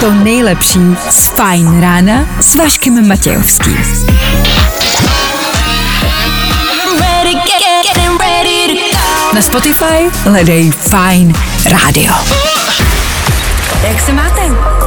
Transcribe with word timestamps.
to 0.00 0.10
nejlepší 0.10 0.80
z 1.10 1.26
Fajn 1.26 1.80
rána 1.80 2.26
s 2.40 2.54
Vaškem 2.54 3.08
Matějovským. 3.08 3.78
Na 9.34 9.42
Spotify 9.42 10.10
hledej 10.24 10.70
Fajn 10.70 11.32
rádio. 11.64 12.14
Jak 13.88 14.00
se 14.00 14.12
máte? 14.12 14.40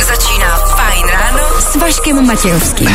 Začíná 0.05 0.55
Fajn 0.57 1.07
ráno 1.07 1.61
s 1.71 1.75
Vaškem 1.75 2.27
Matějovským. 2.27 2.89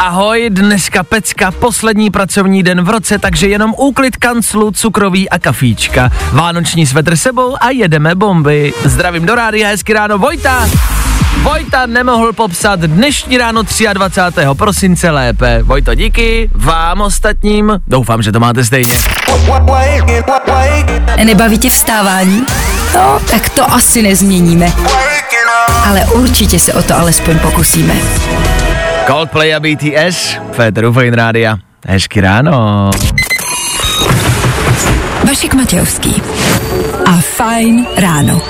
Ahoj, 0.00 0.50
dneska 0.50 1.02
pecka, 1.02 1.50
poslední 1.50 2.10
pracovní 2.10 2.62
den 2.62 2.82
v 2.82 2.88
roce, 2.88 3.18
takže 3.18 3.48
jenom 3.48 3.74
úklid 3.78 4.16
kanclu, 4.16 4.70
cukroví 4.70 5.30
a 5.30 5.38
kafíčka. 5.38 6.10
Vánoční 6.32 6.86
svetr 6.86 7.16
sebou 7.16 7.56
a 7.60 7.70
jedeme 7.70 8.14
bomby. 8.14 8.72
Zdravím 8.84 9.26
do 9.26 9.34
rádia, 9.34 9.68
hezky 9.68 9.92
ráno, 9.92 10.18
Vojta! 10.18 10.68
Vojta 11.42 11.86
nemohl 11.86 12.32
popsat 12.32 12.80
dnešní 12.80 13.38
ráno 13.38 13.62
23. 13.92 14.40
prosince 14.58 15.10
lépe. 15.10 15.62
Vojto, 15.62 15.94
díky, 15.94 16.50
vám 16.54 17.00
ostatním, 17.00 17.80
doufám, 17.86 18.22
že 18.22 18.32
to 18.32 18.40
máte 18.40 18.64
stejně. 18.64 18.94
Nebaví 21.24 21.58
tě 21.58 21.70
vstávání? 21.70 22.46
No, 22.94 23.20
tak 23.30 23.48
to 23.48 23.72
asi 23.72 24.02
nezměníme. 24.02 24.72
Ale 25.84 26.04
určitě 26.04 26.58
se 26.58 26.72
o 26.72 26.82
to 26.82 26.98
alespoň 26.98 27.38
pokusíme. 27.38 27.94
Coldplay 29.06 29.54
a 29.54 29.60
BTS, 29.60 30.36
Féteru 30.52 30.92
Fine 30.92 31.16
Rádia. 31.16 31.56
Hezky 31.86 32.20
ráno. 32.20 32.90
Vašek 35.28 35.54
Matějovský 35.54 36.22
a 37.06 37.12
Fajn 37.12 37.86
ráno. 37.96 38.40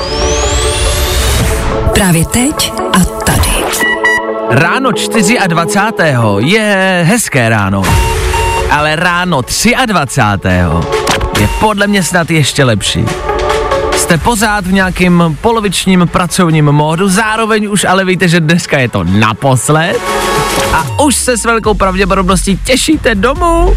Právě 1.94 2.24
teď 2.24 2.72
a 2.92 2.98
tady. 3.24 3.50
Ráno 4.50 4.90
24. 5.46 6.18
je 6.38 7.02
hezké 7.08 7.48
ráno, 7.48 7.82
ale 8.70 8.96
ráno 8.96 9.42
23. 9.86 10.52
je 11.40 11.48
podle 11.60 11.86
mě 11.86 12.02
snad 12.02 12.30
ještě 12.30 12.64
lepší. 12.64 13.04
Jste 13.96 14.18
pořád 14.18 14.66
v 14.66 14.72
nějakým 14.72 15.38
polovičním 15.40 16.08
pracovním 16.12 16.72
módu, 16.72 17.08
zároveň 17.08 17.68
už 17.70 17.84
ale 17.84 18.04
víte, 18.04 18.28
že 18.28 18.40
dneska 18.40 18.78
je 18.78 18.88
to 18.88 19.04
naposled 19.04 20.00
a 20.72 21.00
už 21.02 21.14
se 21.14 21.36
s 21.36 21.44
velkou 21.44 21.74
pravděpodobností 21.74 22.58
těšíte 22.64 23.14
domů 23.14 23.76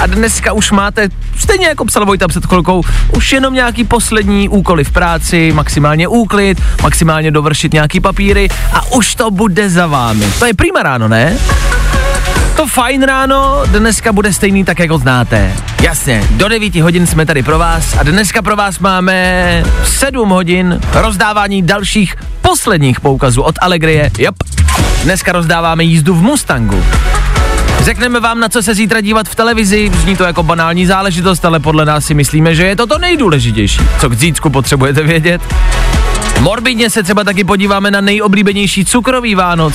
a 0.00 0.06
dneska 0.06 0.52
už 0.52 0.70
máte, 0.70 1.08
stejně 1.38 1.66
jako 1.66 1.84
psal 1.84 2.06
Vojta 2.06 2.28
před 2.28 2.46
chvilkou, 2.46 2.82
už 3.16 3.32
jenom 3.32 3.54
nějaký 3.54 3.84
poslední 3.84 4.48
úkoly 4.48 4.84
v 4.84 4.90
práci, 4.90 5.52
maximálně 5.54 6.08
úklid, 6.08 6.62
maximálně 6.82 7.30
dovršit 7.30 7.72
nějaký 7.72 8.00
papíry 8.00 8.48
a 8.72 8.92
už 8.92 9.14
to 9.14 9.30
bude 9.30 9.70
za 9.70 9.86
vámi. 9.86 10.32
To 10.38 10.46
je 10.46 10.54
prima 10.54 10.82
ráno, 10.82 11.08
ne? 11.08 11.38
To 12.56 12.66
fajn 12.66 13.02
ráno 13.02 13.62
dneska 13.66 14.12
bude 14.12 14.32
stejný 14.32 14.64
tak, 14.64 14.78
jak 14.78 14.90
ho 14.90 14.98
znáte. 14.98 15.52
Jasně, 15.82 16.24
do 16.30 16.48
9 16.48 16.76
hodin 16.76 17.06
jsme 17.06 17.26
tady 17.26 17.42
pro 17.42 17.58
vás 17.58 17.96
a 17.98 18.02
dneska 18.02 18.42
pro 18.42 18.56
vás 18.56 18.78
máme 18.78 19.64
7 19.84 20.28
hodin 20.28 20.80
rozdávání 20.92 21.62
dalších 21.62 22.14
posledních 22.42 23.00
poukazů 23.00 23.42
od 23.42 23.54
Allegrie. 23.60 24.10
Yep. 24.18 24.34
Dneska 25.02 25.32
rozdáváme 25.32 25.84
jízdu 25.84 26.14
v 26.14 26.22
Mustangu. 26.22 26.84
Řekneme 27.80 28.20
vám, 28.20 28.40
na 28.40 28.48
co 28.48 28.62
se 28.62 28.74
zítra 28.74 29.00
dívat 29.00 29.28
v 29.28 29.34
televizi, 29.34 29.90
zní 29.94 30.16
to 30.16 30.24
jako 30.24 30.42
banální 30.42 30.86
záležitost, 30.86 31.44
ale 31.44 31.60
podle 31.60 31.84
nás 31.84 32.04
si 32.04 32.14
myslíme, 32.14 32.54
že 32.54 32.66
je 32.66 32.76
to 32.76 32.86
to 32.86 32.98
nejdůležitější. 32.98 33.80
Co 34.00 34.08
k 34.08 34.14
zítřku 34.14 34.50
potřebujete 34.50 35.02
vědět? 35.02 35.42
Morbidně 36.40 36.90
se 36.90 37.02
třeba 37.02 37.24
taky 37.24 37.44
podíváme 37.44 37.90
na 37.90 38.00
nejoblíbenější 38.00 38.84
cukrový 38.84 39.34
Vánoc. 39.34 39.74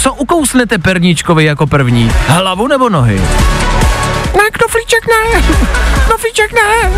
Co 0.00 0.14
ukousnete 0.14 0.78
perníčkovi 0.78 1.44
jako 1.44 1.66
první? 1.66 2.12
Hlavu 2.26 2.66
nebo 2.68 2.88
nohy? 2.88 3.20
Ne, 4.36 4.42
knoflíček 4.52 5.06
ne, 5.06 5.42
knoflíček 6.06 6.52
ne. 6.54 6.90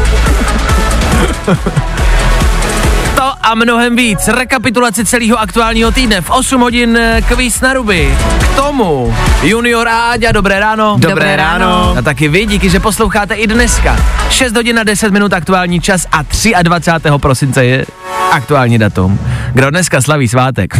To 3.18 3.32
a 3.42 3.54
mnohem 3.54 3.96
víc. 3.96 4.28
Rekapitulace 4.28 5.04
celého 5.04 5.38
aktuálního 5.38 5.90
týdne 5.90 6.20
v 6.20 6.30
8 6.30 6.60
hodin 6.60 6.96
eh, 6.96 7.22
kvíz 7.22 7.60
na 7.60 7.72
ruby. 7.72 8.14
K 8.40 8.56
tomu 8.56 9.14
Junior 9.42 9.88
Áďa, 9.88 10.32
dobré 10.32 10.60
ráno. 10.60 10.96
Dobré 10.98 11.36
ráno. 11.36 11.94
A 11.98 12.02
taky 12.02 12.28
vy, 12.28 12.46
díky, 12.46 12.70
že 12.70 12.80
posloucháte 12.80 13.34
i 13.34 13.46
dneska. 13.46 13.96
6 14.30 14.56
hodin 14.56 14.78
a 14.78 14.84
10 14.84 15.12
minut 15.12 15.32
aktuální 15.32 15.80
čas 15.80 16.06
a 16.12 16.22
23. 16.62 17.10
prosince 17.16 17.64
je 17.64 17.86
aktuální 18.30 18.78
datum. 18.78 19.20
Kdo 19.52 19.70
dneska 19.70 20.02
slaví 20.02 20.28
svátek? 20.28 20.70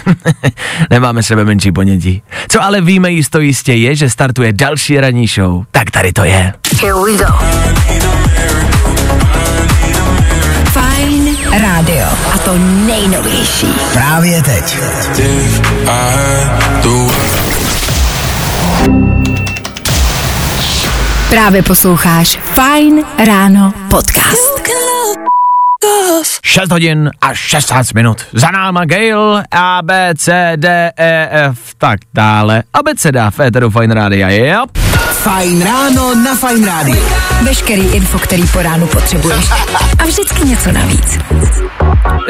Nemáme 0.91 1.23
sebe 1.23 1.45
menší 1.45 1.73
ponětí. 1.73 2.23
Co 2.49 2.63
ale 2.63 2.81
víme 2.81 3.11
jisto 3.11 3.41
jistě 3.41 3.75
je, 3.75 3.95
že 3.95 4.11
startuje 4.11 4.53
další 4.53 5.01
ranní 5.01 5.27
show. 5.27 5.65
Tak 5.71 5.91
tady 5.91 6.13
to 6.13 6.25
je. 6.25 6.53
Here 6.81 6.95
we 6.95 7.17
go. 7.17 7.78
To 12.49 12.59
nejnovější. 12.59 13.67
Právě 13.93 14.43
teď. 14.43 14.79
Právě 21.31 21.63
posloucháš 21.63 22.39
Fajn 22.43 23.05
ráno 23.27 23.73
podcast. 23.91 24.69
6 26.45 26.71
hodin 26.71 27.11
a 27.21 27.35
16 27.35 27.93
minut. 27.93 28.27
Za 28.33 28.51
náma 28.51 28.85
Gail, 28.85 29.43
A, 29.51 29.83
B, 29.83 30.15
C, 30.17 30.53
D, 30.57 30.93
E, 30.97 31.29
F, 31.31 31.59
tak 31.79 32.01
dále. 32.15 32.63
Abeceda 32.75 33.31
v 33.31 33.41
Eteru 33.41 33.71
Fine 33.71 33.95
Rádia, 33.95 34.29
yep. 34.29 34.88
Fajn 35.19 35.63
ráno 35.63 36.15
na 36.15 36.35
Fajn 36.35 36.65
rádiu. 36.65 37.03
Veškerý 37.43 37.83
info, 37.83 38.19
který 38.19 38.47
po 38.47 38.63
ránu 38.63 38.87
potřebuješ. 38.87 39.45
A 39.99 40.05
vždycky 40.05 40.49
něco 40.49 40.73
navíc. 40.73 41.19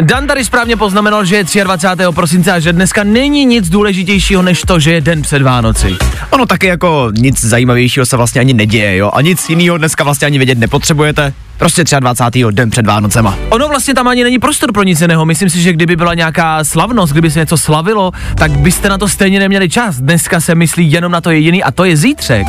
Dan 0.00 0.26
tady 0.26 0.44
správně 0.44 0.76
poznamenal, 0.76 1.25
že 1.25 1.37
je 1.54 1.65
23. 1.65 2.04
prosince 2.15 2.53
a 2.53 2.60
že 2.60 2.72
dneska 2.72 3.04
není 3.04 3.44
nic 3.44 3.69
důležitějšího 3.69 4.43
než 4.43 4.60
to, 4.60 4.81
že 4.81 4.93
je 4.93 5.00
den 5.00 5.22
před 5.22 5.43
Vánoci. 5.43 5.97
Ono 6.31 6.47
taky 6.47 6.66
jako 6.66 7.10
nic 7.15 7.44
zajímavějšího 7.44 8.06
se 8.06 8.16
vlastně 8.16 8.41
ani 8.41 8.54
neděje, 8.54 8.97
jo? 8.97 9.10
A 9.15 9.21
nic 9.21 9.48
jiného 9.48 9.78
dneska 9.78 10.04
vlastně 10.04 10.27
ani 10.27 10.38
vědět 10.38 10.59
nepotřebujete. 10.59 11.32
Prostě 11.59 11.85
23. 12.01 12.45
den 12.51 12.71
před 12.71 12.87
Vánocema. 12.87 13.39
Ono 13.49 13.69
vlastně 13.69 13.95
tam 13.95 14.09
ani 14.09 14.25
není 14.25 14.39
prostor 14.39 14.73
pro 14.73 14.83
nic 14.83 15.01
jiného. 15.01 15.27
Myslím 15.27 15.51
si, 15.51 15.61
že 15.61 15.73
kdyby 15.73 15.97
byla 15.97 16.15
nějaká 16.15 16.65
slavnost, 16.65 17.13
kdyby 17.13 17.31
se 17.31 17.39
něco 17.39 17.57
slavilo, 17.57 18.13
tak 18.35 18.51
byste 18.51 18.89
na 18.89 18.99
to 18.99 19.09
stejně 19.09 19.39
neměli 19.39 19.69
čas. 19.69 19.97
Dneska 19.97 20.41
se 20.41 20.55
myslí 20.55 20.93
jenom 20.93 21.13
na 21.13 21.21
to 21.21 21.31
jediný 21.31 21.63
a 21.63 21.71
to 21.71 21.85
je 21.85 21.97
zítřek. 21.97 22.47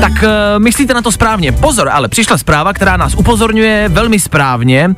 Tak 0.00 0.12
uh, 0.12 0.28
myslíte 0.58 0.94
na 0.94 1.02
to 1.02 1.12
správně. 1.12 1.52
Pozor, 1.52 1.88
ale 1.92 2.08
přišla 2.08 2.38
zpráva, 2.38 2.72
která 2.72 2.96
nás 2.96 3.14
upozorňuje 3.14 3.88
velmi 3.88 4.20
správně. 4.20 4.90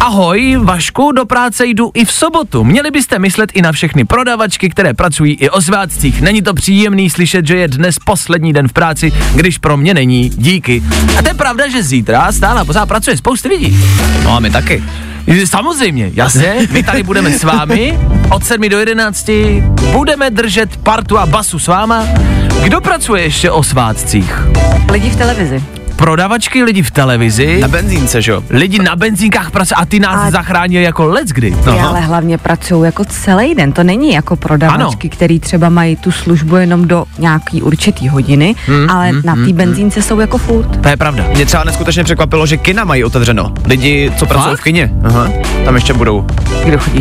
Ahoj, 0.00 0.56
Vašku, 0.62 1.12
do 1.12 1.24
práce 1.24 1.66
jdu 1.66 1.90
i 1.94 2.04
v 2.04 2.12
sobotu. 2.12 2.64
Měli 2.64 2.90
byste 2.90 3.18
myslet 3.18 3.50
i 3.54 3.62
na 3.62 3.72
všechny 3.72 4.04
prodavačky, 4.04 4.68
které 4.68 4.94
pracují 4.94 5.34
i 5.34 5.50
o 5.50 5.60
svátcích. 5.60 6.20
Není 6.20 6.42
to 6.42 6.54
příjemný 6.54 7.10
slyšet, 7.10 7.46
že 7.46 7.56
je 7.56 7.68
dnes 7.68 7.96
poslední 8.04 8.52
den 8.52 8.68
v 8.68 8.72
práci, 8.72 9.12
když 9.34 9.58
pro 9.58 9.76
mě 9.76 9.94
není. 9.94 10.28
Díky. 10.28 10.82
A 11.18 11.22
to 11.22 11.28
je 11.28 11.34
pravda, 11.34 11.68
že 11.68 11.82
zítra 11.82 12.32
stále 12.32 12.60
a 12.60 12.64
pořád 12.64 12.87
pracuje 12.88 13.16
spousty 13.16 13.48
lidí. 13.48 13.84
No 14.24 14.36
a 14.36 14.40
my 14.40 14.50
taky. 14.50 14.84
Samozřejmě, 15.44 16.10
jasně, 16.14 16.54
my 16.70 16.82
tady 16.82 17.02
budeme 17.02 17.30
s 17.32 17.44
vámi 17.44 17.98
od 18.30 18.44
7 18.44 18.68
do 18.68 18.78
11, 18.78 19.30
budeme 19.92 20.30
držet 20.30 20.76
partu 20.76 21.18
a 21.18 21.26
basu 21.26 21.58
s 21.58 21.66
váma. 21.66 22.06
Kdo 22.62 22.80
pracuje 22.80 23.22
ještě 23.22 23.50
o 23.50 23.62
svátcích? 23.62 24.34
Lidi 24.92 25.10
v 25.10 25.16
televizi. 25.16 25.62
Prodavačky, 25.98 26.62
lidi 26.64 26.82
v 26.82 26.90
televizi, 26.90 27.60
Na 27.60 27.68
benzínce, 27.68 28.22
že 28.22 28.32
jo? 28.32 28.42
lidi 28.50 28.78
na 28.78 28.96
benzínkách 28.96 29.50
pracují 29.50 29.76
a 29.76 29.84
ty 29.84 30.00
nás 30.00 30.28
A- 30.28 30.30
zachránili 30.30 30.84
jako 30.84 31.06
let's 31.06 31.32
kdy. 31.32 31.50
Ty 31.64 31.70
ale 31.70 32.00
hlavně 32.00 32.38
pracují 32.38 32.84
jako 32.84 33.04
celý 33.04 33.54
den, 33.54 33.72
to 33.72 33.82
není 33.84 34.12
jako 34.12 34.36
prodavačky, 34.36 35.08
který 35.08 35.40
třeba 35.40 35.68
mají 35.68 35.96
tu 35.96 36.12
službu 36.12 36.56
jenom 36.56 36.88
do 36.88 37.04
nějaký 37.18 37.62
určitý 37.62 38.08
hodiny, 38.08 38.54
Hmm, 38.66 38.90
ale 38.90 39.12
na 39.24 39.34
té 39.36 39.52
benzínce 39.52 40.02
jsou 40.02 40.20
jako 40.20 40.38
furt. 40.38 40.76
To 40.82 40.88
je 40.88 40.96
pravda. 40.96 41.24
Mě 41.34 41.46
třeba 41.46 41.64
neskutečně 41.64 42.04
překvapilo, 42.04 42.46
že 42.46 42.56
kina 42.56 42.84
mají 42.84 43.04
otevřeno. 43.04 43.54
Lidi, 43.64 44.12
co 44.18 44.26
pracují 44.26 44.56
v 44.56 44.60
kině. 44.62 44.90
Aha, 45.04 45.28
tam 45.64 45.74
ještě 45.74 45.94
budou. 45.94 46.26
Kdo 46.64 46.78
chodí 46.78 46.98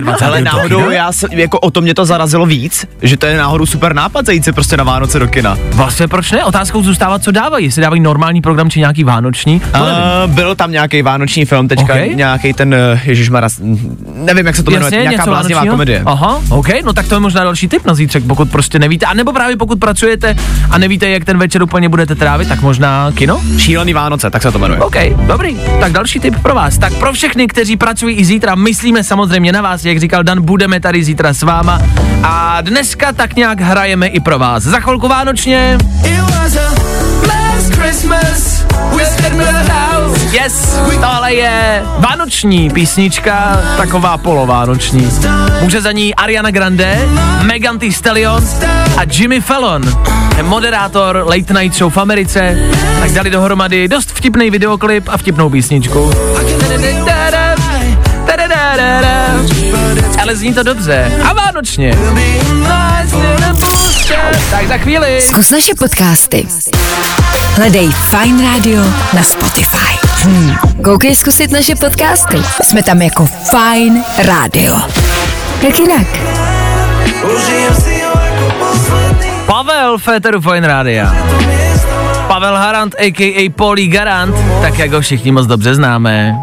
24. 0.00 0.24
Ale 0.24 0.40
náhodou, 0.40 0.90
já 0.90 1.12
se, 1.12 1.26
jako 1.30 1.60
o 1.60 1.70
to 1.70 1.80
mě 1.80 1.94
to 1.94 2.04
zarazilo 2.04 2.46
víc, 2.46 2.86
že 3.02 3.16
to 3.16 3.26
je 3.26 3.38
náhodou 3.38 3.66
super 3.66 3.94
nápad 3.94 4.26
zajít 4.26 4.44
se 4.44 4.52
prostě 4.52 4.76
na 4.76 4.84
Vánoce 4.84 5.18
do 5.18 5.28
kina. 5.28 5.58
Vlastně 5.72 6.08
proč 6.08 6.30
ne? 6.32 6.44
Otázkou 6.44 6.82
zůstává, 6.82 7.18
co 7.18 7.30
dávají. 7.30 7.63
Dávají? 7.64 7.68
Jestli 7.68 7.82
dávají 7.82 8.00
normální 8.00 8.40
program 8.40 8.70
či 8.70 8.78
nějaký 8.80 9.04
vánoční? 9.04 9.60
Uh, 9.74 10.32
byl 10.34 10.54
tam 10.54 10.70
nějaký 10.70 11.02
vánoční 11.02 11.44
film, 11.44 11.68
teďka 11.68 11.84
Ok. 11.84 11.90
okay. 11.90 12.14
nějaký 12.14 12.52
ten, 12.52 12.74
uh, 12.74 13.00
Ježíš 13.04 13.30
nevím, 14.14 14.46
jak 14.46 14.56
se 14.56 14.62
to 14.62 14.70
jmenuje, 14.70 14.90
nějaká 14.90 15.10
něco 15.10 15.30
bláznivá 15.30 15.60
vánočního? 15.60 15.72
komedie. 15.72 16.02
Aha, 16.06 16.40
OK, 16.48 16.68
no 16.84 16.92
tak 16.92 17.08
to 17.08 17.14
je 17.14 17.20
možná 17.20 17.44
další 17.44 17.68
tip 17.68 17.84
na 17.86 17.94
zítřek, 17.94 18.24
pokud 18.24 18.50
prostě 18.50 18.78
nevíte, 18.78 19.06
a 19.06 19.14
nebo 19.14 19.32
právě 19.32 19.56
pokud 19.56 19.80
pracujete 19.80 20.36
a 20.70 20.78
nevíte, 20.78 21.08
jak 21.08 21.24
ten 21.24 21.38
večer 21.38 21.62
úplně 21.62 21.88
budete 21.88 22.14
trávit, 22.14 22.48
tak 22.48 22.62
možná 22.62 23.12
kino? 23.14 23.40
Šílený 23.58 23.92
Vánoce, 23.92 24.30
tak 24.30 24.42
se 24.42 24.52
to 24.52 24.58
jmenuje. 24.58 24.80
OK, 24.80 24.96
dobrý. 25.26 25.56
Tak 25.80 25.92
další 25.92 26.20
tip 26.20 26.42
pro 26.42 26.54
vás. 26.54 26.78
Tak 26.78 26.92
pro 26.94 27.12
všechny, 27.12 27.46
kteří 27.46 27.76
pracují 27.76 28.16
i 28.16 28.24
zítra, 28.24 28.54
myslíme 28.54 29.04
samozřejmě 29.04 29.52
na 29.52 29.62
vás, 29.62 29.84
jak 29.84 30.00
říkal 30.00 30.22
Dan, 30.22 30.42
budeme 30.42 30.80
tady 30.80 31.04
zítra 31.04 31.32
s 31.32 31.42
váma. 31.42 31.80
A 32.22 32.60
dneska 32.60 33.12
tak 33.12 33.36
nějak 33.36 33.60
hrajeme 33.60 34.06
i 34.06 34.20
pro 34.20 34.38
vás. 34.38 34.62
Za 34.62 34.80
chvilku 34.80 35.08
vánočně. 35.08 35.78
Yes, 40.32 40.78
tohle 41.00 41.34
je 41.34 41.82
vánoční 41.98 42.70
písnička, 42.70 43.62
taková 43.76 44.18
polovánoční. 44.18 45.10
Může 45.60 45.80
za 45.80 45.92
ní 45.92 46.14
Ariana 46.14 46.50
Grande, 46.50 47.08
Megan 47.42 47.78
Thee 47.78 47.92
Stallion 47.92 48.44
a 48.96 49.00
Jimmy 49.10 49.40
Fallon, 49.40 49.82
moderátor 50.42 51.24
Late 51.26 51.54
Night 51.54 51.78
Show 51.78 51.92
v 51.92 51.96
Americe, 51.96 52.58
tak 53.00 53.12
dali 53.12 53.30
dohromady 53.30 53.88
dost 53.88 54.10
vtipný 54.12 54.50
videoklip 54.50 55.08
a 55.08 55.16
vtipnou 55.18 55.50
písničku. 55.50 56.12
Ale 60.22 60.36
zní 60.36 60.54
to 60.54 60.62
dobře. 60.62 61.12
A 61.24 61.32
vánočně. 61.32 61.98
Tak 64.50 64.68
za 64.68 64.78
chvíli. 64.78 65.22
Zkus 65.22 65.50
naše 65.50 65.74
podcasty. 65.74 66.46
Hledej 67.54 67.90
Fine 68.10 68.42
Radio 68.42 68.82
na 69.14 69.22
Spotify. 69.22 69.94
Hmm. 70.22 70.54
Koukej 70.84 71.14
zkusit 71.14 71.50
naše 71.50 71.74
podcasty. 71.74 72.36
Jsme 72.62 72.82
tam 72.82 73.02
jako 73.02 73.26
Fine 73.26 74.02
Radio. 74.26 74.76
Jak 75.62 75.78
jinak? 75.78 76.06
Pavel 79.46 79.98
Féteru 79.98 80.40
Fine 80.40 80.68
Rádia. 80.68 81.14
Pavel 82.28 82.56
Harant, 82.56 82.94
a.k.a. 82.98 83.50
Polí 83.56 83.88
Garant, 83.88 84.36
tak 84.62 84.78
jak 84.78 84.92
ho 84.92 85.00
všichni 85.00 85.32
moc 85.32 85.46
dobře 85.46 85.74
známe. 85.74 86.34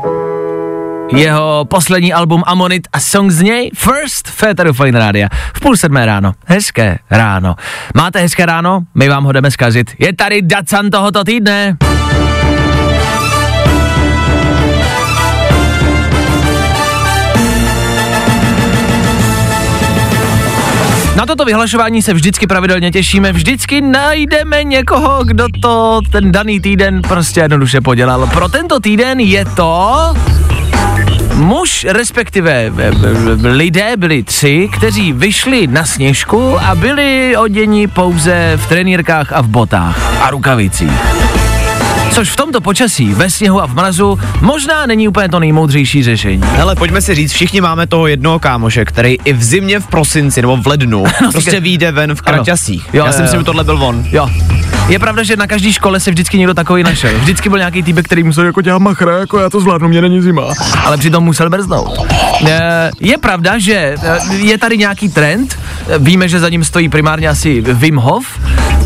Jeho 1.16 1.66
poslední 1.66 2.14
album 2.14 2.44
Amonit 2.46 2.88
a 2.94 3.00
song 3.00 3.32
z 3.32 3.42
něj 3.42 3.72
First 3.76 4.28
Féteru 4.28 4.74
Fine 4.74 5.00
Rádia. 5.00 5.30
V 5.54 5.60
půl 5.60 5.78
sedmé 5.78 6.06
ráno. 6.06 6.34
Hezké 6.46 6.98
ráno. 7.10 7.56
Máte 7.96 8.20
hezké 8.20 8.46
ráno? 8.46 8.80
My 8.96 9.10
vám 9.10 9.24
ho 9.24 9.32
jdeme 9.32 9.52
zkazit. 9.52 9.92
Je 10.00 10.14
tady 10.16 10.42
Dacan 10.42 10.90
tohoto 10.90 11.24
týdne. 11.24 11.78
Na 21.16 21.26
toto 21.26 21.46
vyhlašování 21.46 22.02
se 22.02 22.14
vždycky 22.14 22.48
pravidelně 22.48 22.92
těšíme, 22.92 23.34
vždycky 23.34 23.82
najdeme 23.82 24.64
někoho, 24.64 25.24
kdo 25.24 25.46
to 25.62 26.02
ten 26.12 26.32
daný 26.32 26.60
týden 26.60 27.02
prostě 27.02 27.40
jednoduše 27.40 27.82
podělal. 27.82 28.28
Pro 28.28 28.50
tento 28.50 28.80
týden 28.80 29.20
je 29.20 29.46
to 29.46 30.14
muž, 31.34 31.86
respektive 31.90 32.52
e, 32.52 32.70
e, 32.70 32.92
lidé 33.48 33.98
byli 33.98 34.24
tři, 34.24 34.70
kteří 34.78 35.14
vyšli 35.14 35.68
na 35.68 35.86
sněžku 35.86 36.60
a 36.60 36.76
byli 36.76 37.38
oděni 37.38 37.88
pouze 37.88 38.54
v 38.56 38.70
trenýrkách 38.70 39.34
a 39.34 39.42
v 39.42 39.48
botách 39.48 40.22
a 40.22 40.30
rukavicích. 40.30 41.51
Což 42.12 42.30
v 42.30 42.36
tomto 42.36 42.62
počasí, 42.62 43.14
ve 43.14 43.30
sněhu 43.30 43.62
a 43.62 43.66
v 43.68 43.74
mrazu, 43.76 44.20
možná 44.42 44.86
není 44.86 45.08
úplně 45.08 45.30
to 45.30 45.40
nejmoudřejší 45.40 46.04
řešení. 46.04 46.44
Hele, 46.46 46.76
pojďme 46.76 47.02
si 47.02 47.16
říct, 47.16 47.32
všichni 47.34 47.62
máme 47.62 47.88
toho 47.88 48.08
jednoho 48.08 48.40
kámoše, 48.40 48.86
který 48.86 49.18
i 49.26 49.34
v 49.34 49.44
zimě, 49.44 49.80
v 49.80 49.88
prosinci 49.88 50.42
nebo 50.42 50.58
v 50.58 50.68
lednu 50.68 51.04
prostě 51.32 51.60
vyjde 51.60 51.92
ven 51.92 52.16
v 52.16 52.22
kraťasích. 52.22 52.90
Jo, 52.94 53.06
Já 53.06 53.22
jo, 53.22 53.28
si 53.28 53.38
že 53.38 53.44
tohle 53.44 53.64
byl 53.64 53.84
on. 53.84 54.06
Jo. 54.12 54.30
Je 54.88 55.00
pravda, 55.00 55.24
že 55.24 55.36
na 55.36 55.48
každé 55.48 55.74
škole 55.74 56.00
se 56.00 56.12
vždycky 56.12 56.38
někdo 56.38 56.54
takový 56.54 56.84
našel. 56.84 57.20
Vždycky 57.20 57.50
byl 57.50 57.58
nějaký 57.58 57.84
týpek, 57.84 58.06
který 58.06 58.24
musel 58.24 58.46
jako 58.46 58.62
dělat 58.62 58.80
machra, 58.80 59.18
jako 59.18 59.40
já 59.40 59.50
to 59.50 59.62
zvládnu, 59.62 59.88
mě 59.88 60.02
není 60.02 60.22
zima. 60.22 60.44
Ale 60.86 60.98
přitom 60.98 61.24
musel 61.24 61.50
brznout. 61.50 62.00
Eh, 62.48 62.92
Je 63.00 63.18
pravda, 63.18 63.58
že 63.58 63.96
eh, 64.04 64.36
je 64.36 64.58
tady 64.58 64.78
nějaký 64.78 65.10
trend, 65.10 65.60
víme, 66.00 66.28
že 66.30 66.40
za 66.40 66.50
ním 66.50 66.64
stojí 66.64 66.90
primárně 66.90 67.30
asi 67.30 67.62
Wim 67.62 67.96
Hof, 67.98 68.26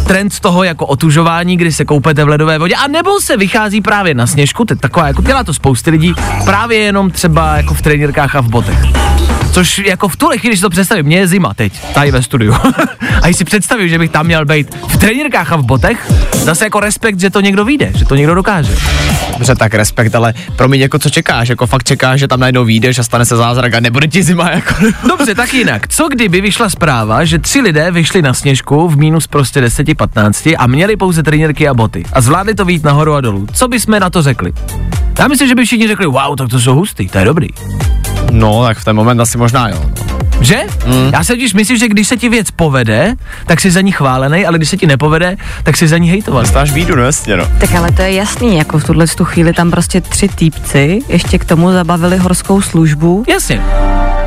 trend 0.07 0.39
toho 0.39 0.63
jako 0.63 0.85
otužování, 0.85 1.57
kdy 1.57 1.71
se 1.71 1.85
koupete 1.85 2.23
v 2.23 2.27
ledové 2.27 2.57
vodě, 2.57 2.75
a 2.75 2.87
nebo 2.87 3.21
se 3.21 3.37
vychází 3.37 3.81
právě 3.81 4.13
na 4.13 4.27
sněžku, 4.27 4.65
je 4.69 4.75
taková, 4.75 5.07
jako 5.07 5.21
dělá 5.21 5.43
to 5.43 5.53
spousty 5.53 5.89
lidí, 5.89 6.13
právě 6.45 6.77
jenom 6.77 7.11
třeba 7.11 7.57
jako 7.57 7.73
v 7.73 7.81
trenírkách 7.81 8.35
a 8.35 8.41
v 8.41 8.49
botech. 8.49 8.79
Což 9.55 9.77
jako 9.77 10.07
v 10.07 10.15
tuhle 10.15 10.37
chvíli, 10.37 10.51
když 10.51 10.59
si 10.59 10.63
to 10.63 10.69
představím, 10.69 11.05
mě 11.05 11.17
je 11.17 11.27
zima 11.27 11.53
teď, 11.53 11.93
tady 11.93 12.11
ve 12.11 12.23
studiu. 12.23 12.53
a 13.21 13.25
když 13.25 13.37
si 13.37 13.45
představím, 13.45 13.89
že 13.89 13.99
bych 13.99 14.11
tam 14.11 14.25
měl 14.25 14.45
být 14.45 14.75
v 14.87 14.97
trenírkách 14.97 15.51
a 15.51 15.55
v 15.55 15.63
botech, 15.63 16.11
zase 16.33 16.63
jako 16.65 16.79
respekt, 16.79 17.19
že 17.19 17.29
to 17.29 17.41
někdo 17.41 17.65
vyjde, 17.65 17.91
že 17.95 18.05
to 18.05 18.15
někdo 18.15 18.35
dokáže. 18.35 18.75
Dobře, 19.33 19.55
tak 19.55 19.73
respekt, 19.73 20.15
ale 20.15 20.33
promiň, 20.55 20.81
jako 20.81 20.99
co 20.99 21.09
čekáš? 21.09 21.49
Jako 21.49 21.67
fakt 21.67 21.83
čekáš, 21.83 22.19
že 22.19 22.27
tam 22.27 22.39
najednou 22.39 22.65
vyjdeš 22.65 22.99
a 22.99 23.03
stane 23.03 23.25
se 23.25 23.35
zázrak 23.35 23.73
a 23.73 23.79
nebude 23.79 24.07
ti 24.07 24.23
zima, 24.23 24.51
jako. 24.51 24.73
Dobře, 25.07 25.35
tak 25.35 25.53
jinak. 25.53 25.87
Co 25.87 26.07
kdyby 26.07 26.41
vyšla 26.41 26.69
zpráva, 26.69 27.25
že 27.25 27.39
tři 27.39 27.61
lidé 27.61 27.91
vyšli 27.91 28.21
na 28.21 28.33
sněžku 28.33 28.87
v 28.87 28.97
minus 28.97 29.27
prostě 29.27 29.61
10-15 29.61 30.55
a 30.59 30.67
měli 30.67 30.95
pouze 30.95 31.23
trenírky 31.23 31.67
a 31.67 31.73
boty 31.73 32.03
a 32.13 32.21
zvládli 32.21 32.55
to 32.55 32.65
výjít 32.65 32.83
nahoru 32.83 33.13
a 33.13 33.21
dolů? 33.21 33.47
Co 33.53 33.67
bychom 33.67 33.99
na 33.99 34.09
to 34.09 34.21
řekli? 34.21 34.53
Já 35.19 35.27
myslím, 35.27 35.47
že 35.47 35.55
by 35.55 35.65
všichni 35.65 35.87
řekli, 35.87 36.05
wow, 36.05 36.35
tak 36.37 36.49
to 36.49 36.59
jsou 36.59 36.75
hustý, 36.75 37.09
to 37.09 37.17
je 37.17 37.25
dobrý. 37.25 37.47
No, 38.31 38.63
tak 38.63 38.77
v 38.77 38.85
ten 38.85 38.95
moment 38.95 39.21
asi 39.21 39.37
možná 39.37 39.69
jo. 39.69 39.81
Že? 40.41 40.61
Mm. 40.85 41.09
Já 41.13 41.23
se 41.23 41.33
totiž 41.33 41.53
myslím, 41.53 41.77
že 41.77 41.87
když 41.87 42.07
se 42.07 42.17
ti 42.17 42.29
věc 42.29 42.51
povede, 42.51 43.15
tak 43.45 43.61
jsi 43.61 43.71
za 43.71 43.81
ní 43.81 43.91
chválený, 43.91 44.45
ale 44.45 44.57
když 44.57 44.69
se 44.69 44.77
ti 44.77 44.87
nepovede, 44.87 45.37
tak 45.63 45.77
jsi 45.77 45.87
za 45.87 45.97
ní 45.97 46.09
hejtovaný. 46.09 46.47
Stáš 46.47 46.71
bídu, 46.71 46.95
no 46.95 47.03
jasně, 47.03 47.37
no. 47.37 47.47
Tak 47.59 47.75
ale 47.75 47.91
to 47.91 48.01
je 48.01 48.11
jasný, 48.11 48.57
jako 48.57 48.79
v 48.79 48.83
tuhle 48.83 49.07
tu 49.07 49.25
chvíli 49.25 49.53
tam 49.53 49.71
prostě 49.71 50.01
tři 50.01 50.27
týpci 50.27 50.99
ještě 51.07 51.37
k 51.37 51.45
tomu 51.45 51.71
zabavili 51.71 52.17
horskou 52.17 52.61
službu. 52.61 53.23
Jasně, 53.27 53.61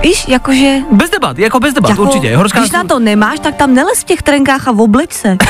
Víš, 0.02 0.24
jakože... 0.28 0.76
bez 0.92 1.10
debat, 1.10 1.38
jako 1.38 1.60
bez 1.60 1.74
debat, 1.74 1.90
Jako, 1.90 2.02
určitě. 2.02 2.36
Horská 2.36 2.58
když 2.58 2.70
na 2.70 2.84
to 2.84 2.98
nemáš, 2.98 3.40
tak 3.40 3.54
tam 3.54 3.74
nelez 3.74 4.00
v 4.00 4.04
těch 4.04 4.22
trenkách 4.22 4.68
a 4.68 4.72
v 4.72 4.80
obličce. 4.80 5.36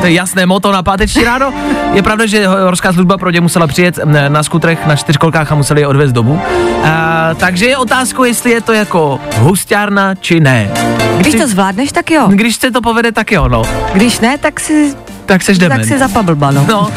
To 0.00 0.06
je 0.06 0.12
jasné 0.12 0.46
moto 0.46 0.72
na 0.72 0.82
páteční 0.82 1.24
ráno. 1.24 1.52
Je 1.92 2.02
pravda, 2.02 2.26
že 2.26 2.46
horská 2.46 2.92
služba 2.92 3.18
pro 3.18 3.30
ně 3.30 3.40
musela 3.40 3.66
přijet 3.66 3.98
na 4.28 4.42
skutrech 4.42 4.86
na 4.86 4.96
čtyřkolkách 4.96 5.52
a 5.52 5.54
museli 5.54 5.80
je 5.80 5.86
odvést 5.86 6.12
domů. 6.12 6.40
A, 6.84 7.30
takže 7.34 7.66
je 7.66 7.76
otázkou, 7.76 8.24
jestli 8.24 8.50
je 8.50 8.60
to 8.60 8.72
jako 8.72 9.20
hustárna 9.60 10.14
či 10.14 10.40
ne. 10.40 10.70
Když 11.18 11.34
to 11.34 11.48
zvládneš, 11.48 11.92
tak 11.92 12.10
jo. 12.10 12.28
Když 12.32 12.56
se 12.56 12.70
to 12.70 12.80
povede, 12.80 13.12
tak 13.12 13.32
jo, 13.32 13.48
no. 13.48 13.62
Když 13.92 14.20
ne, 14.20 14.38
tak 14.38 14.60
si, 14.60 14.94
Tak 15.30 15.42
seš 15.42 15.58
tak 15.58 15.84
si 15.84 15.98
zapablba, 15.98 16.50
no. 16.50 16.66
No, 16.68 16.90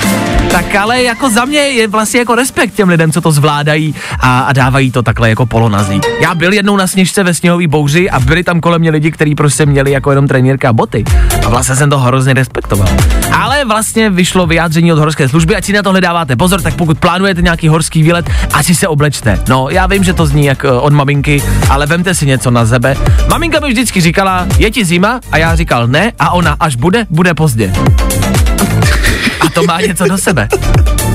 tak 0.52 0.76
ale 0.76 1.04
jako 1.04 1.30
za 1.30 1.46
mě 1.46 1.60
je 1.60 1.88
vlastně 1.88 2.20
jako 2.20 2.36
respekt 2.36 2.74
těm 2.74 2.90
lidem, 2.90 3.12
co 3.12 3.22
to 3.22 3.32
zvládají 3.32 3.96
a, 4.20 4.40
a 4.40 4.54
dávají 4.54 4.92
to 4.92 5.02
takhle 5.04 5.30
jako 5.30 5.46
polonazí. 5.46 6.02
Já 6.22 6.36
byl 6.36 6.54
jednou 6.54 6.78
na 6.78 6.88
sněžce 6.88 7.24
ve 7.24 7.34
sněhové 7.34 7.68
bouři 7.68 8.10
a 8.10 8.20
byli 8.20 8.44
tam 8.44 8.62
kolem 8.62 8.82
mě 8.82 8.92
lidi, 8.92 9.12
kteří 9.12 9.36
prostě 9.36 9.66
měli 9.66 9.92
jako 9.92 10.12
jenom 10.12 10.28
trenírka 10.28 10.70
a 10.70 10.74
boty. 10.74 11.04
A 11.46 11.50
vlastně 11.50 11.76
jsem 11.76 11.90
to 11.90 12.00
hrozně 12.00 12.34
respektoval. 12.34 12.88
Ale 13.32 13.66
vlastně 13.66 14.10
vyšlo 14.10 14.48
vyjádření 14.48 14.94
od 14.94 15.00
horské 15.00 15.30
služby, 15.30 15.56
ať 15.56 15.66
si 15.66 15.74
na 15.74 15.84
tohle 15.84 16.02
dáváte 16.02 16.36
pozor, 16.36 16.62
tak 16.62 16.76
pokud 16.76 16.98
plánujete 16.98 17.42
nějaký 17.42 17.68
horský 17.68 18.04
výlet, 18.04 18.30
asi 18.54 18.76
se 18.76 18.88
oblečte. 18.88 19.40
No, 19.50 19.68
já 19.70 19.88
vím, 19.88 20.04
že 20.04 20.14
to 20.14 20.26
zní 20.26 20.46
jak 20.46 20.66
eh, 20.66 20.72
od 20.72 20.94
maminky, 20.94 21.44
ale 21.70 21.86
vemte 21.86 22.16
si 22.16 22.26
něco 22.26 22.52
na 22.52 22.66
sebe. 22.66 22.96
Maminka 23.30 23.60
mi 23.60 23.68
vždycky 23.70 24.02
říkala, 24.02 24.48
je 24.58 24.72
ti 24.72 24.86
zima? 24.86 25.20
A 25.32 25.38
já 25.38 25.56
říkal 25.56 25.88
ne, 25.88 26.12
a 26.20 26.32
ona, 26.32 26.56
až 26.60 26.76
bude, 26.76 27.06
bude 27.10 27.34
pozdě. 27.34 27.74
To 29.54 29.64
má 29.64 29.82
něco 29.82 30.06
do 30.08 30.18
sebe. 30.18 30.48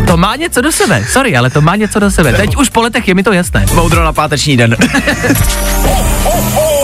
To 0.06 0.16
má 0.16 0.36
něco 0.36 0.60
do 0.60 0.72
sebe, 0.72 1.04
sorry, 1.12 1.36
ale 1.36 1.50
to 1.50 1.60
má 1.60 1.76
něco 1.76 1.98
do 1.98 2.10
sebe. 2.10 2.32
Teď 2.32 2.56
už 2.56 2.68
po 2.68 2.82
letech 2.82 3.08
je 3.08 3.14
mi 3.14 3.22
to 3.22 3.32
jasné. 3.32 3.66
Moudro 3.74 4.04
na 4.04 4.12
páteční 4.12 4.56
den. 4.56 4.76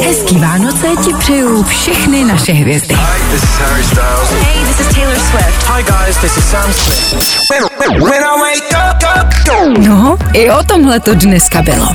Hezký 0.05 0.39
Vánoce 0.39 0.87
ti 1.05 1.13
přeju 1.19 1.63
všechny 1.65 2.25
naše 2.25 2.53
hvězdy. 2.53 2.95
This 3.31 3.43
is 3.43 3.49
Harry 3.59 3.83
Styles. 3.85 4.31
Hey, 4.43 4.65
this 4.65 4.81
is 4.81 4.95
Taylor 4.95 5.17
Swift. 5.19 5.67
Hi 5.69 5.83
guys, 5.83 6.17
this 6.17 6.37
is 6.37 6.45
Sam 6.51 6.73
Smith. 6.73 7.41
When, 7.51 8.03
when 8.03 8.23
I 8.25 8.41
wake 8.41 8.75
up, 8.91 9.03
up, 9.21 9.79
No, 9.79 10.17
i 10.33 10.51
o 10.51 10.63
tomhle 10.63 11.01
to 11.01 11.15
dneska 11.15 11.63
bylo. 11.63 11.87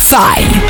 Fajn. 0.00 0.62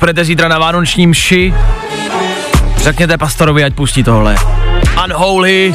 Půjdete 0.00 0.24
zítra 0.24 0.48
na 0.48 0.58
vánoční 0.58 1.06
mši, 1.06 1.54
řekněte 2.76 3.18
pastorovi, 3.18 3.64
ať 3.64 3.74
pustí 3.74 4.02
tohle. 4.02 4.36
Unholy, 5.04 5.74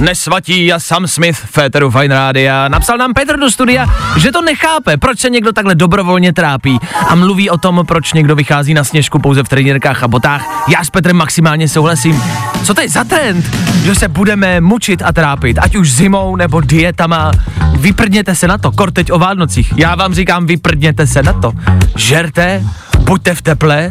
nesvatí 0.00 0.72
a 0.72 0.80
Sam 0.80 1.06
Smith 1.06 1.36
Féteru 1.36 1.90
Fine 1.90 2.14
Rádia. 2.14 2.68
Napsal 2.68 2.98
nám 2.98 3.14
Petr 3.14 3.38
do 3.38 3.50
studia, 3.50 3.86
že 4.16 4.32
to 4.32 4.42
nechápe, 4.42 4.96
proč 4.96 5.18
se 5.18 5.30
někdo 5.30 5.52
takhle 5.52 5.74
dobrovolně 5.74 6.32
trápí 6.32 6.78
a 7.08 7.14
mluví 7.14 7.50
o 7.50 7.58
tom, 7.58 7.84
proč 7.88 8.12
někdo 8.12 8.34
vychází 8.34 8.74
na 8.74 8.84
sněžku 8.84 9.18
pouze 9.18 9.42
v 9.42 9.48
trenírkách 9.48 10.02
a 10.02 10.08
botách. 10.08 10.68
Já 10.68 10.84
s 10.84 10.90
Petrem 10.90 11.16
maximálně 11.16 11.68
souhlasím. 11.68 12.22
Co 12.64 12.74
to 12.74 12.80
je 12.80 12.88
za 12.88 13.04
trend, 13.04 13.56
že 13.84 13.94
se 13.94 14.08
budeme 14.08 14.60
mučit 14.60 15.02
a 15.04 15.12
trápit, 15.12 15.58
ať 15.58 15.76
už 15.76 15.92
zimou 15.92 16.36
nebo 16.36 16.60
dietama. 16.60 17.30
Vyprdněte 17.78 18.34
se 18.34 18.48
na 18.48 18.58
to, 18.58 18.72
kor 18.72 18.90
teď 18.90 19.12
o 19.12 19.18
Vánocích. 19.18 19.72
Já 19.76 19.94
vám 19.94 20.14
říkám, 20.14 20.46
vyprdněte 20.46 21.06
se 21.06 21.22
na 21.22 21.32
to. 21.32 21.52
Žerte, 21.96 22.62
buďte 22.98 23.34
v 23.34 23.42
teple, 23.42 23.90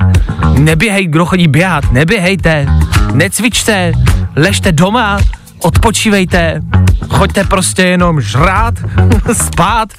neběhej, 0.58 1.08
kdo 1.08 1.26
chodí 1.26 1.48
běhat, 1.48 1.92
neběhejte, 1.92 2.68
necvičte, 3.14 3.92
ležte 4.36 4.72
doma, 4.72 5.18
odpočívejte, 5.66 6.62
choďte 7.10 7.44
prostě 7.44 7.84
jenom 7.84 8.22
žrát, 8.22 8.74
spát 9.34 9.90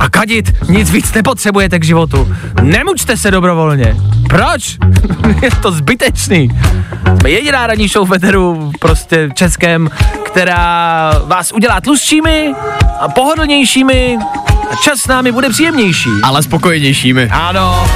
a 0.00 0.08
kadit, 0.08 0.54
nic 0.68 0.90
víc 0.90 1.12
nepotřebujete 1.12 1.78
k 1.78 1.84
životu. 1.84 2.34
Nemučte 2.62 3.16
se 3.16 3.30
dobrovolně. 3.30 3.96
Proč? 4.28 4.78
Je 5.42 5.50
to 5.50 5.72
zbytečný. 5.72 6.48
Jsme 7.20 7.30
jediná 7.30 7.66
ranní 7.66 7.88
show 7.88 8.08
veteru 8.08 8.72
prostě 8.80 9.28
českém, 9.34 9.90
která 10.24 11.12
vás 11.26 11.52
udělá 11.52 11.80
tlustšími 11.80 12.52
a 13.00 13.08
pohodlnějšími 13.08 14.18
a 14.70 14.76
čas 14.76 14.98
s 15.00 15.06
námi 15.06 15.32
bude 15.32 15.48
příjemnější. 15.48 16.10
Ale 16.22 16.42
spokojenějšími. 16.42 17.28
Ano. 17.32 17.86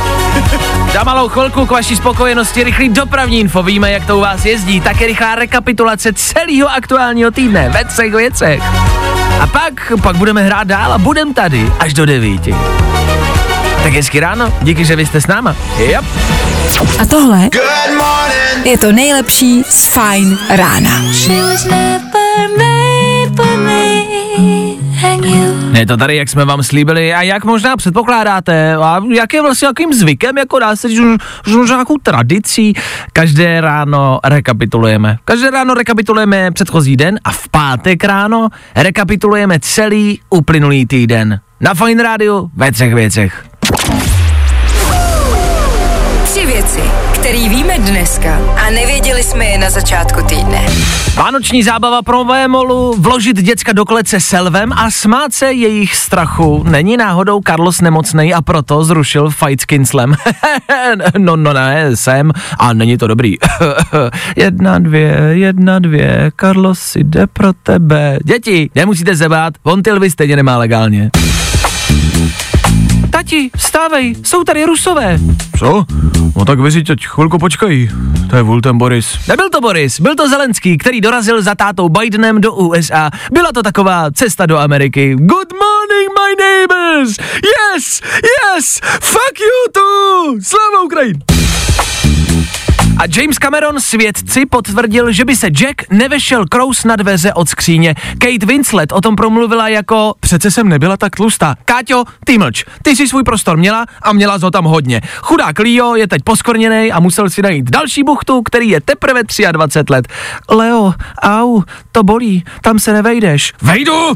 Za 0.92 1.04
malou 1.04 1.28
chvilku 1.28 1.66
k 1.66 1.70
vaší 1.70 1.96
spokojenosti 1.96 2.64
rychlý 2.64 2.88
dopravní 2.88 3.40
info. 3.40 3.62
Víme, 3.62 3.92
jak 3.92 4.06
to 4.06 4.16
u 4.16 4.20
vás 4.20 4.44
jezdí. 4.44 4.80
Také 4.80 5.06
rychlá 5.06 5.34
rekapitulace 5.34 6.12
celého 6.12 6.68
aktuálního 6.68 7.30
týdne 7.30 7.68
ve 7.68 7.84
třech 7.84 8.12
věcech. 8.14 8.62
A 9.40 9.46
pak, 9.46 9.92
pak 10.02 10.16
budeme 10.16 10.42
hrát 10.42 10.66
dál 10.66 10.92
a 10.92 10.98
budem 10.98 11.34
tady 11.34 11.72
až 11.78 11.94
do 11.94 12.06
devíti. 12.06 12.54
Tak 13.82 13.92
hezky 13.92 14.20
ráno, 14.20 14.52
díky, 14.62 14.84
že 14.84 14.96
vy 14.96 15.06
jste 15.06 15.20
s 15.20 15.26
náma. 15.26 15.56
Yep. 15.78 16.04
A 16.98 17.06
tohle 17.06 17.48
je 18.64 18.78
to 18.78 18.92
nejlepší 18.92 19.64
z 19.70 19.86
Fine 19.86 20.36
rána. 20.50 20.90
She 21.12 21.42
was 21.42 21.64
never 21.64 22.48
made 22.58 23.36
for 23.36 23.56
me. 23.56 23.89
Je 25.74 25.86
to 25.86 25.96
tady, 25.96 26.16
jak 26.16 26.28
jsme 26.28 26.44
vám 26.44 26.62
slíbili 26.62 27.14
a 27.14 27.22
jak 27.22 27.44
možná 27.44 27.76
předpokládáte 27.76 28.74
a 28.74 29.00
jak 29.14 29.34
je 29.34 29.42
vlastně 29.42 29.66
jakým 29.66 29.92
zvykem, 29.92 30.38
jako 30.38 30.58
dá 30.58 30.76
se 30.76 30.88
říct, 30.88 31.00
možná 31.46 31.76
nějakou 31.76 31.96
tradicí. 32.02 32.74
Každé 33.12 33.60
ráno 33.60 34.20
rekapitulujeme. 34.24 35.16
Každé 35.24 35.50
ráno 35.50 35.74
rekapitulujeme 35.74 36.50
předchozí 36.50 36.96
den 36.96 37.18
a 37.24 37.30
v 37.30 37.48
pátek 37.48 38.04
ráno 38.04 38.48
rekapitulujeme 38.76 39.58
celý 39.60 40.20
uplynulý 40.30 40.86
týden. 40.86 41.40
Na 41.60 41.74
Fine 41.74 42.02
Radio 42.02 42.48
ve 42.56 42.72
třech 42.72 42.94
věcech. 42.94 43.44
Tři 46.24 46.46
věci, 46.46 46.80
které 47.20 47.48
víme 47.48 47.78
dneska 47.78 48.38
a 48.66 48.70
nevěděli 48.70 49.22
jsme 49.22 49.44
je 49.44 49.58
na 49.58 49.70
začátku 49.70 50.22
týdne. 50.22 50.66
Vánoční 51.16 51.62
zábava 51.62 52.02
pro 52.02 52.24
Vémolu, 52.24 52.94
vložit 52.98 53.42
děcka 53.42 53.72
do 53.72 53.84
klece 53.84 54.20
selvem 54.20 54.72
a 54.72 54.90
smát 54.90 55.32
se 55.32 55.52
jejich 55.52 55.96
strachu. 55.96 56.64
Není 56.68 56.96
náhodou 56.96 57.40
Carlos 57.46 57.80
nemocnej 57.80 58.34
a 58.34 58.42
proto 58.42 58.84
zrušil 58.84 59.30
fight 59.30 59.60
s 59.60 59.64
Kinslem. 59.64 60.14
no, 61.18 61.36
no 61.36 61.52
ne, 61.52 61.96
jsem 61.96 62.32
a 62.58 62.72
není 62.72 62.98
to 62.98 63.06
dobrý. 63.06 63.36
jedna, 64.36 64.78
dvě, 64.78 65.16
jedna, 65.30 65.78
dvě, 65.78 66.32
Carlos 66.40 66.96
jde 66.96 67.26
pro 67.26 67.52
tebe. 67.52 68.18
Děti, 68.24 68.70
nemusíte 68.74 69.16
se 69.16 69.28
bát, 69.28 69.54
on 69.62 69.82
ty 69.82 69.92
lvy 69.92 70.10
stejně 70.10 70.36
nemá 70.36 70.56
legálně. 70.56 71.10
Tati, 73.10 73.50
vstávej, 73.56 74.14
jsou 74.24 74.44
tady 74.44 74.64
rusové. 74.64 75.18
Co? 75.58 75.84
No 76.36 76.44
tak 76.44 76.60
vy 76.60 76.72
si 76.72 76.82
teď 76.82 77.06
chvilku 77.06 77.38
počkají. 77.38 77.90
To 78.30 78.36
je 78.36 78.42
Vulten 78.42 78.78
Boris. 78.78 79.18
Nebyl 79.28 79.50
to 79.50 79.60
Boris, 79.60 80.00
byl 80.00 80.14
to 80.14 80.28
Zelenský, 80.28 80.78
který 80.78 81.00
dorazil 81.00 81.42
za 81.42 81.54
tátou 81.54 81.88
Bidenem 81.88 82.40
do 82.40 82.52
USA. 82.52 83.10
Byla 83.32 83.52
to 83.52 83.62
taková 83.62 84.10
cesta 84.10 84.46
do 84.46 84.58
Ameriky. 84.58 85.14
Good 85.14 85.52
morning, 85.52 86.08
my 86.18 86.44
neighbors! 86.44 87.16
Yes, 87.76 88.00
yes, 88.56 88.80
fuck 89.00 89.40
you 89.40 89.72
too! 89.72 90.40
Slava 90.42 90.82
Ukrajin! 90.84 91.18
A 92.98 93.02
James 93.16 93.38
Cameron 93.38 93.80
svědci 93.80 94.46
potvrdil, 94.46 95.12
že 95.12 95.24
by 95.24 95.36
se 95.36 95.46
Jack 95.46 95.90
nevešel 95.90 96.46
krous 96.46 96.84
na 96.84 96.96
dveře 96.96 97.32
od 97.32 97.48
skříně. 97.48 97.94
Kate 97.94 98.46
Winslet 98.46 98.92
o 98.92 99.00
tom 99.00 99.16
promluvila 99.16 99.68
jako 99.68 100.14
přece 100.20 100.50
jsem 100.50 100.68
nebyla 100.68 100.96
tak 100.96 101.16
tlustá. 101.16 101.54
Káťo, 101.64 102.04
ty 102.24 102.38
mlč, 102.38 102.64
ty 102.82 102.96
si 102.96 103.08
svůj 103.08 103.22
prostor 103.22 103.56
měla 103.56 103.86
a 104.02 104.12
měla 104.12 104.38
ho 104.42 104.50
tam 104.50 104.64
hodně. 104.64 105.00
Chudák 105.16 105.58
Leo 105.58 105.94
je 105.94 106.08
teď 106.08 106.22
poskorněný 106.24 106.92
a 106.92 107.00
musel 107.00 107.30
si 107.30 107.42
najít 107.42 107.70
další 107.70 108.02
buchtu, 108.02 108.42
který 108.42 108.68
je 108.68 108.80
teprve 108.80 109.22
23 109.52 109.92
let. 109.92 110.08
Leo, 110.50 110.94
au, 111.22 111.62
to 111.92 112.02
bolí, 112.02 112.44
tam 112.60 112.78
se 112.78 112.92
nevejdeš. 112.92 113.52
Vejdu! 113.62 114.12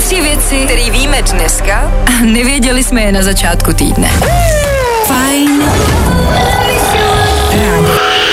Tři 0.00 0.20
věci, 0.20 0.64
které 0.64 0.90
víme 0.90 1.22
dneska 1.22 1.92
a 2.06 2.24
nevěděli 2.24 2.84
jsme 2.84 3.00
je 3.00 3.12
na 3.12 3.22
začátku 3.22 3.72
týdne. 3.72 4.10
Fajn. 5.08 5.62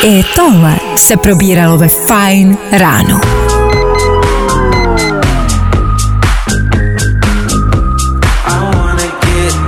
I 0.04 0.24
tohle 0.36 0.80
se 0.96 1.18
probíralo 1.18 1.78
ve 1.78 1.88
Fajn 1.88 2.58
ráno. 2.72 3.45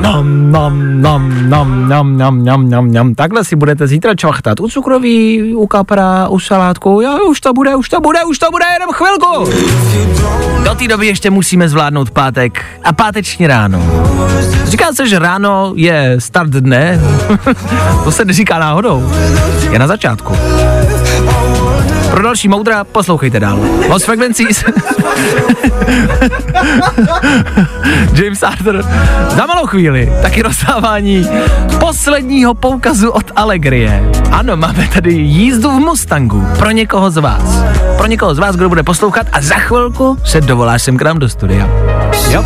Nam, 0.07 0.51
nam, 0.51 1.01
nam, 1.01 1.49
nam, 1.49 1.87
nam, 1.87 2.17
nam, 2.17 2.43
nam, 2.43 2.69
nam, 2.69 2.91
nam. 2.91 3.15
Takhle 3.15 3.43
si 3.43 3.55
budete 3.55 3.87
zítra 3.87 4.15
čvachtat 4.15 4.59
u 4.59 4.67
cukroví, 4.69 5.53
u 5.55 5.67
kapra, 5.67 6.27
u 6.27 6.39
salátku. 6.39 7.01
Jo, 7.01 7.17
už 7.29 7.41
to 7.41 7.53
bude, 7.53 7.75
už 7.75 7.89
to 7.89 8.01
bude, 8.01 8.23
už 8.23 8.39
to 8.39 8.51
bude, 8.51 8.65
jenom 8.73 8.89
chvilku. 8.93 9.51
Do 10.63 10.75
té 10.75 10.87
doby 10.87 11.07
ještě 11.07 11.29
musíme 11.29 11.69
zvládnout 11.69 12.11
pátek 12.11 12.65
a 12.83 12.93
páteční 12.93 13.47
ráno. 13.47 13.81
Říká 14.63 14.93
se, 14.93 15.07
že 15.07 15.19
ráno 15.19 15.73
je 15.75 16.15
start 16.19 16.49
dne. 16.49 17.01
to 18.03 18.11
se 18.11 18.25
neříká 18.25 18.59
náhodou. 18.59 19.11
Je 19.71 19.79
na 19.79 19.87
začátku. 19.87 20.33
Pro 22.17 22.23
další 22.23 22.47
moudra 22.47 22.83
poslouchejte 22.83 23.39
dál. 23.39 23.59
Lost 23.89 24.05
Frequencies. 24.05 24.63
James 28.13 28.43
Arthur. 28.43 28.85
Za 29.29 29.45
malou 29.45 29.65
chvíli 29.67 30.13
taky 30.21 30.41
rozdávání 30.41 31.29
posledního 31.79 32.53
poukazu 32.53 33.09
od 33.09 33.31
Allegrie. 33.35 34.11
Ano, 34.31 34.57
máme 34.57 34.89
tady 34.93 35.13
jízdu 35.13 35.71
v 35.71 35.79
Mustangu 35.79 36.47
pro 36.57 36.71
někoho 36.71 37.11
z 37.11 37.17
vás. 37.17 37.63
Pro 37.97 38.05
někoho 38.07 38.35
z 38.35 38.39
vás, 38.39 38.55
kdo 38.55 38.69
bude 38.69 38.83
poslouchat 38.83 39.27
a 39.31 39.41
za 39.41 39.55
chvilku 39.55 40.17
se 40.25 40.41
dovoláš 40.41 40.83
sem 40.83 40.97
k 40.97 41.01
nám 41.01 41.19
do 41.19 41.29
studia. 41.29 41.69
Jo? 42.29 42.45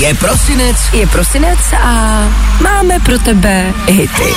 Je 0.00 0.14
prosinec 0.14 0.76
Je 0.92 1.06
prosinec 1.06 1.58
a 1.82 2.24
máme 2.62 3.00
pro 3.00 3.18
tebe 3.18 3.72
hity. 3.88 4.34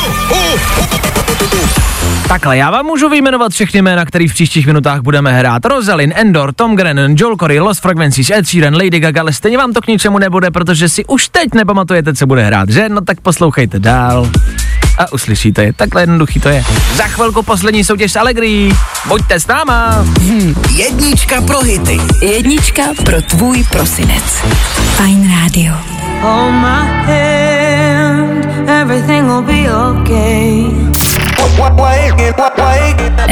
Takhle, 2.28 2.58
já 2.58 2.72
vám 2.72 2.86
můžu 2.86 3.10
vyjmenovat 3.10 3.52
všechny 3.52 3.82
jména, 3.82 4.06
který 4.06 4.28
v 4.28 4.34
příštích 4.34 4.68
minutách 4.68 5.02
budeme 5.02 5.34
hrát. 5.34 5.66
Rosalind, 5.66 6.14
Endor, 6.16 6.54
Tom 6.54 6.76
Grennan, 6.76 7.16
Joel 7.18 7.36
Corey, 7.36 7.60
Lost 7.60 7.82
Frequencies, 7.82 8.30
Ed 8.30 8.48
Sheeran, 8.48 8.74
Lady 8.76 9.00
Gaga, 9.00 9.22
ale 9.22 9.34
stejně 9.34 9.58
vám 9.58 9.74
to 9.74 9.82
k 9.82 9.88
ničemu 9.88 10.20
nebude, 10.20 10.52
protože 10.52 10.90
si 10.90 11.06
už 11.06 11.28
teď 11.28 11.54
nepamatujete, 11.54 12.14
co 12.14 12.28
bude 12.28 12.44
hrát, 12.44 12.70
že? 12.70 12.90
No 12.90 13.02
tak 13.02 13.22
poslouchejte 13.22 13.80
dál 13.80 14.30
a 14.98 15.14
uslyšíte 15.14 15.64
je. 15.64 15.74
Takhle 15.74 16.02
jednoduchý 16.02 16.40
to 16.40 16.50
je. 16.50 16.64
Za 16.96 17.04
chvilku 17.04 17.44
poslední 17.44 17.84
soutěž 17.84 18.12
s 18.12 18.16
Allegri. 18.16 18.72
Buďte 19.08 19.40
s 19.40 19.48
náma. 19.48 20.06
jednička 20.76 21.42
pro 21.42 21.60
hity. 21.60 22.00
Jednička 22.22 22.84
pro 23.06 23.22
tvůj 23.22 23.64
prosinec. 23.64 24.24
Fine 24.98 25.42
Radio. 25.42 25.74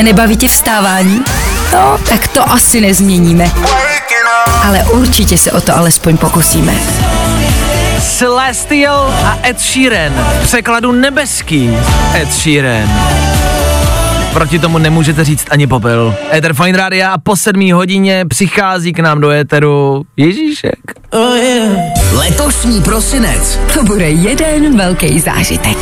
Nebaví 0.04 0.38
tě 0.38 0.48
vstávání? 0.48 1.24
No, 1.74 1.98
tak 2.10 2.28
to 2.28 2.52
asi 2.52 2.82
nezměníme. 2.82 3.52
Ale 4.68 4.84
určitě 4.84 5.38
se 5.38 5.52
o 5.52 5.62
to 5.62 5.78
alespoň 5.78 6.18
pokusíme. 6.18 6.74
Celestial 8.04 9.14
a 9.26 9.38
Ed 9.44 9.60
Sheeran. 9.60 10.14
V 10.14 10.44
překladu 10.44 10.92
nebeský 10.92 11.78
Ed 12.16 12.34
Sheeran. 12.34 12.90
Proti 14.34 14.60
tomu 14.60 14.78
nemůžete 14.78 15.24
říct 15.24 15.48
ani 15.50 15.68
popel. 15.68 16.16
Ether 16.32 16.54
Fine 16.54 16.78
Radio 16.78 17.08
a 17.12 17.18
po 17.18 17.36
sedmí 17.36 17.72
hodině 17.72 18.26
přichází 18.26 18.94
k 18.94 19.00
nám 19.00 19.22
do 19.22 19.30
éteru 19.30 20.04
Ježíšek. 20.18 20.80
Letošní 22.12 22.82
prosinec 22.82 23.60
To 23.74 23.84
bude 23.84 24.10
jeden 24.10 24.78
velký 24.78 25.20
zážitek. 25.20 25.78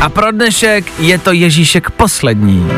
A 0.00 0.08
pro 0.08 0.32
dnešek 0.32 0.84
je 0.98 1.18
to 1.18 1.32
Ježíšek 1.32 1.90
poslední. 1.90 2.68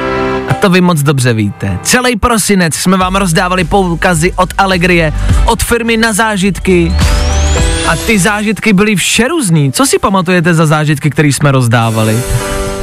A 0.49 0.55
to 0.55 0.71
vy 0.71 0.81
moc 0.81 1.03
dobře 1.03 1.33
víte. 1.33 1.79
Celý 1.83 2.17
prosinec 2.17 2.75
jsme 2.75 2.97
vám 2.97 3.17
rozdávali 3.17 3.65
poukazy 3.65 4.33
od 4.37 4.49
Allegrie, 4.59 5.13
od 5.47 5.63
firmy 5.63 5.97
na 5.97 6.13
zážitky. 6.13 6.93
A 7.88 7.97
ty 7.97 8.19
zážitky 8.19 8.73
byly 8.73 8.97
všeruzný. 8.97 9.73
Co 9.73 9.87
si 9.87 9.99
pamatujete 9.99 10.55
za 10.55 10.67
zážitky, 10.67 11.11
které 11.11 11.29
jsme 11.29 11.53
rozdávali? 11.53 12.17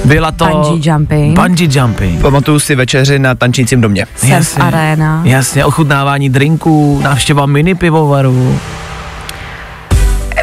Byla 0.06 0.32
to... 0.32 0.46
Bungee 0.46 0.92
jumping. 0.92 1.40
Bungee 1.40 1.68
jumping. 1.80 2.22
Pamatuju 2.22 2.60
si 2.60 2.76
večeři 2.76 3.20
na 3.20 3.36
tančícím 3.36 3.82
domě. 3.82 4.06
Surf 4.16 4.32
Jasně. 4.32 4.64
arena. 4.64 5.22
Jasně, 5.26 5.66
ochutnávání 5.66 6.30
drinků, 6.30 7.00
návštěva 7.04 7.46
mini 7.46 7.76
pivovaru. 7.76 8.60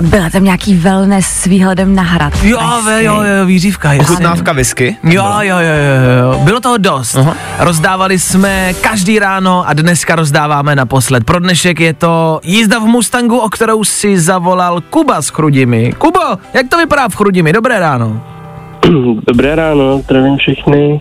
Byla 0.00 0.30
tam 0.30 0.44
nějaký 0.44 0.74
wellness 0.74 1.26
s 1.26 1.44
výhledem 1.44 1.94
na 1.94 2.02
hrad. 2.02 2.32
Jo, 2.42 2.60
ve, 2.84 3.04
jo, 3.04 3.14
jo, 3.22 3.46
výřívka. 3.46 3.90
Ochutnávka 4.00 4.52
whisky. 4.52 4.96
Jo, 5.02 5.24
jo, 5.40 5.56
jo, 5.58 5.58
jo, 5.58 6.32
jo, 6.32 6.40
bylo 6.44 6.60
toho 6.60 6.76
dost. 6.78 7.14
Aha. 7.16 7.34
Rozdávali 7.58 8.18
jsme 8.18 8.74
každý 8.74 9.18
ráno 9.18 9.68
a 9.68 9.72
dneska 9.72 10.16
rozdáváme 10.16 10.76
naposled. 10.76 11.24
Pro 11.24 11.38
dnešek 11.40 11.80
je 11.80 11.92
to 11.94 12.40
jízda 12.42 12.78
v 12.78 12.82
Mustangu, 12.84 13.38
o 13.38 13.48
kterou 13.48 13.84
si 13.84 14.20
zavolal 14.20 14.80
Kuba 14.80 15.22
s 15.22 15.28
Chrudimi. 15.28 15.92
Kubo, 15.98 16.20
jak 16.54 16.68
to 16.68 16.76
vypadá 16.76 17.08
v 17.08 17.16
Chrudimi? 17.16 17.52
Dobré 17.52 17.78
ráno. 17.80 18.37
Dobré 19.28 19.54
ráno, 19.54 19.98
zdravím 19.98 20.36
všechny. 20.36 21.00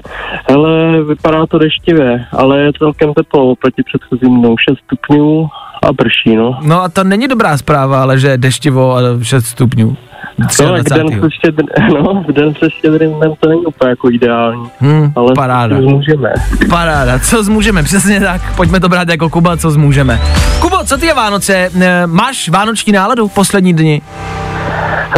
Hele, 0.49 1.03
vypadá 1.03 1.45
to 1.45 1.57
deštivě, 1.59 2.25
ale 2.31 2.59
je 2.59 2.71
celkem 2.77 3.13
teplo 3.13 3.51
oproti 3.51 3.83
předchozím 3.83 4.39
dnům, 4.41 4.55
6 4.69 4.77
stupňů 4.85 5.47
a 5.83 5.93
prší, 5.93 6.35
no. 6.35 6.59
No 6.63 6.83
a 6.83 6.89
to 6.89 7.03
není 7.03 7.27
dobrá 7.27 7.57
zpráva, 7.57 8.01
ale 8.01 8.19
že 8.19 8.27
je 8.27 8.37
deštivo 8.37 8.95
a 8.97 8.99
6 9.21 9.45
stupňů. 9.45 9.97
No, 10.37 10.47
tak 10.57 10.97
den 10.97 11.07
23. 11.07 11.19
se 11.21 11.31
štědr, 11.31 11.63
no, 11.93 12.23
v 12.27 12.31
den 12.31 12.53
se 12.55 12.69
štědrým 12.69 13.13
dnem 13.13 13.33
to 13.39 13.49
není 13.49 13.65
úplně 13.65 13.89
jako 13.89 14.09
ideální, 14.11 14.63
Hmm, 14.79 15.11
ale 15.15 15.31
paráda. 15.35 15.75
to 15.75 15.81
můžeme. 15.81 16.33
Paráda, 16.69 17.19
co 17.19 17.43
zmůžeme, 17.43 17.83
přesně 17.83 18.19
tak, 18.19 18.55
pojďme 18.55 18.79
to 18.79 18.89
brát 18.89 19.09
jako 19.09 19.29
Kuba, 19.29 19.57
co 19.57 19.71
zmůžeme. 19.71 20.19
Kubo, 20.61 20.77
co 20.85 20.97
ty 20.97 21.05
je 21.05 21.13
Vánoce? 21.13 21.69
Eh, 21.81 22.07
Máš 22.07 22.49
vánoční 22.49 22.93
náladu 22.93 23.27
v 23.27 23.33
poslední 23.33 23.73
dni? 23.73 24.01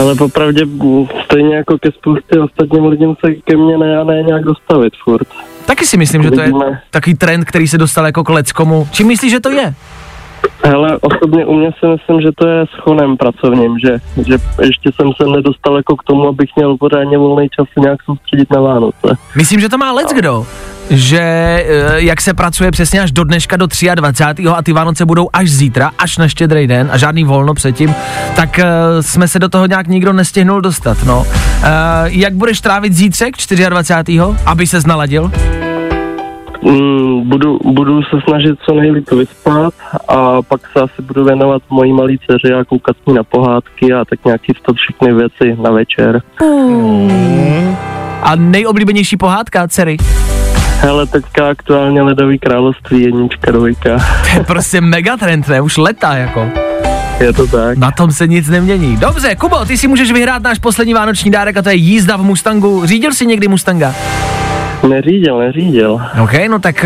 Ale 0.01 0.15
popravdě 0.15 0.61
stejně 1.25 1.55
jako 1.55 1.77
ke 1.77 1.91
spoustě 1.91 2.39
ostatním 2.39 2.85
lidem 2.85 3.15
se 3.25 3.33
ke 3.33 3.57
mně 3.57 3.77
ne 3.77 3.99
a 3.99 4.03
ne 4.03 4.23
nějak 4.23 4.43
dostavit 4.43 4.93
furt. 5.03 5.27
Taky 5.65 5.85
si 5.85 5.97
myslím, 5.97 6.23
že 6.23 6.31
to 6.31 6.41
je 6.41 6.51
takový 6.89 7.15
trend, 7.15 7.45
který 7.45 7.67
se 7.67 7.77
dostal 7.77 8.05
jako 8.05 8.23
k 8.23 8.29
leckomu. 8.29 8.87
Čím 8.91 9.07
myslíš, 9.07 9.31
že 9.31 9.39
to 9.39 9.49
je? 9.49 9.73
Hele, 10.63 10.97
osobně 11.01 11.45
u 11.45 11.53
mě 11.53 11.71
si 11.79 11.85
myslím, 11.85 12.21
že 12.21 12.27
to 12.35 12.47
je 12.47 12.61
s 12.61 12.81
chonem 12.81 13.17
pracovním, 13.17 13.79
že, 13.79 13.97
že 14.27 14.37
ještě 14.61 14.91
jsem 14.95 15.11
se 15.21 15.27
nedostal 15.27 15.77
jako 15.77 15.95
k 15.95 16.03
tomu, 16.03 16.27
abych 16.27 16.49
měl 16.55 16.77
pořádně 16.77 17.17
volný 17.17 17.47
čas 17.49 17.67
nějak 17.77 18.03
soustředit 18.03 18.51
na 18.51 18.61
Vánoce. 18.61 19.17
Myslím, 19.35 19.59
že 19.59 19.69
to 19.69 19.77
má 19.77 19.91
lec 19.91 20.13
kdo. 20.13 20.45
Že 20.89 21.19
eh, 21.19 21.65
jak 21.95 22.21
se 22.21 22.33
pracuje 22.33 22.71
přesně 22.71 23.01
až 23.01 23.11
do 23.11 23.23
dneška 23.23 23.57
do 23.57 23.67
23. 23.95 24.47
a 24.47 24.61
ty 24.61 24.73
Vánoce 24.73 25.05
budou 25.05 25.29
až 25.33 25.49
zítra, 25.49 25.91
až 25.97 26.17
na 26.17 26.27
štědrý 26.27 26.67
den 26.67 26.89
a 26.91 26.97
žádný 26.97 27.23
volno 27.23 27.53
předtím, 27.53 27.95
tak 28.35 28.59
eh, 28.59 28.65
jsme 29.01 29.27
se 29.27 29.39
do 29.39 29.49
toho 29.49 29.65
nějak 29.65 29.87
nikdo 29.87 30.13
nestihnul 30.13 30.61
dostat, 30.61 30.97
no. 31.05 31.25
Eh, 31.63 31.67
jak 32.05 32.33
budeš 32.33 32.61
trávit 32.61 32.93
zítřek 32.93 33.35
24. 33.69 34.21
aby 34.45 34.67
se 34.67 34.79
naladil? 34.87 35.31
Mm, 36.61 37.29
budu, 37.29 37.59
budu 37.63 38.01
se 38.03 38.17
snažit 38.27 38.59
co 38.65 38.75
nejlíp 38.75 39.11
vyspat 39.11 39.73
a 40.07 40.41
pak 40.41 40.61
se 40.73 40.79
asi 40.81 41.01
budu 41.01 41.25
věnovat 41.25 41.61
mojí 41.69 41.93
malý 41.93 42.17
dceři 42.17 42.53
a 42.53 42.63
koukat 42.63 42.95
ní 43.07 43.13
na 43.13 43.23
pohádky 43.23 43.93
a 43.93 44.05
tak 44.05 44.25
nějak 44.25 44.41
chystat 44.41 44.75
všechny 44.75 45.13
věci 45.13 45.57
na 45.63 45.71
večer. 45.71 46.21
A 48.23 48.35
nejoblíbenější 48.35 49.17
pohádka, 49.17 49.67
dcery? 49.67 49.97
Hele, 50.81 51.05
teďka 51.05 51.49
aktuálně 51.49 52.01
Ledový 52.01 52.39
království, 52.39 53.01
jednička, 53.01 53.51
dvojka. 53.51 53.97
To 54.31 54.37
je 54.39 54.43
prostě 54.43 54.81
megatrend, 54.81 55.47
ne? 55.47 55.61
Už 55.61 55.77
leta, 55.77 56.15
jako. 56.15 56.49
Je 57.19 57.33
to 57.33 57.47
tak. 57.47 57.77
Na 57.77 57.91
tom 57.91 58.11
se 58.11 58.27
nic 58.27 58.49
nemění. 58.49 58.97
Dobře, 58.97 59.35
Kubo, 59.35 59.65
ty 59.65 59.77
si 59.77 59.87
můžeš 59.87 60.11
vyhrát 60.11 60.43
náš 60.43 60.59
poslední 60.59 60.93
vánoční 60.93 61.31
dárek 61.31 61.57
a 61.57 61.61
to 61.61 61.69
je 61.69 61.75
jízda 61.75 62.17
v 62.17 62.23
Mustangu. 62.23 62.85
Řídil 62.85 63.13
jsi 63.13 63.25
někdy 63.25 63.47
Mustanga? 63.47 63.95
Neřídil, 64.87 65.39
neřídil. 65.39 66.01
OK, 66.23 66.31
no 66.49 66.59
tak 66.59 66.85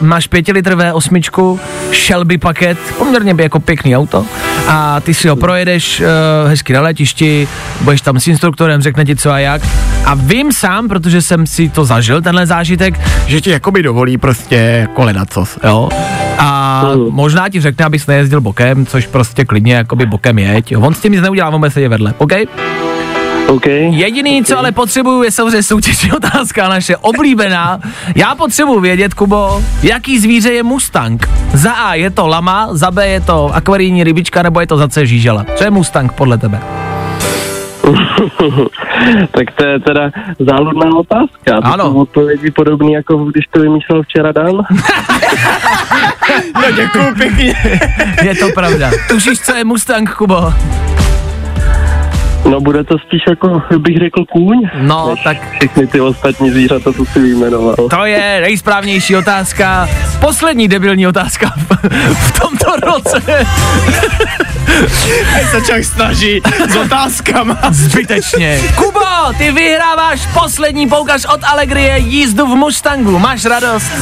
uh, 0.00 0.06
máš 0.08 0.26
pětilitrové 0.26 0.92
osmičku, 0.92 1.60
Shelby 2.06 2.38
paket, 2.38 2.78
poměrně 2.98 3.34
by 3.34 3.42
jako 3.42 3.60
pěkný 3.60 3.96
auto 3.96 4.26
a 4.68 5.00
ty 5.00 5.14
si 5.14 5.28
ho 5.28 5.36
projedeš 5.36 6.00
uh, 6.00 6.06
hezky 6.50 6.72
na 6.72 6.80
letišti, 6.80 7.48
budeš 7.80 8.00
tam 8.00 8.20
s 8.20 8.26
instruktorem, 8.28 8.82
řekne 8.82 9.04
ti 9.04 9.16
co 9.16 9.30
a 9.30 9.38
jak 9.38 9.62
a 10.04 10.14
vím 10.14 10.52
sám, 10.52 10.88
protože 10.88 11.22
jsem 11.22 11.46
si 11.46 11.68
to 11.68 11.84
zažil, 11.84 12.22
tenhle 12.22 12.46
zážitek, 12.46 13.00
že 13.26 13.40
ti 13.40 13.50
jakoby 13.50 13.82
dovolí 13.82 14.18
prostě 14.18 14.88
koledat 14.94 15.28
co, 15.32 15.44
jo. 15.64 15.88
A 16.38 16.82
Mhm. 16.94 17.06
možná 17.10 17.48
ti 17.48 17.60
řekne, 17.60 17.84
abys 17.84 18.06
nejezdil 18.06 18.40
bokem, 18.40 18.86
což 18.86 19.06
prostě 19.06 19.44
klidně 19.44 19.74
jakoby 19.74 20.06
bokem 20.06 20.38
jeď. 20.38 20.76
On 20.76 20.94
s 20.94 21.00
tím 21.00 21.12
nic 21.12 21.22
neudělá, 21.22 21.48
on 21.50 21.58
bude 21.60 21.70
sedět 21.70 21.88
vedle, 21.88 22.14
OK? 22.18 22.32
OK. 23.46 23.66
Jediný, 23.90 24.44
co 24.44 24.58
ale 24.58 24.72
potřebuju, 24.72 25.22
je 25.22 25.30
samozřejmě 25.30 25.62
soutěžní 25.62 26.12
otázka 26.16 26.68
naše 26.68 26.96
oblíbená. 26.96 27.80
Já 28.16 28.34
potřebuju 28.34 28.80
vědět, 28.80 29.14
Kubo, 29.14 29.62
jaký 29.82 30.18
zvíře 30.18 30.52
je 30.52 30.62
Mustang. 30.62 31.28
Za 31.54 31.72
A 31.72 31.94
je 31.94 32.10
to 32.10 32.26
lama, 32.26 32.68
za 32.70 32.90
B 32.90 33.08
je 33.08 33.20
to 33.20 33.50
akvarijní 33.54 34.04
rybička, 34.04 34.42
nebo 34.42 34.60
je 34.60 34.66
to 34.66 34.76
za 34.76 34.88
C 34.88 35.06
žížela. 35.06 35.46
Co 35.54 35.64
je 35.64 35.70
Mustang 35.70 36.12
podle 36.12 36.38
tebe? 36.38 36.60
tak 39.30 39.50
to 39.56 39.64
je 39.64 39.80
teda 39.80 40.10
záludná 40.38 40.96
otázka. 40.96 41.60
To 41.60 41.64
Ano. 41.66 41.84
jsou 41.84 41.94
odpovědi 42.00 42.50
podobný, 42.50 42.92
jako 42.92 43.16
když 43.24 43.44
to 43.50 43.60
vymýšlel 43.60 44.02
včera 44.02 44.32
Dan. 44.32 44.52
No 46.54 46.70
děkuju 46.76 47.14
pěkně. 47.14 47.54
Je 48.22 48.34
to 48.34 48.48
pravda. 48.54 48.90
Tušíš, 49.08 49.40
co 49.40 49.54
je 49.56 49.64
Mustang, 49.64 50.10
Kubo? 50.14 50.52
No 52.50 52.60
bude 52.60 52.84
to 52.84 52.98
spíš 52.98 53.22
jako, 53.28 53.62
bych 53.78 53.98
řekl, 53.98 54.24
kůň. 54.32 54.70
No, 54.80 55.10
než 55.10 55.22
tak 55.24 55.36
Všechny 55.58 55.86
ty 55.86 56.00
ostatní 56.00 56.50
zvířata, 56.50 56.92
co 56.92 57.04
si 57.04 57.20
vyjmenoval. 57.20 57.76
to 57.76 58.04
je 58.04 58.38
nejsprávnější 58.40 59.16
otázka. 59.16 59.88
Poslední 60.20 60.68
debilní 60.68 61.06
otázka 61.06 61.52
v, 62.14 62.40
tomto 62.40 62.86
roce. 62.86 63.22
se 65.50 65.60
člověk 65.60 65.84
snaží 65.84 66.40
s 66.68 66.76
otázkama. 66.76 67.58
Zbytečně. 67.70 68.60
Kubo, 68.76 69.38
ty 69.38 69.52
vyhráváš 69.52 70.26
poslední 70.34 70.88
poukaž 70.88 71.24
od 71.24 71.40
Allegrie 71.44 71.98
jízdu 71.98 72.46
v 72.46 72.56
Mustangu. 72.56 73.18
Máš 73.18 73.44
radost? 73.44 73.92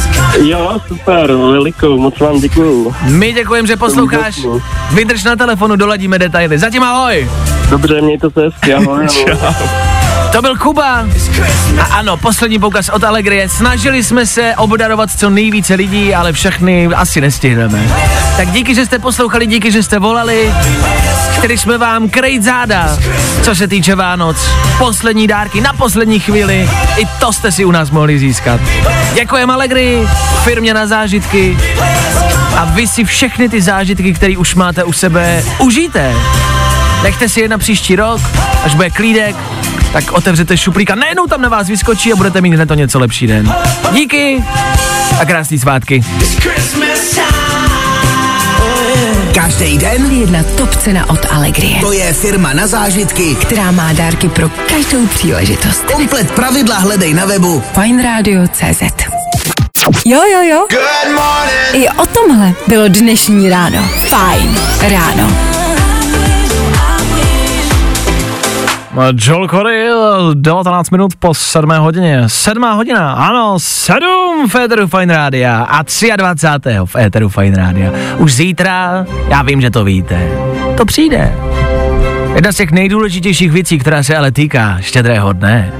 Jo, 0.42 0.80
super, 0.88 1.32
velikou, 1.32 1.98
moc 1.98 2.18
vám 2.18 2.40
děkuju. 2.40 2.94
My 3.02 3.32
děkujeme, 3.32 3.68
že 3.68 3.76
posloucháš. 3.76 4.40
Vydrž 4.94 5.24
na 5.24 5.36
telefonu, 5.36 5.76
doladíme 5.76 6.18
detaily. 6.18 6.58
Zatím 6.58 6.82
ahoj. 6.82 7.28
Dobře, 7.70 8.00
mějte 8.00 8.30
se 8.30 8.40
hezky, 8.40 8.74
ahoj. 8.74 9.06
ahoj. 9.48 9.68
To 10.32 10.42
byl 10.42 10.56
Kuba. 10.56 11.06
A 11.80 11.84
ano, 11.84 12.16
poslední 12.16 12.58
poukaz 12.58 12.88
od 12.88 13.04
Allegrie. 13.04 13.48
Snažili 13.48 14.04
jsme 14.04 14.26
se 14.26 14.54
obdarovat 14.56 15.10
co 15.18 15.30
nejvíce 15.30 15.74
lidí, 15.74 16.14
ale 16.14 16.32
všechny 16.32 16.86
asi 16.86 17.20
nestihneme. 17.20 17.78
Tak 18.36 18.50
díky, 18.50 18.74
že 18.74 18.86
jste 18.86 18.98
poslouchali, 18.98 19.46
díky, 19.46 19.72
že 19.72 19.82
jste 19.82 19.98
volali. 19.98 20.54
Chtěli 21.30 21.58
jsme 21.58 21.78
vám 21.78 22.08
krejt 22.08 22.42
záda, 22.42 22.98
co 23.42 23.54
se 23.54 23.68
týče 23.68 23.94
Vánoc. 23.94 24.36
Poslední 24.78 25.26
dárky 25.26 25.60
na 25.60 25.72
poslední 25.72 26.20
chvíli. 26.20 26.70
I 26.96 27.06
to 27.20 27.32
jste 27.32 27.52
si 27.52 27.64
u 27.64 27.70
nás 27.70 27.90
mohli 27.90 28.18
získat. 28.18 28.60
Děkujeme 29.14 29.52
Allegri, 29.52 30.08
firmě 30.44 30.74
na 30.74 30.86
zážitky. 30.86 31.58
A 32.56 32.64
vy 32.64 32.86
si 32.86 33.04
všechny 33.04 33.48
ty 33.48 33.62
zážitky, 33.62 34.12
které 34.12 34.36
už 34.36 34.54
máte 34.54 34.84
u 34.84 34.92
sebe, 34.92 35.44
užijte. 35.58 36.14
Nechte 37.02 37.28
si 37.28 37.40
je 37.40 37.48
na 37.48 37.58
příští 37.58 37.96
rok, 37.96 38.20
až 38.64 38.74
bude 38.74 38.90
klídek, 38.90 39.36
tak 39.92 40.12
otevřete 40.12 40.56
šuplík 40.56 40.90
a 40.90 40.94
najednou 40.94 41.26
tam 41.26 41.42
na 41.42 41.48
vás 41.48 41.68
vyskočí 41.68 42.12
a 42.12 42.16
budete 42.16 42.40
mít 42.40 42.54
hned 42.54 42.66
to 42.66 42.74
něco 42.74 42.98
lepší 42.98 43.26
den. 43.26 43.54
Díky 43.92 44.44
a 45.20 45.24
krásný 45.24 45.58
svátky. 45.58 46.04
Každý 49.34 49.78
den 49.78 50.06
Jedna 50.10 50.42
top 50.42 50.76
cena 50.76 51.10
od 51.10 51.26
Allegrie, 51.30 51.80
to 51.80 51.92
je 51.92 52.12
firma 52.12 52.52
na 52.52 52.66
zážitky. 52.66 53.34
která 53.34 53.70
má 53.70 53.92
dárky 53.92 54.28
pro 54.28 54.48
každou 54.48 55.06
příležitost. 55.06 55.84
Komplet 55.84 56.30
pravidla 56.30 56.78
hledej 56.78 57.14
na 57.14 57.24
webu 57.26 57.62
Fajnradio.cz 57.74 58.82
Jo, 60.06 60.20
jo, 60.32 60.42
jo. 60.50 60.66
Good 60.70 61.14
morning. 61.14 61.84
I 61.84 61.88
o 61.88 62.06
tomhle 62.06 62.52
bylo 62.66 62.88
dnešní 62.88 63.50
ráno. 63.50 63.88
Fajn 64.08 64.58
ráno. 64.80 65.49
Joel 69.14 69.48
Corey, 69.48 69.88
19 70.34 70.90
minut 70.90 71.14
po 71.18 71.34
7 71.34 71.70
hodině. 71.70 72.22
7 72.26 72.62
hodina, 72.62 73.12
ano, 73.12 73.54
7 73.58 74.48
v 74.48 74.54
Éteru 74.54 74.86
Fine 74.86 75.16
Rádia 75.16 75.62
a 75.62 75.82
23. 76.16 76.70
v 76.84 76.96
Éteru 76.96 77.28
Fine 77.28 77.56
Rádia. 77.56 77.92
Už 78.18 78.34
zítra, 78.34 79.06
já 79.28 79.42
vím, 79.42 79.60
že 79.60 79.70
to 79.70 79.84
víte, 79.84 80.28
to 80.76 80.84
přijde. 80.84 81.34
Jedna 82.34 82.52
z 82.52 82.56
těch 82.56 82.70
nejdůležitějších 82.70 83.52
věcí, 83.52 83.78
která 83.78 84.02
se 84.02 84.16
ale 84.16 84.32
týká 84.32 84.78
štědrého 84.80 85.32
dne, 85.32 85.72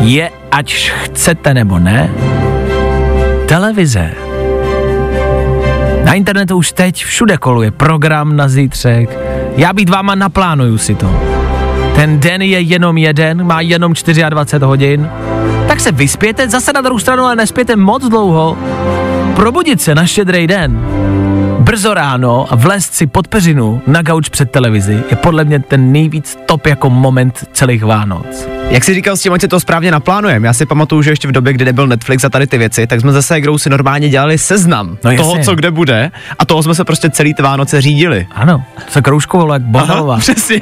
je, 0.00 0.30
ať 0.50 0.90
chcete 0.90 1.54
nebo 1.54 1.78
ne, 1.78 2.10
televize. 3.46 4.10
Na 6.04 6.14
internetu 6.14 6.56
už 6.56 6.72
teď 6.72 7.04
všude 7.04 7.36
koluje 7.36 7.70
program 7.70 8.36
na 8.36 8.48
zítřek. 8.48 9.18
Já 9.56 9.72
být 9.72 9.88
váma 9.88 10.14
naplánuju 10.14 10.78
si 10.78 10.94
to. 10.94 11.37
Ten 11.98 12.20
den 12.20 12.42
je 12.42 12.60
jenom 12.60 12.98
jeden, 12.98 13.44
má 13.46 13.60
jenom 13.60 13.92
24 14.30 14.64
hodin. 14.64 15.08
Tak 15.68 15.80
se 15.80 15.92
vyspěte, 15.92 16.48
zase 16.48 16.72
na 16.72 16.80
druhou 16.80 16.98
stranu, 16.98 17.22
ale 17.24 17.36
nespěte 17.36 17.76
moc 17.76 18.08
dlouho. 18.08 18.58
Probudit 19.36 19.80
se 19.80 19.94
na 19.94 20.06
štědrý 20.06 20.46
den, 20.46 20.80
brzo 21.58 21.94
ráno 21.94 22.46
a 22.50 22.56
vlézt 22.56 22.94
si 22.94 23.06
pod 23.06 23.28
peřinu 23.28 23.82
na 23.86 24.02
gauč 24.02 24.28
před 24.28 24.50
televizi 24.50 25.02
je 25.10 25.16
podle 25.16 25.44
mě 25.44 25.60
ten 25.60 25.92
nejvíc 25.92 26.38
top 26.46 26.66
jako 26.66 26.90
moment 26.90 27.44
celých 27.52 27.84
Vánoc. 27.84 28.48
Jak 28.70 28.84
jsi 28.84 28.94
říkal 28.94 29.16
s 29.16 29.22
tím, 29.22 29.32
ať 29.32 29.40
si 29.40 29.48
to 29.48 29.60
správně 29.60 29.90
naplánujeme. 29.90 30.46
Já 30.46 30.52
si 30.52 30.66
pamatuju, 30.66 31.02
že 31.02 31.10
ještě 31.10 31.28
v 31.28 31.32
době, 31.32 31.52
kdy 31.52 31.64
nebyl 31.64 31.86
Netflix 31.86 32.24
a 32.24 32.28
tady 32.28 32.46
ty 32.46 32.58
věci, 32.58 32.86
tak 32.86 33.00
jsme 33.00 33.12
zase 33.12 33.34
hrou 33.36 33.58
si 33.58 33.70
normálně 33.70 34.08
dělali 34.08 34.38
seznam 34.38 34.98
No 35.04 35.16
toho, 35.16 35.30
jasně. 35.30 35.44
co 35.44 35.54
kde 35.54 35.70
bude 35.70 36.10
a 36.38 36.44
toho 36.44 36.62
jsme 36.62 36.74
se 36.74 36.84
prostě 36.84 37.10
celý 37.10 37.34
ty 37.34 37.42
Vánoce 37.42 37.80
řídili. 37.80 38.26
Ano, 38.34 38.62
se 38.88 39.02
kroužkovalo 39.02 39.52
jak 39.52 39.62
Bohalová. 39.62 40.18
přesně. 40.18 40.60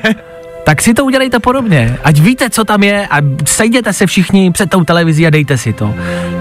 Tak 0.67 0.83
si 0.83 0.95
to 0.95 1.05
udělejte 1.05 1.39
podobně, 1.39 1.99
ať 2.05 2.21
víte, 2.21 2.51
co 2.51 2.65
tam 2.65 2.83
je 2.83 3.07
a 3.11 3.17
sejděte 3.45 3.93
se 3.93 4.07
všichni 4.07 4.51
před 4.53 4.71
tou 4.71 4.85
televizí 4.85 5.27
a 5.27 5.31
dejte 5.31 5.59
si 5.59 5.73
to. 5.73 5.95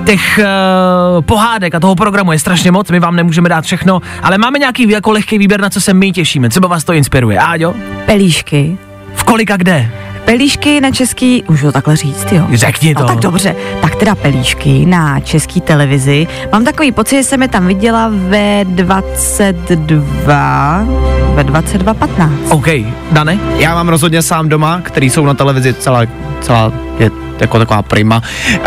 Těch 0.06 0.40
uh, 0.40 1.22
pohádek 1.22 1.76
a 1.76 1.80
toho 1.80 1.96
programu 1.96 2.32
je 2.32 2.40
strašně 2.40 2.72
moc, 2.72 2.92
my 2.92 3.00
vám 3.00 3.16
nemůžeme 3.16 3.50
dát 3.50 3.66
všechno, 3.66 4.02
ale 4.22 4.38
máme 4.38 4.60
nějaký 4.60 4.90
jako 4.90 5.12
lehký 5.12 5.38
výběr, 5.38 5.62
na 5.62 5.70
co 5.70 5.82
se 5.82 5.94
my 5.94 6.12
těšíme, 6.12 6.50
třeba 6.50 6.68
vás 6.68 6.84
to 6.84 6.94
inspiruje. 6.94 7.40
Áďo, 7.40 7.74
Pelíšky. 8.06 8.78
v 9.16 9.24
kolika 9.24 9.58
kde? 9.58 9.92
Pelíšky 10.26 10.82
na 10.82 10.92
český, 10.92 11.44
můžu 11.50 11.66
to 11.66 11.72
takle 11.72 11.96
říct, 11.96 12.28
jo? 12.32 12.48
Řekni 12.54 12.96
to. 12.96 13.02
No 13.02 13.08
tak 13.08 13.20
dobře, 13.20 13.56
tak 13.82 13.96
teda 13.96 14.16
pelíšky 14.16 14.86
na 14.86 15.20
český 15.20 15.62
televizi. 15.62 16.28
Mám 16.52 16.66
takový 16.66 16.92
pocit, 16.92 17.16
že 17.16 17.24
jsem 17.24 17.42
je 17.42 17.48
tam 17.48 17.68
viděla 17.68 18.12
ve 18.12 18.66
22, 18.66 20.84
ve 21.34 21.44
22.15. 21.44 22.30
OK, 22.50 22.68
Dane? 23.12 23.40
Já 23.58 23.76
mám 23.76 23.90
rozhodně 23.90 24.22
sám 24.22 24.50
doma, 24.50 24.82
který 24.84 25.10
jsou 25.10 25.26
na 25.26 25.34
televizi 25.34 25.74
celá, 25.74 26.02
celá 26.42 26.72
je 27.00 27.12
jako 27.40 27.60
taková 27.60 27.82
prima. 27.82 28.22
Uh, 28.58 28.64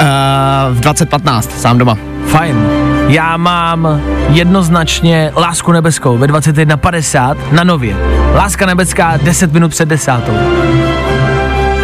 v 0.77 0.81
2015 0.81 1.61
sám 1.61 1.79
doma. 1.79 1.99
Fajn. 2.27 2.67
Já 3.09 3.37
mám 3.37 4.01
jednoznačně 4.31 5.33
Lásku 5.37 5.73
nebeskou 5.73 6.19
ve 6.19 6.27
21.50 6.27 7.37
na 7.53 7.65
nově. 7.65 7.97
Láska 8.35 8.67
nebeská 8.67 9.17
10 9.17 9.53
minut 9.53 9.69
před 9.69 9.89
desátou. 9.89 10.33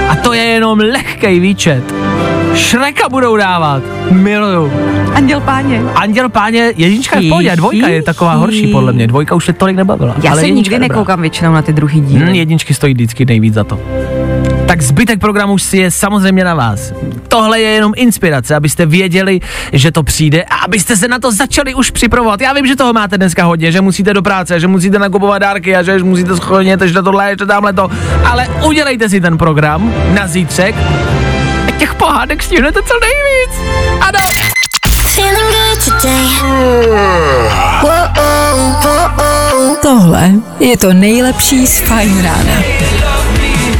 A 0.08 0.16
to 0.16 0.32
je 0.32 0.42
jenom 0.42 0.78
lehký 0.78 1.40
výčet. 1.40 1.94
Šreka 2.54 3.08
budou 3.08 3.36
dávat. 3.36 3.82
Miluju. 4.10 4.72
Anděl 5.14 5.40
páně. 5.40 5.82
Anděl 5.94 6.28
páně, 6.28 6.72
jednička 6.76 7.18
je 7.20 7.26
v 7.26 7.28
pohodě, 7.28 7.56
dvojka 7.56 7.88
je 7.88 8.02
taková 8.02 8.34
horší 8.34 8.66
podle 8.66 8.92
mě. 8.92 9.06
Dvojka 9.06 9.34
už 9.34 9.48
je 9.48 9.54
tolik 9.54 9.76
nebavila. 9.76 10.14
Já 10.22 10.30
ale 10.30 10.40
se 10.40 10.50
nikdy 10.50 10.70
dobrá. 10.74 10.88
nekoukám 10.88 11.20
většinou 11.20 11.52
na 11.52 11.62
ty 11.62 11.72
druhý 11.72 12.00
díly. 12.00 12.24
Hmm, 12.24 12.34
jedničky 12.34 12.74
stojí 12.74 12.94
vždycky 12.94 13.24
nejvíc 13.24 13.54
za 13.54 13.64
to. 13.64 13.80
Tak 14.74 14.82
zbytek 14.82 15.20
programu 15.20 15.52
už 15.52 15.62
si 15.62 15.76
je 15.76 15.90
samozřejmě 15.90 16.44
na 16.44 16.54
vás. 16.54 16.92
Tohle 17.28 17.60
je 17.60 17.70
jenom 17.70 17.92
inspirace, 17.96 18.54
abyste 18.54 18.86
věděli, 18.86 19.40
že 19.72 19.92
to 19.92 20.02
přijde 20.02 20.42
a 20.42 20.54
abyste 20.54 20.96
se 20.96 21.08
na 21.08 21.18
to 21.18 21.32
začali 21.32 21.74
už 21.74 21.90
připravovat. 21.90 22.40
Já 22.40 22.52
vím, 22.52 22.66
že 22.66 22.76
toho 22.76 22.92
máte 22.92 23.18
dneska 23.18 23.44
hodně, 23.44 23.72
že 23.72 23.80
musíte 23.80 24.14
do 24.14 24.22
práce, 24.22 24.60
že 24.60 24.66
musíte 24.66 24.98
nakupovat 24.98 25.38
dárky 25.38 25.76
a 25.76 25.82
že 25.82 25.98
musíte 25.98 26.36
schodnět, 26.36 26.80
že 26.82 27.02
tohle, 27.02 27.36
že 27.38 27.46
tamhle 27.46 27.72
to. 27.72 27.90
Ale 28.24 28.48
udělejte 28.66 29.08
si 29.08 29.20
ten 29.20 29.38
program 29.38 29.94
na 30.14 30.26
zítřek 30.26 30.74
a 31.68 31.70
těch 31.78 31.94
pohádek 31.94 32.42
stihnete 32.42 32.80
co 32.82 32.94
nejvíc. 33.00 33.50
Ano. 34.00 34.18
Feeling 35.14 35.54
good 35.54 36.02
today. 36.02 36.24
Tohle 39.82 40.30
je 40.60 40.76
to 40.76 40.92
nejlepší 40.92 41.66
z 41.66 41.80
Fajn 41.80 42.22
rána. 42.22 43.13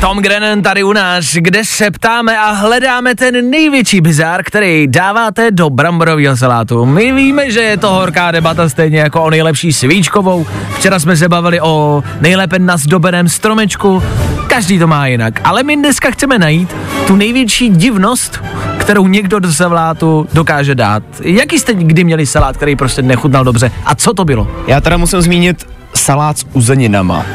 Tom 0.01 0.19
Grennan 0.19 0.63
tady 0.63 0.85
u 0.85 0.93
nás, 0.93 1.33
kde 1.33 1.65
se 1.65 1.91
ptáme 1.91 2.39
a 2.39 2.51
hledáme 2.51 3.15
ten 3.15 3.51
největší 3.51 4.01
bizár, 4.01 4.45
který 4.45 4.87
dáváte 4.87 5.51
do 5.51 5.71
bramborového 5.71 6.37
salátu. 6.37 6.87
My 6.87 7.13
víme, 7.13 7.51
že 7.51 7.61
je 7.61 7.77
to 7.77 7.91
horká 7.91 8.31
debata 8.31 8.69
stejně 8.69 8.99
jako 8.99 9.23
o 9.23 9.31
nejlepší 9.31 9.73
svíčkovou. 9.73 10.47
Včera 10.77 10.99
jsme 10.99 11.17
se 11.17 11.29
bavili 11.29 11.61
o 11.61 12.03
nejlépe 12.21 12.59
nazdobeném 12.59 13.29
stromečku. 13.29 14.03
Každý 14.47 14.79
to 14.79 14.87
má 14.87 15.07
jinak, 15.07 15.41
ale 15.45 15.63
my 15.63 15.77
dneska 15.77 16.11
chceme 16.11 16.39
najít 16.39 16.77
tu 17.07 17.17
největší 17.17 17.69
divnost, 17.69 18.43
kterou 18.79 19.07
někdo 19.07 19.39
do 19.39 19.53
salátu 19.53 20.29
dokáže 20.33 20.75
dát. 20.75 21.03
Jaký 21.23 21.59
jste 21.59 21.75
kdy 21.75 22.05
měli 22.05 22.27
salát, 22.27 22.57
který 22.57 22.77
prostě 22.77 23.03
nechutnal 23.03 23.45
dobře 23.45 23.71
a 23.85 23.95
co 23.95 24.15
to 24.15 24.25
bylo? 24.25 24.49
Já 24.67 24.81
teda 24.81 24.97
musím 24.97 25.21
zmínit 25.21 25.67
salát 25.95 26.39
s 26.39 26.47
uzeninama. 26.53 27.27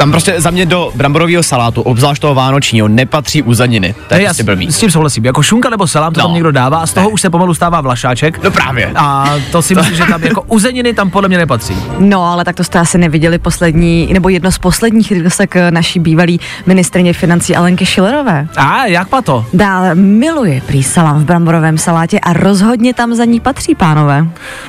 Tam 0.00 0.10
prostě 0.10 0.40
za 0.40 0.50
mě 0.50 0.66
do 0.66 0.92
bramborového 0.94 1.42
salátu, 1.42 1.82
obzvlášť 1.82 2.22
toho 2.22 2.34
vánočního, 2.34 2.88
nepatří 2.88 3.42
uzeniny. 3.42 3.94
To 4.08 4.14
je 4.14 4.22
já 4.22 4.28
prostě 4.28 4.42
blbý. 4.42 4.72
s 4.72 4.78
tím 4.78 4.90
souhlasím. 4.90 5.24
Jako 5.24 5.42
šunka 5.42 5.70
nebo 5.70 5.86
salám, 5.86 6.12
to 6.12 6.20
No. 6.20 6.26
tam 6.26 6.34
někdo 6.34 6.52
dává 6.52 6.78
a 6.78 6.86
z 6.86 6.92
toho 6.92 7.10
už 7.10 7.20
se 7.20 7.30
pomalu 7.30 7.54
stává 7.54 7.80
vlašáček. 7.80 8.42
No 8.44 8.50
právě. 8.50 8.92
A 8.94 9.34
to 9.52 9.62
si 9.62 9.74
myslím, 9.74 9.96
že 9.96 10.04
tam 10.04 10.22
jako 10.24 10.42
uzeniny 10.42 10.94
tam 10.94 11.10
podle 11.10 11.28
mě 11.28 11.38
nepatří. 11.38 11.76
No, 11.98 12.24
ale 12.24 12.44
tak 12.44 12.56
to 12.56 12.64
jste 12.64 12.78
asi 12.78 12.98
neviděli 12.98 13.38
poslední, 13.38 14.10
nebo 14.12 14.28
jedno 14.28 14.52
z 14.52 14.58
posledních 14.58 15.12
rysek 15.12 15.54
naší 15.70 16.00
bývalý 16.00 16.40
ministrině 16.66 17.12
financí 17.12 17.56
Alenky 17.56 17.86
Šilerové. 17.86 18.46
A 18.56 18.86
jak 18.86 19.08
pa 19.08 19.22
to? 19.22 19.46
Dále 19.54 19.94
miluje 19.94 20.60
prý 20.66 20.82
salám 20.82 21.20
v 21.20 21.24
bramborovém 21.24 21.78
salátě 21.78 22.20
a 22.20 22.32
rozhodně 22.32 22.94
tam 22.94 23.14
za 23.14 23.24
ní 23.24 23.40
patří, 23.40 23.74
pánové. 23.74 24.26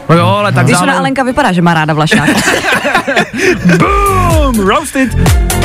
No 0.10 0.16
jo, 0.16 0.26
ale 0.28 0.52
tak 0.52 0.66
Když 0.66 0.78
ona 0.78 0.86
zále... 0.86 0.98
Alenka 1.00 1.24
vypadá, 1.24 1.52
že 1.52 1.62
má 1.62 1.74
ráda 1.74 1.94
vlašák. 1.94 2.30
Boom! 3.78 4.68
Roasted! 4.68 5.21
Thank 5.24 5.52
you. 5.54 5.61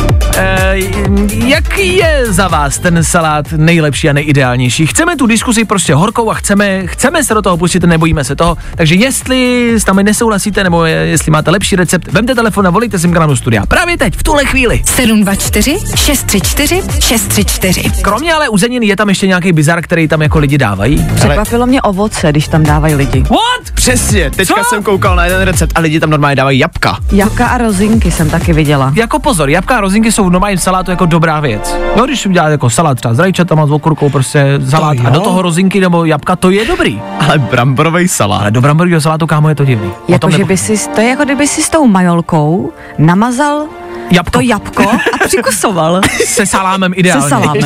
Jaký 1.46 1.96
je 1.96 2.22
za 2.32 2.48
vás 2.48 2.78
ten 2.78 3.04
salát 3.04 3.52
nejlepší 3.52 4.10
a 4.10 4.12
nejideálnější? 4.12 4.86
Chceme 4.86 5.16
tu 5.16 5.26
diskusi 5.26 5.64
prostě 5.64 5.94
horkou 5.94 6.30
a 6.30 6.34
chceme, 6.34 6.86
chceme 6.86 7.24
se 7.24 7.34
do 7.34 7.42
toho 7.42 7.56
pustit, 7.56 7.82
nebojíme 7.84 8.24
se 8.24 8.36
toho. 8.36 8.56
Takže 8.74 8.94
jestli 8.94 9.70
s 9.80 9.86
námi 9.86 10.04
nesouhlasíte, 10.04 10.64
nebo 10.64 10.84
je- 10.84 10.94
jestli 10.96 11.30
máte 11.32 11.50
lepší 11.50 11.76
recept, 11.76 12.12
vemte 12.12 12.34
telefon 12.34 12.66
a 12.66 12.70
volejte 12.70 12.98
si 12.98 13.08
k 13.08 13.10
nám 13.12 13.28
do 13.28 13.36
studia. 13.36 13.66
Právě 13.66 13.96
teď, 13.98 14.16
v 14.16 14.22
tuhle 14.22 14.44
chvíli. 14.44 14.82
724 14.84 15.76
634 15.96 16.82
634. 17.00 17.90
Kromě 18.02 18.34
ale 18.34 18.48
uzenin 18.48 18.82
je 18.82 18.96
tam 18.96 19.08
ještě 19.08 19.26
nějaký 19.26 19.52
bizar, 19.52 19.82
který 19.82 20.08
tam 20.08 20.22
jako 20.22 20.38
lidi 20.38 20.58
dávají. 20.58 21.06
Překvapilo 21.14 21.66
mě 21.66 21.82
ovoce, 21.82 22.30
když 22.30 22.48
tam 22.48 22.62
dávají 22.62 22.94
lidi. 22.94 23.20
What? 23.22 23.70
Přesně, 23.74 24.30
teďka 24.30 24.54
Co? 24.62 24.64
jsem 24.68 24.82
koukal 24.82 25.16
na 25.16 25.24
jeden 25.24 25.42
recept 25.42 25.72
a 25.74 25.80
lidi 25.80 26.00
tam 26.00 26.10
normálně 26.10 26.36
dávají 26.36 26.58
jabka. 26.58 26.98
Jabka 27.12 27.46
a 27.46 27.58
rozinky 27.58 28.10
jsem 28.10 28.30
taky 28.30 28.52
viděla. 28.52 28.92
Jako 28.96 29.18
pozor, 29.18 29.50
jabka 29.50 29.76
a 29.76 29.80
rozinky 29.80 30.12
jsou 30.12 30.25
v 30.28 30.32
normálním 30.32 30.58
salátu 30.58 30.90
jako 30.90 31.06
dobrá 31.06 31.40
věc. 31.40 31.76
No, 31.96 32.04
když 32.06 32.26
uděláte 32.26 32.50
jako 32.50 32.70
salát 32.70 32.98
třeba 32.98 33.14
s 33.14 33.18
rajčatama, 33.18 33.66
s 33.66 33.70
okurkou, 33.70 34.10
prostě 34.10 34.60
salát 34.68 34.96
To 34.96 35.06
a 35.06 35.10
do 35.10 35.20
toho 35.20 35.42
rozinky 35.42 35.80
nebo 35.80 36.04
jabka, 36.04 36.36
to 36.36 36.50
je 36.50 36.64
dobrý. 36.64 37.02
Ale 37.20 37.38
bramborový 37.38 38.08
salát. 38.08 38.40
Ale 38.40 38.50
do 38.50 38.60
bramborového 38.60 39.00
salátu, 39.00 39.26
kámo, 39.26 39.48
je 39.48 39.54
to 39.54 39.64
divný. 39.64 39.90
Jako, 40.08 40.30
že 40.30 40.44
by 40.44 40.56
si, 40.56 40.88
to 40.94 41.00
je 41.00 41.08
jako 41.08 41.24
kdyby 41.24 41.46
si 41.46 41.62
s 41.62 41.70
tou 41.70 41.86
majolkou 41.86 42.72
namazal 42.98 43.66
Jabko 44.10 44.30
to 44.30 44.40
jabko 44.40 44.90
a 44.90 44.98
přikusoval. 45.26 46.00
se 46.24 46.46
salámem 46.46 46.92
ideálně. 46.96 47.22
Se 47.22 47.28
salámem. 47.28 47.62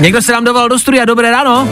Někdo 0.00 0.22
se 0.22 0.32
nám 0.32 0.44
dovolal 0.44 0.68
do 0.68 0.78
studia, 0.78 1.04
dobré 1.04 1.30
ráno. 1.30 1.68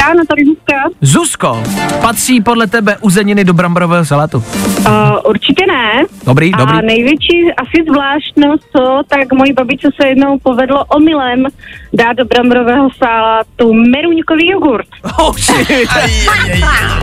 Ráno, 0.00 0.22
tady 0.28 0.44
Zuzka. 0.44 0.74
Zuzko, 1.00 1.62
patří 2.00 2.40
podle 2.40 2.66
tebe 2.66 2.96
uzeniny 3.00 3.44
do 3.44 3.52
bramborového 3.52 4.04
salátu? 4.04 4.38
Uh, 4.38 4.94
určitě 5.24 5.64
ne. 5.66 6.04
Dobrý, 6.26 6.54
A 6.54 6.56
dobrý. 6.56 6.86
největší 6.86 7.52
asi 7.56 7.84
zvláštnost, 7.90 8.64
co, 8.76 9.02
tak 9.08 9.32
mojí 9.32 9.52
babičce 9.52 9.88
se 10.00 10.08
jednou 10.08 10.38
povedlo 10.38 10.84
omylem 10.84 11.46
dát 11.92 12.12
do 12.12 12.24
bramborového 12.24 12.88
salátu 12.98 13.72
meruňkový 13.72 14.50
jogurt. 14.50 14.86
Oh. 15.18 15.36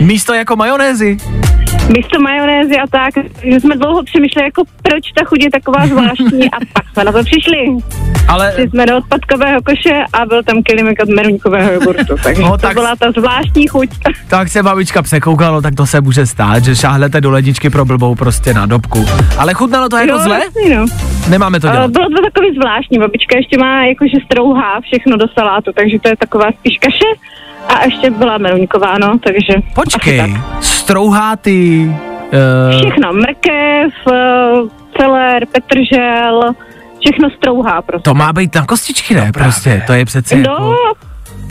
Místo 0.00 0.34
jako 0.34 0.56
majonézy. 0.56 1.16
Místo 1.96 2.20
majonézy 2.20 2.76
a 2.78 2.86
tak, 2.86 3.14
že 3.44 3.60
jsme 3.60 3.76
dlouho 3.76 4.02
přemýšleli, 4.02 4.46
jako 4.46 4.62
proč 4.82 5.12
ta 5.18 5.24
chuť 5.24 5.42
je 5.44 5.50
taková 5.50 5.86
zvláštní 5.86 6.50
a 6.50 6.56
pak 6.72 6.84
jsme 6.92 7.04
na 7.04 7.12
to 7.12 7.22
přišli. 7.24 7.58
Ale 8.28 8.52
Šli 8.54 8.68
jsme 8.68 8.86
do 8.86 8.96
odpadkového 8.96 9.62
koše 9.62 10.04
a 10.12 10.26
byl 10.26 10.42
tam 10.42 10.62
kilimek 10.62 10.98
od 11.02 11.08
meruňkového 11.08 11.72
jogurtu, 11.72 12.14
takže 12.24 12.42
No, 12.42 12.48
no, 12.48 12.52
to 12.56 12.62
tak- 12.62 12.74
byla 12.74 12.96
ta 12.96 13.10
zvláštní 13.12 13.66
chuť. 13.66 13.88
tak 14.28 14.48
se 14.48 14.62
babička 14.62 15.02
překoukalo, 15.02 15.62
tak 15.62 15.74
to 15.74 15.86
se 15.86 16.00
může 16.00 16.26
stát, 16.26 16.64
že 16.64 16.76
šáhlete 16.76 17.20
do 17.20 17.30
ledničky 17.30 17.70
pro 17.70 17.84
blbou 17.84 18.14
prostě 18.14 18.54
na 18.54 18.66
dobku. 18.66 19.06
Ale 19.38 19.54
chutnalo 19.54 19.88
to 19.88 19.96
jako 19.96 20.12
Jo, 20.12 20.18
zle? 20.18 20.40
jasný, 20.44 20.74
no. 20.76 20.86
Nemáme 21.28 21.60
to 21.60 21.66
dělat. 21.66 21.90
bylo 21.90 22.08
to 22.08 22.22
takový 22.32 22.54
zvláštní, 22.54 22.98
babička 22.98 23.36
ještě 23.36 23.58
má 23.58 23.84
jakože 23.84 24.16
strouhá 24.24 24.80
všechno 24.80 25.16
do 25.16 25.26
salátu, 25.38 25.70
takže 25.74 25.98
to 26.02 26.08
je 26.08 26.16
taková 26.16 26.46
spíš 26.58 26.78
kaše 26.80 27.10
a 27.68 27.84
ještě 27.84 28.10
byla 28.10 28.38
meruňková, 28.38 28.98
no, 28.98 29.18
takže... 29.18 29.52
Počkej, 29.74 30.18
tak. 30.18 30.62
strouhá 30.64 31.36
ty... 31.36 31.86
Uh, 32.32 32.80
Všechno, 32.80 33.12
mrkev, 33.12 33.92
eh, 34.12 34.52
celer, 35.00 35.46
petržel, 35.46 36.40
všechno 37.00 37.30
strouhá 37.30 37.82
prostě. 37.82 38.02
to 38.02 38.14
má 38.14 38.32
být 38.32 38.54
na 38.54 38.66
kostičky, 38.66 39.14
ne? 39.14 39.30
Prostě, 39.32 39.82
to 39.86 39.92
je 39.92 40.04
přece 40.04 40.36
No, 40.36 40.40
jako... 40.40 40.74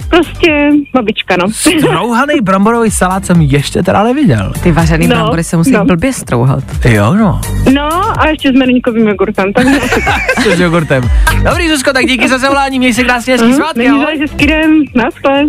prostě 0.09 0.69
babička, 0.93 1.35
no. 1.41 1.51
Strouhaný 1.51 2.33
bramborový 2.41 2.91
salát 2.91 3.25
jsem 3.25 3.41
ještě 3.41 3.83
teda 3.83 4.03
neviděl. 4.03 4.53
Ty 4.63 4.71
vařený 4.71 5.07
No, 5.07 5.15
brambory 5.15 5.43
se 5.43 5.57
musí 5.57 5.71
no. 5.71 5.85
blbě 5.85 6.13
strouhat. 6.13 6.63
Jo, 6.85 7.13
no. 7.13 7.41
No 7.73 7.89
a 8.21 8.27
ještě 8.29 8.49
s 8.49 8.53
meruňkovým 8.55 9.07
jogurtem, 9.07 9.53
tak. 9.53 9.67
S 10.55 10.59
jogurtem. 10.59 11.09
Dobrý, 11.43 11.69
Zuzko, 11.69 11.93
tak 11.93 12.05
díky 12.05 12.27
za 12.29 12.37
zavolání, 12.37 12.79
měj 12.79 12.93
se 12.93 13.03
krásně, 13.03 13.33
hezký 13.33 13.53
svátky, 13.53 13.79
Není 13.79 13.89
jo? 13.91 13.97
záleží 13.99 14.23
s 14.27 14.31
kydem, 14.31 14.83
naschle. 14.95 15.43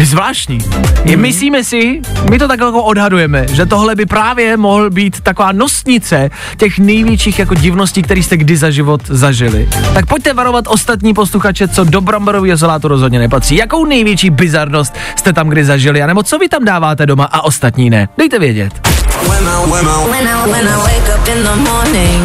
To 0.00 0.02
je 0.02 0.06
zvláštní. 0.06 0.58
Je, 1.04 1.16
myslíme 1.16 1.64
si, 1.64 2.00
my 2.30 2.38
to 2.38 2.48
tak 2.48 2.60
jako 2.60 2.82
odhadujeme, 2.82 3.46
že 3.52 3.66
tohle 3.66 3.94
by 3.94 4.06
právě 4.06 4.56
mohl 4.56 4.90
být 4.90 5.20
taková 5.20 5.52
nosnice 5.52 6.30
těch 6.56 6.78
největších 6.78 7.38
jako 7.38 7.54
divností, 7.54 8.02
které 8.02 8.22
jste 8.22 8.36
kdy 8.36 8.56
za 8.56 8.70
život 8.70 9.00
zažili. 9.08 9.68
Tak 9.94 10.06
pojďte 10.06 10.34
varovat 10.34 10.64
ostatní 10.68 11.14
posluchače, 11.14 11.68
co 11.68 11.84
do 11.84 12.00
bramborového 12.00 12.58
salátu 12.58 12.88
rozhodně 12.88 13.18
nepatří. 13.18 13.56
Jakou 13.56 13.84
největší 13.84 14.30
bizarnost 14.30 14.94
jste 15.16 15.32
tam 15.32 15.48
kdy 15.48 15.64
zažili, 15.64 16.02
anebo 16.02 16.22
co 16.22 16.38
vy 16.38 16.48
tam 16.48 16.64
dáváte 16.64 17.06
doma 17.06 17.24
a 17.24 17.40
ostatní 17.40 17.90
ne? 17.90 18.08
Dejte 18.18 18.38
vědět. 18.38 18.88
When 19.28 19.48
I, 19.48 19.70
when 19.70 19.88
I, 19.88 20.10
When 20.10 20.28
I, 20.28 20.50
when 20.52 20.68
I 20.68 20.76
wake 20.76 21.18
up 21.18 21.28
in 21.28 21.42
the 21.42 21.70
morning. 21.70 22.22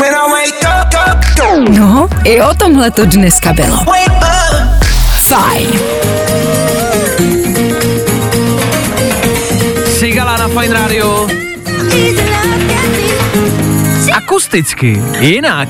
when 0.00 0.14
I 0.14 0.30
wake 0.30 0.62
up, 0.62 0.94
up, 1.10 1.18
up, 1.40 1.68
No, 1.68 2.08
i 2.24 2.42
o 2.42 2.54
tomhle 2.54 2.90
to 2.90 3.04
dneska 3.04 3.52
bylo. 3.52 3.84
Fajn. 5.28 5.68
Sigala 9.98 10.36
na 10.36 10.48
Fine 10.48 10.74
Radio. 10.74 11.26
Akusticky, 14.16 15.02
jinak. 15.20 15.68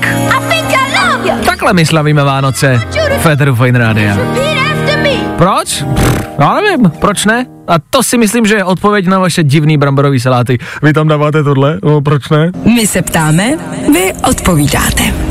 Takhle 1.45 1.73
my 1.73 1.85
slavíme 1.85 2.23
Vánoce. 2.23 2.81
Féteru 3.19 3.55
Fine 3.55 3.79
Radio. 3.79 4.09
Proč? 5.37 5.83
Pff, 5.95 6.19
Já 6.39 6.53
nevím, 6.61 6.91
proč 6.99 7.25
ne? 7.25 7.45
A 7.67 7.73
to 7.89 8.03
si 8.03 8.17
myslím, 8.17 8.45
že 8.45 8.55
je 8.55 8.63
odpověď 8.63 9.07
na 9.07 9.19
vaše 9.19 9.43
divný 9.43 9.77
bramborový 9.77 10.19
saláty. 10.19 10.57
Vy 10.83 10.93
tam 10.93 11.07
dáváte 11.07 11.43
tohle? 11.43 11.79
No, 11.83 12.01
proč 12.01 12.29
ne? 12.29 12.51
My 12.75 12.87
se 12.87 13.01
ptáme, 13.01 13.57
vy 13.93 14.13
odpovídáte. 14.29 15.28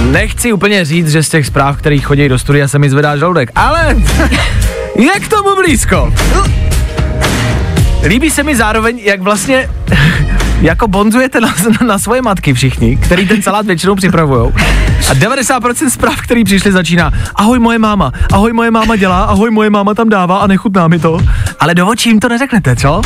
Nechci 0.00 0.52
úplně 0.52 0.84
říct, 0.84 1.08
že 1.08 1.22
z 1.22 1.28
těch 1.28 1.46
zpráv, 1.46 1.76
které 1.76 1.98
chodí 1.98 2.28
do 2.28 2.38
studia, 2.38 2.68
se 2.68 2.78
mi 2.78 2.90
zvedá 2.90 3.16
žaludek, 3.16 3.50
ale 3.54 3.96
je 4.94 5.20
k 5.20 5.28
tomu 5.28 5.56
blízko. 5.56 6.12
Líbí 8.06 8.30
se 8.30 8.42
mi 8.42 8.56
zároveň, 8.56 8.98
jak 8.98 9.20
vlastně 9.20 9.70
jako 10.60 10.88
bonzujete 10.88 11.40
na, 11.40 11.54
na 11.86 11.98
svoje 11.98 12.22
matky 12.22 12.54
všichni, 12.54 12.96
který 12.96 13.28
ten 13.28 13.42
salát 13.42 13.66
většinou 13.66 13.94
připravujou. 13.94 14.52
A 15.10 15.14
90% 15.14 15.88
zpráv, 15.88 16.20
který 16.20 16.44
přišly, 16.44 16.72
začíná 16.72 17.12
Ahoj 17.34 17.58
moje 17.58 17.78
máma, 17.78 18.12
ahoj 18.32 18.52
moje 18.52 18.70
máma 18.70 18.96
dělá, 18.96 19.24
ahoj 19.24 19.50
moje 19.50 19.70
máma 19.70 19.94
tam 19.94 20.08
dává 20.08 20.38
a 20.38 20.46
nechutná 20.46 20.88
mi 20.88 20.98
to. 20.98 21.20
Ale 21.60 21.74
do 21.74 21.86
očí 21.86 22.08
jim 22.08 22.20
to 22.20 22.28
neřeknete, 22.28 22.76
co? 22.76 23.00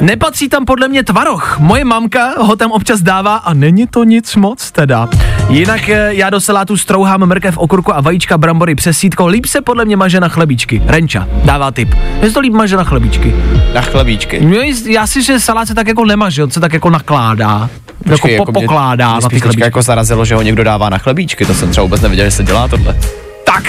Nepatří 0.00 0.48
tam 0.48 0.64
podle 0.64 0.88
mě 0.88 1.04
tvaroh. 1.04 1.56
Moje 1.58 1.84
mamka 1.84 2.30
ho 2.42 2.56
tam 2.56 2.70
občas 2.72 3.00
dává 3.02 3.36
a 3.36 3.54
není 3.54 3.86
to 3.86 4.04
nic 4.04 4.36
moc 4.36 4.70
teda. 4.70 5.08
Jinak 5.48 5.88
eh, 5.88 6.14
já 6.14 6.30
do 6.30 6.40
salátu 6.40 6.76
strouhám 6.76 7.26
mrkev, 7.26 7.58
okurku 7.58 7.94
a 7.96 8.00
vajíčka, 8.00 8.38
brambory 8.38 8.74
přes 8.74 8.98
sítko. 8.98 9.26
Líp 9.26 9.46
se 9.46 9.60
podle 9.60 9.84
mě 9.84 9.96
maže 9.96 10.20
na 10.20 10.28
chlebíčky. 10.28 10.82
Renča 10.86 11.28
dává 11.44 11.70
tip. 11.70 11.94
Mně 12.20 12.28
se 12.28 12.34
to 12.34 12.40
líp 12.40 12.52
maže 12.52 12.76
na 12.76 12.84
chlebíčky. 12.84 13.34
Na 13.74 13.80
chlebíčky. 13.80 14.40
Jist- 14.40 14.86
Já 14.90 15.06
si, 15.06 15.22
že 15.22 15.40
salát 15.40 15.68
se 15.68 15.74
tak 15.74 15.86
jako 15.88 16.04
nemaže, 16.04 16.44
on 16.44 16.50
se 16.50 16.60
tak 16.60 16.72
jako 16.72 16.90
nakládá. 16.90 17.68
Počkej, 18.08 18.32
jako, 18.32 18.44
po, 18.44 18.52
mě- 18.52 18.66
pokládá 18.66 19.12
mě 19.12 19.20
na 19.22 19.28
ty 19.28 19.40
chlebíčky. 19.40 19.62
jako 19.62 19.82
zarazilo, 19.82 20.24
že 20.24 20.34
ho 20.34 20.42
někdo 20.42 20.64
dává 20.64 20.88
na 20.88 20.98
chlebíčky, 20.98 21.44
to 21.46 21.54
jsem 21.54 21.70
třeba 21.70 21.82
vůbec 21.82 22.00
nevěděl, 22.00 22.24
že 22.24 22.30
se 22.30 22.44
dělá 22.44 22.68
tohle. 22.68 22.96
Tak, 23.44 23.62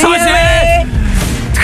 Cože? 0.00 0.75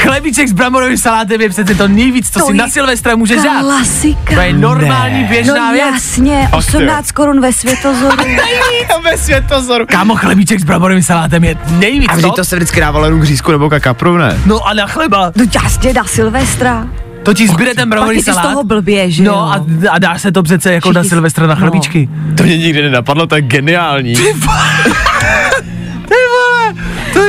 Chlebíček 0.02 0.48
s 0.48 0.52
bramborovým 0.52 0.98
salátem 0.98 1.40
je 1.40 1.48
přece 1.48 1.74
to 1.74 1.88
nejvíc, 1.88 2.30
co 2.30 2.38
To 2.40 2.46
si 2.46 2.52
na 2.54 2.68
Silvestra 2.68 3.16
můžeš 3.16 3.42
dát. 3.42 3.60
Klasika. 3.60 4.34
To 4.34 4.40
je 4.40 4.52
normální 4.52 5.24
běžná 5.24 5.66
no 5.66 5.72
věc. 5.72 5.86
jasně, 5.94 6.48
18 6.52 7.12
korun 7.12 7.40
ve 7.40 7.52
světozoru. 7.52 8.16
Ve 9.04 9.18
světozoru. 9.18 9.86
Kámo, 9.86 10.14
chlebíček 10.16 10.60
s 10.60 10.64
bramborovým 10.64 11.02
salátem 11.02 11.44
je 11.44 11.56
nejvíc, 11.70 12.08
A 12.10 12.14
vždyť 12.16 12.34
to 12.36 12.44
se 12.44 12.56
vždycky 12.56 12.80
dávalo 12.80 13.04
jenom 13.04 13.20
k 13.20 13.24
řízku 13.24 13.52
nebo 13.52 13.70
kakapru, 13.70 14.16
ne? 14.16 14.38
No 14.46 14.66
a 14.68 14.74
na 14.74 14.86
chleba. 14.86 15.32
No 15.36 15.44
jasně, 15.64 15.92
na 15.92 16.04
Silvestra. 16.04 16.86
To 17.22 17.34
ti 17.34 17.48
zbyde 17.48 17.74
ten 17.74 17.88
Pak 17.88 17.88
bramborový 17.88 18.16
ti 18.18 18.22
z 18.22 18.34
salát. 18.34 18.42
toho 18.50 18.64
blbě, 18.64 19.10
že 19.10 19.22
No 19.22 19.32
jo? 19.32 19.38
a, 19.38 19.64
a 19.90 19.98
dá 19.98 20.18
se 20.18 20.32
to 20.32 20.42
přece 20.42 20.72
jako 20.72 20.92
na 20.92 21.00
Všichni- 21.02 21.08
Silvestra 21.08 21.46
na 21.46 21.54
no. 21.54 21.60
chlebíčky. 21.60 22.08
To 22.36 22.42
mě 22.42 22.58
nikdy 22.58 22.82
nenapadlo, 22.82 23.26
to 23.26 23.36
je 23.36 23.42
geniální. 23.42 24.14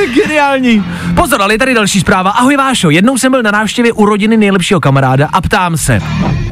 geniální. 0.06 0.84
Pozor, 1.14 1.42
ale 1.42 1.54
je 1.54 1.58
tady 1.58 1.74
další 1.74 2.00
zpráva. 2.00 2.30
Ahoj 2.30 2.56
Vášo, 2.56 2.90
jednou 2.90 3.18
jsem 3.18 3.32
byl 3.32 3.42
na 3.42 3.50
návštěvě 3.50 3.92
u 3.92 4.04
rodiny 4.04 4.36
nejlepšího 4.36 4.80
kamaráda 4.80 5.28
a 5.32 5.40
ptám 5.40 5.76
se, 5.76 6.00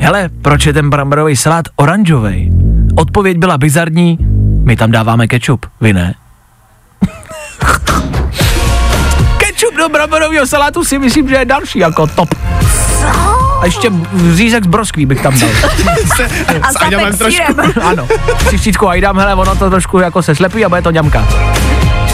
hele, 0.01 0.31
proč 0.43 0.67
je 0.67 0.73
ten 0.73 0.91
bramborový 0.91 1.37
salát 1.37 1.65
oranžový? 1.77 2.51
Odpověď 2.97 3.39
byla 3.39 3.59
bizarní, 3.59 4.19
my 4.65 4.77
tam 4.77 4.91
dáváme 4.91 5.29
ketchup, 5.29 5.67
vy 5.81 5.93
ne? 5.93 6.15
ketchup 9.37 9.75
do 9.79 9.89
bramborového 9.89 10.47
salátu 10.47 10.85
si 10.85 10.99
myslím, 10.99 11.29
že 11.29 11.35
je 11.35 11.45
další 11.45 11.79
jako 11.79 12.07
top. 12.07 12.35
A 13.61 13.65
ještě 13.65 13.93
řízek 14.35 14.65
z 14.65 14.67
broskví 14.67 15.07
bych 15.07 15.23
tam 15.23 15.39
dal. 15.39 15.49
S 16.73 16.77
Aňamem 16.81 17.19
trošku. 17.19 17.43
ano, 17.83 18.09
příštítku 18.47 18.89
a 18.89 18.95
jdám, 18.95 19.19
hele, 19.19 19.35
ono 19.35 19.57
to 19.57 19.71
trošku 19.71 19.99
jako 19.99 20.23
se 20.23 20.35
slepí 20.35 20.65
a 20.65 20.69
bude 20.69 20.83
to 20.83 20.91
ňamka. 20.91 21.29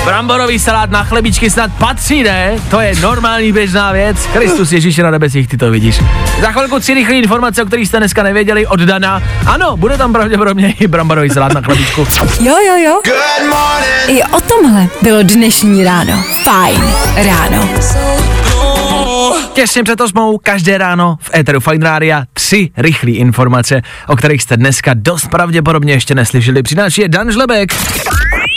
Bramborový 0.05 0.59
salát 0.59 0.91
na 0.91 1.05
chlebičky 1.05 1.51
snad 1.51 1.71
patří, 1.79 2.23
ne? 2.23 2.53
To 2.71 2.81
je 2.81 2.97
normální 3.01 3.53
běžná 3.53 3.93
věc. 3.93 4.27
Kristus 4.33 4.73
Ježíš 4.73 4.97
na 4.97 5.11
nebesích, 5.11 5.49
ty 5.49 5.57
to 5.57 5.71
vidíš. 5.71 6.01
Za 6.41 6.53
chvilku 6.53 6.81
tři 6.81 6.95
rychlé 6.95 7.15
informace, 7.15 7.63
o 7.63 7.67
kterých 7.67 7.89
jste 7.89 7.99
dneska 7.99 8.23
nevěděli 8.23 8.67
od 8.67 8.81
Dana. 8.81 9.23
Ano, 9.47 9.77
bude 9.77 9.99
tam 9.99 10.13
pravděpodobně 10.13 10.75
i 10.81 10.87
bramborový 10.87 11.31
salát 11.31 11.53
na 11.53 11.61
chlebičku. 11.61 12.07
Jo, 12.41 12.55
jo, 12.67 12.77
jo. 12.85 13.01
Good 13.05 13.51
morning. 13.51 14.09
I 14.09 14.23
o 14.23 14.41
tomhle 14.41 14.87
bylo 15.03 15.23
dnešní 15.23 15.85
ráno. 15.85 16.25
Fajn 16.45 16.83
ráno. 17.17 17.69
Těsně 19.53 19.85
před 19.85 20.01
osmou, 20.01 20.39
každé 20.39 20.79
ráno 20.79 21.17
v 21.21 21.31
Eteru 21.35 21.61
Fine 21.61 21.85
Rádia 21.85 22.25
tři 22.33 22.71
rychlé 22.77 23.11
informace, 23.11 23.83
o 24.07 24.17
kterých 24.17 24.43
jste 24.43 24.57
dneska 24.57 24.91
dost 24.95 25.29
pravděpodobně 25.29 25.93
ještě 25.93 26.15
neslyšeli. 26.15 26.63
Přináší 26.63 27.01
je 27.01 27.09
Dan 27.09 27.33
Žlebek. 27.33 27.75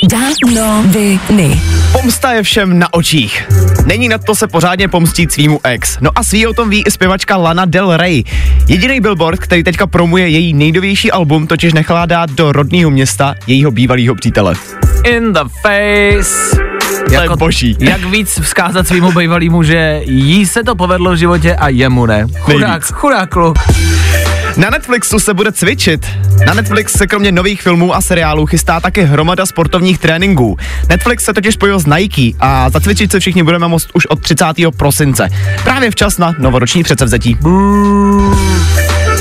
Danoviny. 0.10 1.62
Pomsta 1.92 2.32
je 2.32 2.44
všem 2.44 2.80
na 2.80 2.94
očích. 2.94 3.48
Není 3.86 4.10
na 4.10 4.18
to 4.18 4.36
se 4.36 4.48
pořádně 4.48 4.88
pomstít 4.88 5.32
svýmu 5.32 5.60
ex. 5.64 5.98
No 6.02 6.10
a 6.16 6.24
svý 6.24 6.48
o 6.48 6.54
tom 6.54 6.70
ví 6.70 6.84
i 6.88 6.92
zpěvačka 6.92 7.38
Lana 7.38 7.66
Del 7.66 7.98
Rey. 7.98 8.24
Jediný 8.68 9.02
billboard, 9.02 9.40
který 9.40 9.64
teďka 9.64 9.88
promuje 9.88 10.28
její 10.28 10.54
nejnovější 10.54 11.12
album, 11.12 11.48
totiž 11.48 11.74
nechala 11.74 12.06
dát 12.06 12.32
do 12.32 12.52
rodného 12.52 12.92
města 12.92 13.36
jejího 13.48 13.72
bývalého 13.72 14.16
přítele. 14.16 14.56
In 15.04 15.34
the 15.34 15.40
face. 15.62 16.58
To 17.06 17.22
je 17.22 17.30
boží. 17.38 17.78
Jak 17.80 18.06
víc 18.06 18.40
vzkázat 18.40 18.88
svýmu 18.88 19.12
bývalýmu, 19.12 19.64
že 19.64 20.02
jí 20.06 20.46
se 20.46 20.64
to 20.64 20.76
povedlo 20.76 21.12
v 21.12 21.16
životě 21.16 21.56
a 21.56 21.70
jemu 21.70 22.06
ne. 22.06 22.26
Chudák, 22.40 22.86
chudák 22.86 23.30
kluk. 23.30 23.58
Na 24.58 24.70
Netflixu 24.70 25.20
se 25.20 25.34
bude 25.34 25.52
cvičit. 25.52 26.06
Na 26.46 26.54
Netflix 26.54 26.94
se 26.94 27.08
kromě 27.08 27.32
nových 27.32 27.62
filmů 27.62 27.96
a 27.96 28.02
seriálů 28.02 28.46
chystá 28.46 28.80
také 28.80 29.04
hromada 29.04 29.46
sportovních 29.46 30.00
tréninků. 30.00 30.58
Netflix 30.90 31.24
se 31.24 31.34
totiž 31.34 31.54
spojil 31.54 31.80
s 31.80 31.86
Nike 31.86 32.38
a 32.40 32.70
zacvičit 32.70 33.12
se 33.12 33.20
všichni 33.20 33.44
budeme 33.44 33.68
moct 33.68 33.88
už 33.94 34.06
od 34.06 34.22
30. 34.22 34.46
prosince. 34.78 35.30
Právě 35.64 35.92
včas 35.92 36.18
na 36.18 36.34
novoroční 36.40 36.84
předsevzetí. 36.84 37.38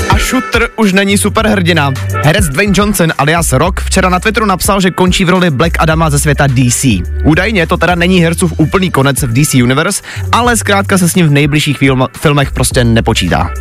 A 0.09 0.17
Shooter 0.17 0.69
už 0.75 0.93
není 0.93 1.17
superhrdina. 1.17 1.93
Herec 2.23 2.45
Dwayne 2.45 2.73
Johnson 2.75 3.13
alias 3.17 3.53
Rock 3.53 3.81
včera 3.81 4.09
na 4.09 4.19
Twitteru 4.19 4.45
napsal, 4.45 4.81
že 4.81 4.91
končí 4.91 5.25
v 5.25 5.29
roli 5.29 5.49
Black 5.49 5.73
Adama 5.79 6.09
ze 6.09 6.19
světa 6.19 6.47
DC. 6.47 6.85
Údajně 7.23 7.67
to 7.67 7.77
teda 7.77 7.95
není 7.95 8.19
hercův 8.19 8.53
úplný 8.57 8.91
konec 8.91 9.21
v 9.21 9.33
DC 9.33 9.53
Universe, 9.53 10.03
ale 10.31 10.57
zkrátka 10.57 10.97
se 10.97 11.09
s 11.09 11.15
ním 11.15 11.27
v 11.27 11.31
nejbližších 11.31 11.77
film, 11.77 12.07
filmech 12.17 12.51
prostě 12.51 12.83
nepočítá. 12.83 13.51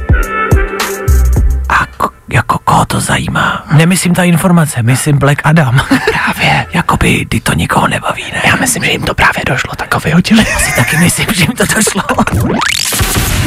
Jako 2.33 2.59
koho 2.59 2.85
to 2.85 3.01
zajímá? 3.01 3.65
Nemyslím 3.73 4.15
ta 4.15 4.25
informace, 4.25 4.83
myslím 4.83 5.19
Black 5.19 5.41
Adam. 5.45 5.81
právě, 6.13 6.67
jakoby 6.73 7.27
ty 7.29 7.41
to 7.41 7.53
nikoho 7.53 7.89
nebaví, 7.89 8.25
ne? 8.33 8.43
Já 8.45 8.57
myslím, 8.57 8.85
že 8.85 8.91
jim 8.91 9.03
to 9.03 9.15
právě 9.15 9.43
došlo, 9.47 9.75
tak 9.77 9.95
ho 9.95 10.01
vyhodili. 10.01 10.47
Já 10.51 10.59
si 10.59 10.77
taky 10.77 10.97
myslím, 10.97 11.27
že 11.35 11.45
jim 11.45 11.53
to 11.53 11.65
došlo. 11.75 12.03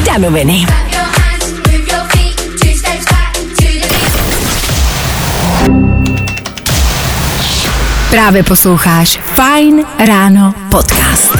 Danoviny. 0.06 0.66
Právě 8.10 8.42
posloucháš 8.42 9.20
Fine 9.34 9.82
Ráno 10.06 10.54
podcast. 10.70 11.32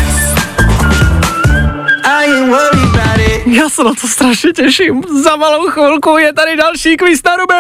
Já 3.54 3.68
se 3.68 3.84
na 3.84 3.90
to 4.00 4.08
strašně 4.08 4.52
těším. 4.52 5.02
Za 5.22 5.36
malou 5.36 5.70
chvilku 5.70 6.18
je 6.18 6.32
tady 6.32 6.56
další 6.56 6.96
quiz 6.96 7.20
na 7.22 7.36
ruby. 7.36 7.54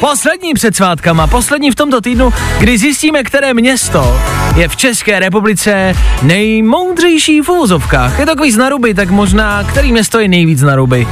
Poslední 0.00 0.54
před 0.54 0.76
svátkama, 0.76 1.26
poslední 1.26 1.70
v 1.70 1.74
tomto 1.74 2.00
týdnu, 2.00 2.32
kdy 2.58 2.78
zjistíme, 2.78 3.22
které 3.22 3.54
město 3.54 4.20
je 4.56 4.68
v 4.68 4.76
České 4.76 5.18
republice 5.18 5.94
nejmoudřejší 6.22 7.40
v 7.40 7.48
úvozovkách. 7.48 8.18
Je 8.18 8.26
to 8.26 8.36
quiz 8.36 8.56
na 8.56 8.68
ruby, 8.68 8.94
tak 8.94 9.10
možná, 9.10 9.64
který 9.64 9.92
město 9.92 10.20
je 10.20 10.28
nejvíc 10.28 10.62
na 10.62 10.76
ruby. 10.76 11.08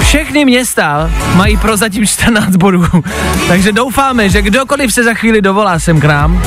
Všechny 0.00 0.44
města 0.44 1.10
mají 1.34 1.56
prozatím 1.56 2.06
14 2.06 2.56
bodů, 2.56 2.84
takže 3.48 3.72
doufáme, 3.72 4.28
že 4.28 4.42
kdokoliv 4.42 4.92
se 4.92 5.04
za 5.04 5.14
chvíli 5.14 5.42
dovolá 5.42 5.78
sem 5.78 6.00
k 6.00 6.04
nám, 6.04 6.42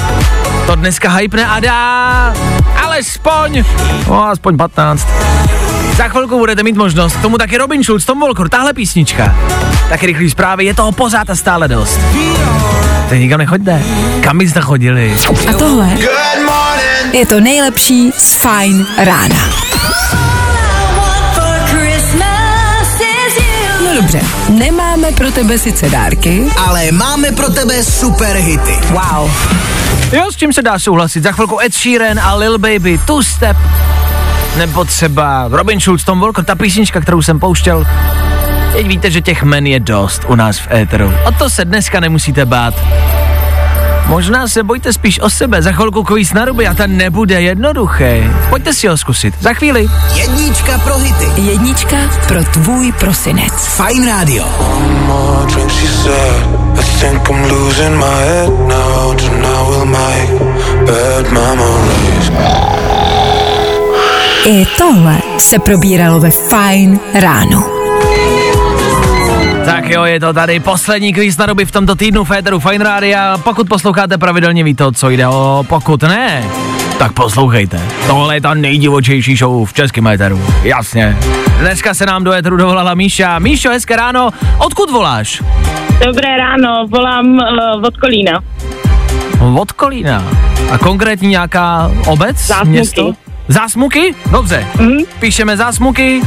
to 0.67 0.75
dneska 0.75 1.09
hypne 1.09 1.45
a 1.45 1.59
dá 1.59 2.33
alespoň, 2.83 3.63
no 4.07 4.27
aspoň 4.27 4.57
15. 4.57 5.07
Za 5.97 6.07
chvilku 6.07 6.37
budete 6.37 6.63
mít 6.63 6.75
možnost, 6.75 7.15
tomu 7.21 7.37
taky 7.37 7.57
Robin 7.57 7.83
Schulz, 7.83 8.05
Tom 8.05 8.19
Volker, 8.19 8.49
tahle 8.49 8.73
písnička. 8.73 9.35
Taky 9.89 10.05
rychlý 10.05 10.29
zprávy, 10.29 10.65
je 10.65 10.73
toho 10.73 10.91
pořád 10.91 11.29
a 11.29 11.35
stále 11.35 11.67
dost. 11.67 11.99
Teď 13.09 13.19
nikam 13.19 13.37
nechoďte. 13.39 13.81
Kam 14.21 14.37
byste 14.37 14.61
chodili? 14.61 15.13
A 15.49 15.53
tohle 15.53 15.89
je 17.11 17.25
to 17.25 17.39
nejlepší 17.39 18.11
z 18.17 18.33
Fine 18.33 18.85
rána. 18.97 19.35
No 23.85 23.95
dobře, 23.95 24.19
nemáme 24.49 25.11
pro 25.11 25.31
tebe 25.31 25.57
sice 25.57 25.89
dárky, 25.89 26.43
Ale 26.57 26.91
máme 26.91 27.31
pro 27.31 27.49
tebe 27.49 27.83
super 27.83 28.35
hity. 28.37 28.79
wow, 28.91 29.31
Jo, 30.11 30.31
s 30.31 30.35
čím 30.35 30.53
se 30.53 30.61
dá 30.61 30.79
souhlasit. 30.79 31.23
Za 31.23 31.31
chvilku 31.31 31.59
Ed 31.59 31.73
Sheeran 31.75 32.19
a 32.19 32.35
Lil 32.35 32.57
Baby, 32.57 32.97
Two 33.05 33.23
Step. 33.23 33.57
Nebo 34.57 34.85
třeba 34.85 35.47
Robin 35.51 35.79
Schulz, 35.79 36.03
Tom 36.03 36.19
Walker, 36.19 36.45
ta 36.45 36.55
písnička, 36.55 37.01
kterou 37.01 37.21
jsem 37.21 37.39
pouštěl. 37.39 37.85
Teď 38.73 38.87
víte, 38.87 39.11
že 39.11 39.21
těch 39.21 39.43
men 39.43 39.67
je 39.67 39.79
dost 39.79 40.21
u 40.27 40.35
nás 40.35 40.57
v 40.57 40.71
éteru. 40.71 41.13
O 41.25 41.31
to 41.31 41.49
se 41.49 41.65
dneska 41.65 41.99
nemusíte 41.99 42.45
bát. 42.45 42.73
Možná 44.07 44.47
se 44.47 44.63
bojte 44.63 44.93
spíš 44.93 45.19
o 45.19 45.29
sebe, 45.29 45.61
za 45.61 45.71
chvilku 45.71 46.03
kvíz 46.03 46.33
na 46.33 46.45
ruby 46.45 46.67
a 46.67 46.73
ten 46.73 46.97
nebude 46.97 47.41
jednoduchý. 47.41 48.23
Pojďte 48.49 48.73
si 48.73 48.87
ho 48.87 48.97
zkusit, 48.97 49.41
za 49.41 49.53
chvíli. 49.53 49.87
Jednička 50.13 50.77
pro 50.77 50.97
hity. 50.97 51.41
jednička 51.41 51.97
pro 52.27 52.43
tvůj 52.43 52.91
prosinec. 52.91 53.53
Fajn 53.53 54.07
rádio. 54.07 54.45
said. 62.35 62.95
I 62.97 63.04
I 64.47 64.65
tohle 64.77 65.17
se 65.37 65.59
probíralo 65.59 66.19
ve 66.19 66.31
Fine 66.31 66.99
ráno. 67.13 67.63
Tak 69.65 69.89
jo, 69.89 70.03
je 70.03 70.19
to 70.19 70.33
tady 70.33 70.59
poslední 70.59 71.13
kvíz 71.13 71.37
na 71.37 71.45
ruby 71.45 71.65
v 71.65 71.71
tomto 71.71 71.95
týdnu 71.95 72.23
Féteru 72.23 72.59
Fine 72.59 72.83
Rádia. 72.83 73.37
Pokud 73.37 73.69
posloucháte 73.69 74.17
pravidelně, 74.17 74.63
víte, 74.63 74.85
o 74.85 74.91
co 74.91 75.09
jde. 75.09 75.27
O, 75.27 75.65
pokud 75.69 76.03
ne, 76.03 76.43
tak 76.97 77.11
poslouchejte. 77.13 77.81
Tohle 78.07 78.35
je 78.35 78.41
ta 78.41 78.53
nejdivočejší 78.53 79.35
show 79.35 79.65
v 79.69 79.73
českém 79.73 80.07
éteru. 80.07 80.41
Jasně. 80.63 81.17
Dneska 81.59 81.93
se 81.93 82.05
nám 82.05 82.23
do 82.23 82.31
éteru 82.31 82.57
dovolala 82.57 82.93
Míša. 82.93 83.39
Míšo, 83.39 83.69
hezké 83.69 83.95
ráno. 83.95 84.29
Odkud 84.57 84.91
voláš? 84.91 85.43
Dobré 86.05 86.37
ráno, 86.37 86.87
volám 86.87 87.25
uh, 87.25 87.85
od 87.85 87.97
Kolína. 87.97 88.43
Od 89.59 89.71
Kolína. 89.71 90.23
A 90.71 90.77
konkrétně 90.77 91.29
nějaká 91.29 91.91
obec? 92.07 92.37
Zásmuky. 92.37 92.69
Město? 92.69 93.24
Zásmuky? 93.47 94.15
Dobře. 94.31 94.67
Mhm. 94.79 94.97
Píšeme 95.19 95.57
zásmuky. 95.57 96.21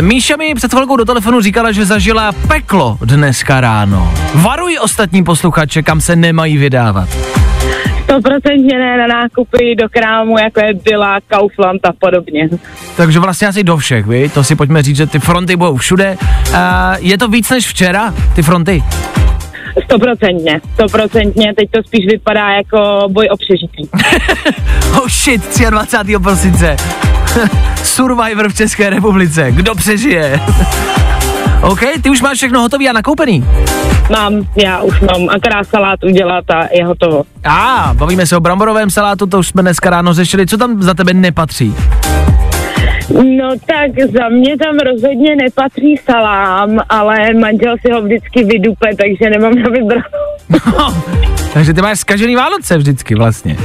Míša 0.00 0.36
mi 0.36 0.54
před 0.54 0.70
chvilkou 0.74 0.96
do 0.96 1.04
telefonu 1.04 1.40
říkala, 1.40 1.72
že 1.72 1.86
zažila 1.86 2.32
peklo 2.48 2.98
dneska 3.00 3.60
ráno. 3.60 4.14
Varuj 4.34 4.78
ostatní 4.82 5.24
posluchače, 5.24 5.82
kam 5.82 6.00
se 6.00 6.16
nemají 6.16 6.56
vydávat. 6.56 7.08
Stoprocentně 8.04 8.78
ne 8.78 8.98
na 8.98 9.06
nákupy 9.06 9.74
do 9.82 9.88
krámu, 9.88 10.38
jako 10.38 10.60
je 10.60 10.74
Dila, 10.74 11.18
Kaufland 11.28 11.86
a 11.86 11.92
podobně. 11.98 12.48
Takže 12.96 13.18
vlastně 13.18 13.48
asi 13.48 13.64
do 13.64 13.76
všech, 13.76 14.06
vy? 14.06 14.28
To 14.28 14.44
si 14.44 14.56
pojďme 14.56 14.82
říct, 14.82 14.96
že 14.96 15.06
ty 15.06 15.18
fronty 15.18 15.56
budou 15.56 15.76
všude. 15.76 16.16
A 16.54 16.94
je 16.98 17.18
to 17.18 17.28
víc 17.28 17.50
než 17.50 17.68
včera, 17.68 18.14
ty 18.34 18.42
fronty? 18.42 18.82
Stoprocentně, 19.84 20.60
stoprocentně, 20.74 21.54
teď 21.54 21.70
to 21.70 21.82
spíš 21.82 22.06
vypadá 22.06 22.48
jako 22.48 23.08
boj 23.08 23.28
o 23.32 23.36
přežití. 23.36 23.88
Oh 24.92 25.08
shit, 25.08 25.60
23. 25.70 26.18
prosince. 26.22 26.76
Survivor 27.82 28.48
v 28.48 28.54
České 28.54 28.90
republice. 28.90 29.52
Kdo 29.52 29.74
přežije? 29.74 30.40
OK, 31.62 31.80
ty 32.02 32.10
už 32.10 32.20
máš 32.20 32.36
všechno 32.36 32.60
hotový 32.60 32.88
a 32.88 32.92
nakoupený. 32.92 33.44
Mám, 34.10 34.46
já 34.56 34.80
už 34.80 35.00
mám 35.00 35.28
akorát 35.28 35.68
salát 35.68 36.04
udělat 36.04 36.50
a 36.50 36.68
je 36.72 36.84
hotovo. 36.84 37.22
A, 37.44 37.90
ah, 37.90 37.94
bavíme 37.94 38.26
se 38.26 38.36
o 38.36 38.40
bramborovém 38.40 38.90
salátu, 38.90 39.26
to 39.26 39.38
už 39.38 39.48
jsme 39.48 39.62
dneska 39.62 39.90
ráno 39.90 40.14
řešili. 40.14 40.46
Co 40.46 40.56
tam 40.56 40.82
za 40.82 40.94
tebe 40.94 41.14
nepatří? 41.14 41.74
No 43.12 43.50
tak 43.66 44.10
za 44.10 44.28
mě 44.28 44.58
tam 44.58 44.78
rozhodně 44.78 45.36
nepatří 45.36 45.96
salám, 45.96 46.80
ale 46.88 47.34
manžel 47.34 47.74
si 47.86 47.92
ho 47.92 48.02
vždycky 48.02 48.44
vydupe, 48.44 48.88
takže 48.96 49.30
nemám 49.30 49.54
na 49.54 49.70
vybranou. 49.70 51.32
Takže 51.52 51.72
ty 51.74 51.82
máš 51.82 51.98
zkažený 51.98 52.36
Vánoce 52.36 52.78
vždycky 52.78 53.14
vlastně. 53.14 53.56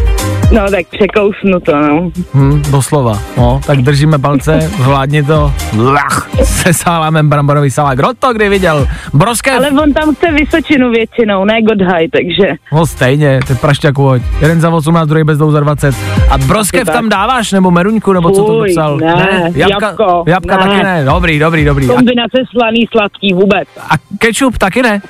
No 0.54 0.72
tak 0.72 0.88
překousnu 0.88 1.60
to, 1.60 1.82
no. 1.82 2.12
Hm, 2.34 2.62
doslova. 2.72 3.20
No, 3.38 3.62
tak 3.66 3.82
držíme 3.82 4.20
palce, 4.20 4.60
zvládni 4.78 5.24
to. 5.24 5.54
Lach, 5.78 6.30
se 6.44 6.74
salámem 6.74 7.30
bramborový 7.30 7.72
salát. 7.72 7.96
Kdo 7.98 8.08
to 8.20 8.34
kdy 8.34 8.50
viděl? 8.50 8.88
Broskev? 9.14 9.58
Ale 9.58 9.72
on 9.72 9.94
tam 9.94 10.16
chce 10.16 10.32
Vysočinu 10.32 10.92
většinou, 10.92 11.46
ne 11.46 11.62
Godhaj, 11.62 12.08
takže 12.08 12.54
No 12.74 12.86
stejně, 12.86 13.40
ty 13.48 13.56
prašťaku 13.56 14.04
hoď. 14.04 14.22
Jeden 14.42 14.62
za 14.62 14.70
18, 14.70 15.08
druhý 15.08 15.24
bez 15.24 15.38
dvou 15.38 15.52
za 15.52 15.60
20. 15.60 15.96
A 16.30 16.38
broskev 16.38 16.88
tam 16.88 17.10
dáváš, 17.10 17.52
nebo 17.52 17.72
meruňku, 17.72 18.14
nebo 18.14 18.32
co 18.32 18.44
to 18.46 18.54
Fuj, 18.54 18.68
napsal? 18.76 18.98
ne, 18.98 19.52
jabko, 19.56 20.24
jabka 20.28 20.58
ne. 20.58 20.64
taky 20.64 20.84
ne. 20.84 21.06
Dobrý, 21.06 21.40
dobrý, 21.40 21.66
dobrý. 21.66 21.88
Kombinace 21.88 22.38
slaný, 22.52 22.86
sladký 22.92 23.34
vůbec. 23.34 23.68
a 23.90 23.94
kečup 24.20 24.58
taky 24.58 24.82
ne? 24.82 25.02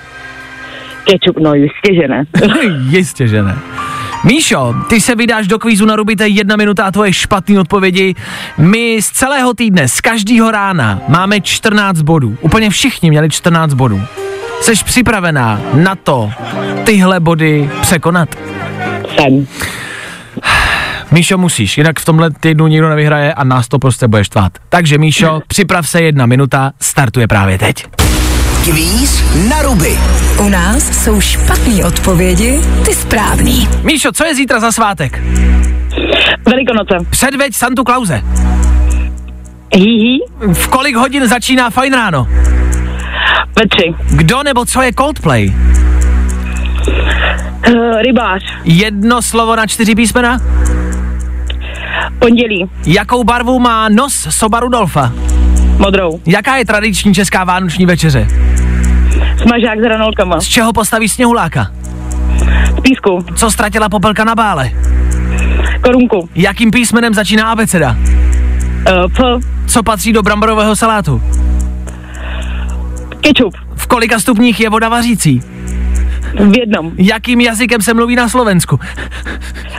Kečup, 1.07 1.39
no 1.39 1.53
jistě, 1.53 1.95
že 2.01 2.07
ne. 2.07 2.25
Jistě, 2.89 3.27
že 3.27 3.43
ne. 3.43 3.55
Míšo, 4.23 4.75
ty 4.89 5.01
se 5.01 5.15
vydáš 5.15 5.47
do 5.47 5.59
kvízu 5.59 5.85
na 5.85 5.95
Rubité 5.95 6.27
jedna 6.27 6.55
minuta 6.55 6.85
a 6.85 6.91
tvoje 6.91 7.13
špatné 7.13 7.59
odpovědi. 7.59 8.15
My 8.57 8.97
z 9.01 9.09
celého 9.09 9.53
týdne, 9.53 9.87
z 9.87 10.01
každého 10.01 10.51
rána 10.51 11.01
máme 11.07 11.41
14 11.41 12.01
bodů. 12.01 12.37
Úplně 12.41 12.69
všichni 12.69 13.09
měli 13.09 13.29
14 13.29 13.73
bodů. 13.73 14.01
Jsi 14.61 14.71
připravená 14.85 15.61
na 15.73 15.95
to 15.95 16.31
tyhle 16.83 17.19
body 17.19 17.69
překonat? 17.81 18.35
Jsem. 19.15 19.47
Míšo, 21.11 21.37
musíš, 21.37 21.77
jinak 21.77 21.99
v 21.99 22.05
tomhle 22.05 22.31
týdnu 22.31 22.67
nikdo 22.67 22.89
nevyhraje 22.89 23.33
a 23.33 23.43
nás 23.43 23.67
to 23.67 23.79
prostě 23.79 24.07
bude 24.07 24.23
štvát. 24.23 24.51
Takže 24.69 24.97
Míšo, 24.97 25.41
připrav 25.47 25.89
se 25.89 26.01
jedna 26.01 26.25
minuta, 26.25 26.71
startuje 26.79 27.27
právě 27.27 27.57
teď. 27.57 28.06
Kvíz 28.69 29.23
na 29.49 29.62
ruby. 29.62 29.99
U 30.39 30.49
nás 30.49 31.03
jsou 31.03 31.21
špatné 31.21 31.86
odpovědi, 31.86 32.60
ty 32.86 32.93
správný. 32.93 33.67
Míšo, 33.84 34.12
co 34.12 34.25
je 34.25 34.36
zítra 34.36 34.60
za 34.60 34.71
svátek? 34.71 35.23
Velikonoce. 36.45 36.95
Předveď 37.10 37.56
Santu 37.56 37.84
Klauze. 37.84 38.21
Hihi. 39.75 40.19
V 40.53 40.67
kolik 40.67 40.95
hodin 40.95 41.27
začíná 41.27 41.69
fajn 41.69 41.93
ráno? 41.93 42.27
Ve 43.60 43.67
tři. 43.67 43.93
Kdo 44.10 44.43
nebo 44.43 44.65
co 44.65 44.82
je 44.82 44.93
Coldplay? 44.93 45.53
Uh, 47.69 48.01
rybář. 48.01 48.43
Jedno 48.63 49.21
slovo 49.21 49.56
na 49.56 49.67
čtyři 49.67 49.95
písmena? 49.95 50.39
Pondělí. 52.19 52.69
Jakou 52.86 53.23
barvu 53.23 53.60
má 53.60 53.89
nos 53.89 54.27
soba 54.30 54.60
Rudolfa? 54.60 55.13
Modrou. 55.77 56.19
Jaká 56.25 56.56
je 56.56 56.65
tradiční 56.65 57.13
česká 57.13 57.43
vánoční 57.43 57.86
večeře? 57.86 58.27
Smažák 59.47 59.79
s 59.79 59.83
hranolkama. 59.83 60.39
Z 60.39 60.45
čeho 60.45 60.73
postaví 60.73 61.10
sněhuláka? 61.10 61.71
Z 62.77 62.81
písku. 62.81 63.25
Co 63.36 63.51
ztratila 63.51 63.89
popelka 63.89 64.23
na 64.23 64.36
bále? 64.36 64.71
Korunku. 65.83 66.29
Jakým 66.36 66.71
písmenem 66.71 67.13
začíná 67.13 67.51
abeceda? 67.51 67.95
Uh, 67.95 69.12
p. 69.12 69.39
Co 69.67 69.83
patří 69.83 70.13
do 70.13 70.23
bramborového 70.23 70.75
salátu? 70.75 71.21
Kečup. 73.21 73.56
V 73.75 73.87
kolika 73.87 74.19
stupních 74.19 74.60
je 74.60 74.69
voda 74.69 74.89
vařící? 74.89 75.41
V 76.40 76.58
jednom. 76.60 76.92
Jakým 76.98 77.42
jazykem 77.42 77.81
se 77.81 77.94
mluví 77.94 78.15
na 78.15 78.29
Slovensku? 78.29 78.79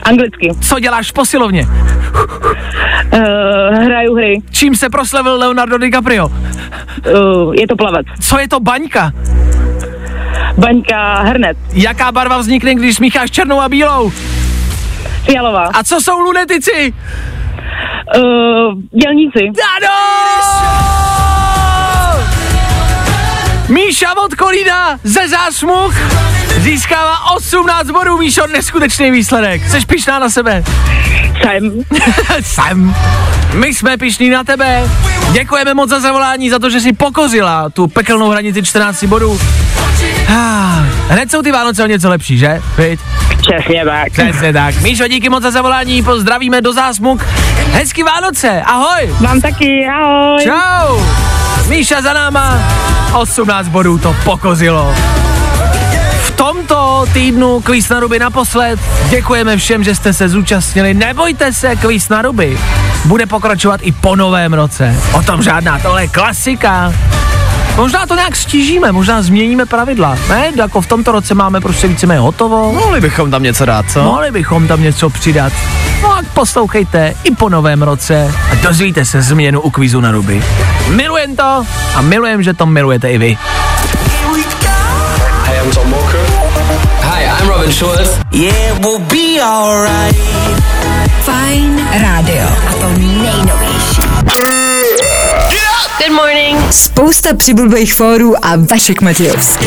Anglicky. 0.02 0.50
Co 0.60 0.80
děláš 0.80 1.10
v 1.10 1.12
posilovně? 1.12 1.66
Uh, 3.12 3.84
hraju 3.84 4.14
hry. 4.14 4.42
Čím 4.50 4.76
se 4.76 4.90
proslavil 4.90 5.38
Leonardo 5.38 5.78
DiCaprio? 5.78 6.28
Uh, 6.28 7.54
je 7.54 7.66
to 7.66 7.76
plavec. 7.76 8.06
Co 8.20 8.38
je 8.38 8.48
to 8.48 8.60
baňka? 8.60 9.12
Baňka 10.58 11.22
hrnet. 11.22 11.56
Jaká 11.72 12.12
barva 12.12 12.38
vznikne, 12.38 12.74
když 12.74 12.96
smícháš 12.96 13.30
černou 13.30 13.60
a 13.60 13.68
bílou? 13.68 14.10
Fialová. 15.24 15.70
A 15.74 15.84
co 15.84 16.00
jsou 16.00 16.20
lunetici? 16.20 16.94
Uh, 18.16 18.22
dělníci. 19.02 19.40
Ano! 19.76 19.94
Míša 23.68 24.14
od 24.24 24.34
Kolína 24.34 24.98
ze 25.04 25.28
zásmuch 25.28 25.94
získává 26.58 27.30
18 27.36 27.90
bodů, 27.90 28.18
Míšo, 28.18 28.46
neskutečný 28.46 29.10
výsledek. 29.10 29.68
Jsi 29.70 29.86
pišná 29.86 30.18
na 30.18 30.30
sebe? 30.30 30.64
Jsem. 31.42 31.72
Jsem. 32.42 32.94
My 33.54 33.74
jsme 33.74 33.96
pišní 33.96 34.30
na 34.30 34.44
tebe. 34.44 34.90
Děkujeme 35.32 35.74
moc 35.74 35.90
za 35.90 36.00
zavolání, 36.00 36.50
za 36.50 36.58
to, 36.58 36.70
že 36.70 36.80
jsi 36.80 36.92
pokozila 36.92 37.70
tu 37.70 37.86
pekelnou 37.86 38.30
hranici 38.30 38.62
14 38.62 39.04
bodů. 39.04 39.40
Ah, 40.28 40.84
hned 41.08 41.30
jsou 41.30 41.42
ty 41.42 41.52
Vánoce 41.52 41.84
o 41.84 41.86
něco 41.86 42.08
lepší, 42.08 42.38
že? 42.38 42.62
Viď? 42.78 43.00
Přesně 43.40 43.84
tak. 43.84 44.12
Přesně 44.12 44.52
tak. 44.52 44.80
Míšo, 44.80 45.08
díky 45.08 45.28
moc 45.28 45.42
za 45.42 45.50
zavolání, 45.50 46.02
pozdravíme 46.02 46.60
do 46.60 46.72
zásmuk. 46.72 47.26
Hezký 47.72 48.02
Vánoce, 48.02 48.62
ahoj. 48.62 49.14
Vám 49.20 49.40
taky, 49.40 49.86
ahoj. 49.86 50.44
Čau. 50.44 51.00
Míša 51.68 52.02
za 52.02 52.12
náma, 52.12 52.58
18 53.12 53.68
bodů 53.68 53.98
to 53.98 54.16
pokozilo. 54.24 54.94
V 56.22 56.30
tomto 56.30 57.06
týdnu 57.12 57.60
kvíz 57.60 57.88
na 57.88 58.00
ruby 58.00 58.18
naposled. 58.18 58.80
Děkujeme 59.10 59.56
všem, 59.56 59.84
že 59.84 59.94
jste 59.94 60.12
se 60.12 60.28
zúčastnili. 60.28 60.94
Nebojte 60.94 61.52
se, 61.52 61.76
kvíz 61.76 62.08
na 62.08 62.22
ruby 62.22 62.58
bude 63.04 63.26
pokračovat 63.26 63.80
i 63.82 63.92
po 63.92 64.16
novém 64.16 64.54
roce. 64.54 64.96
O 65.12 65.22
tom 65.22 65.42
žádná, 65.42 65.78
tohle 65.78 66.04
je 66.04 66.08
klasika. 66.08 66.92
Možná 67.78 68.06
to 68.06 68.14
nějak 68.14 68.36
stížíme, 68.36 68.92
možná 68.92 69.22
změníme 69.22 69.66
pravidla, 69.66 70.18
ne? 70.28 70.52
Jako 70.56 70.80
v 70.80 70.86
tomto 70.86 71.12
roce 71.12 71.34
máme 71.34 71.60
prostě 71.60 71.88
víceméně 71.88 72.20
hotovo. 72.20 72.72
Mohli 72.72 73.00
bychom 73.00 73.30
tam 73.30 73.42
něco 73.42 73.64
dát, 73.64 73.90
co? 73.90 74.02
Mohli 74.02 74.30
bychom 74.30 74.68
tam 74.68 74.82
něco 74.82 75.10
přidat. 75.10 75.52
No 76.02 76.12
a 76.12 76.22
poslouchejte 76.34 77.14
i 77.24 77.30
po 77.30 77.48
novém 77.48 77.82
roce 77.82 78.34
a 78.52 78.54
dozvíte 78.54 79.04
se 79.04 79.22
změnu 79.22 79.60
u 79.60 79.70
kvízu 79.70 80.00
na 80.00 80.10
ruby. 80.10 80.42
Milujem 80.88 81.36
to 81.36 81.66
a 81.94 82.00
milujem, 82.02 82.42
že 82.42 82.54
to 82.54 82.66
milujete 82.66 83.10
i 83.10 83.18
vy. 83.18 83.38
Hey, 85.44 85.58
I'm 85.64 85.70
Tom 85.70 85.90
Walker. 85.90 86.20
Hi, 87.02 87.24
I'm 87.42 87.48
Robin 87.48 87.72
Schulz. 87.72 88.18
Yeah, 88.32 88.78
we'll 88.80 88.98
be 88.98 89.42
alright. 89.42 90.16
Fajn 91.20 91.88
rádio. 92.02 92.48
A 92.70 92.72
to 92.72 92.88
nejnovější. 92.88 94.02
Good 95.98 96.16
morning. 96.16 96.72
Spousta 96.72 97.34
přibulbých 97.36 97.94
fórů 97.94 98.44
a 98.44 98.56
Vašek 98.70 99.02
Matějovský. 99.02 99.66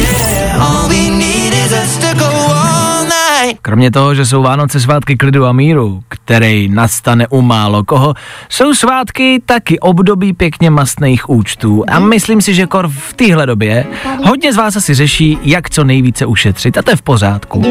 Kromě 3.61 3.91
toho, 3.91 4.15
že 4.15 4.25
jsou 4.25 4.43
Vánoce 4.43 4.79
svátky 4.79 5.17
klidu 5.17 5.45
a 5.45 5.51
míru, 5.51 6.03
který 6.07 6.67
nastane 6.69 7.27
u 7.27 7.41
málo 7.41 7.83
koho, 7.83 8.13
jsou 8.49 8.73
svátky 8.73 9.41
taky 9.45 9.79
období 9.79 10.33
pěkně 10.33 10.69
mastných 10.69 11.29
účtů. 11.29 11.83
A 11.87 11.99
myslím 11.99 12.41
si, 12.41 12.53
že 12.53 12.67
kor 12.67 12.87
v 12.87 13.13
téhle 13.13 13.45
době 13.45 13.85
hodně 14.23 14.53
z 14.53 14.57
vás 14.57 14.75
asi 14.75 14.93
řeší, 14.93 15.37
jak 15.43 15.69
co 15.69 15.83
nejvíce 15.83 16.25
ušetřit. 16.25 16.77
A 16.77 16.81
to 16.81 16.89
je 16.91 16.95
v 16.95 17.01
pořádku. 17.01 17.63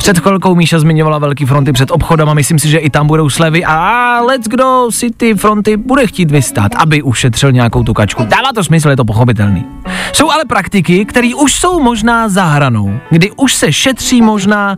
Před 0.00 0.18
chvilkou 0.18 0.54
Míša 0.54 0.78
zmiňovala 0.78 1.18
velký 1.18 1.44
fronty 1.44 1.72
před 1.72 1.90
obchodama, 1.90 2.34
myslím 2.34 2.58
si, 2.58 2.68
že 2.68 2.78
i 2.78 2.90
tam 2.90 3.06
budou 3.06 3.30
slevy 3.30 3.64
a 3.64 4.20
let's 4.20 4.48
kdo 4.48 4.86
si 4.90 5.10
ty 5.10 5.34
fronty 5.34 5.76
bude 5.76 6.06
chtít 6.06 6.30
vystát, 6.30 6.72
aby 6.76 7.02
ušetřil 7.02 7.52
nějakou 7.52 7.82
tu 7.82 7.94
kačku. 7.94 8.24
Dává 8.24 8.52
to 8.54 8.64
smysl, 8.64 8.90
je 8.90 8.96
to 8.96 9.04
pochopitelný. 9.04 9.64
Jsou 10.12 10.30
ale 10.30 10.44
praktiky, 10.44 11.04
které 11.04 11.30
už 11.34 11.54
jsou 11.54 11.80
možná 11.80 12.28
za 12.28 12.44
hranou, 12.44 13.00
kdy 13.10 13.30
už 13.30 13.54
se 13.54 13.72
šetří 13.72 14.22
možná 14.22 14.76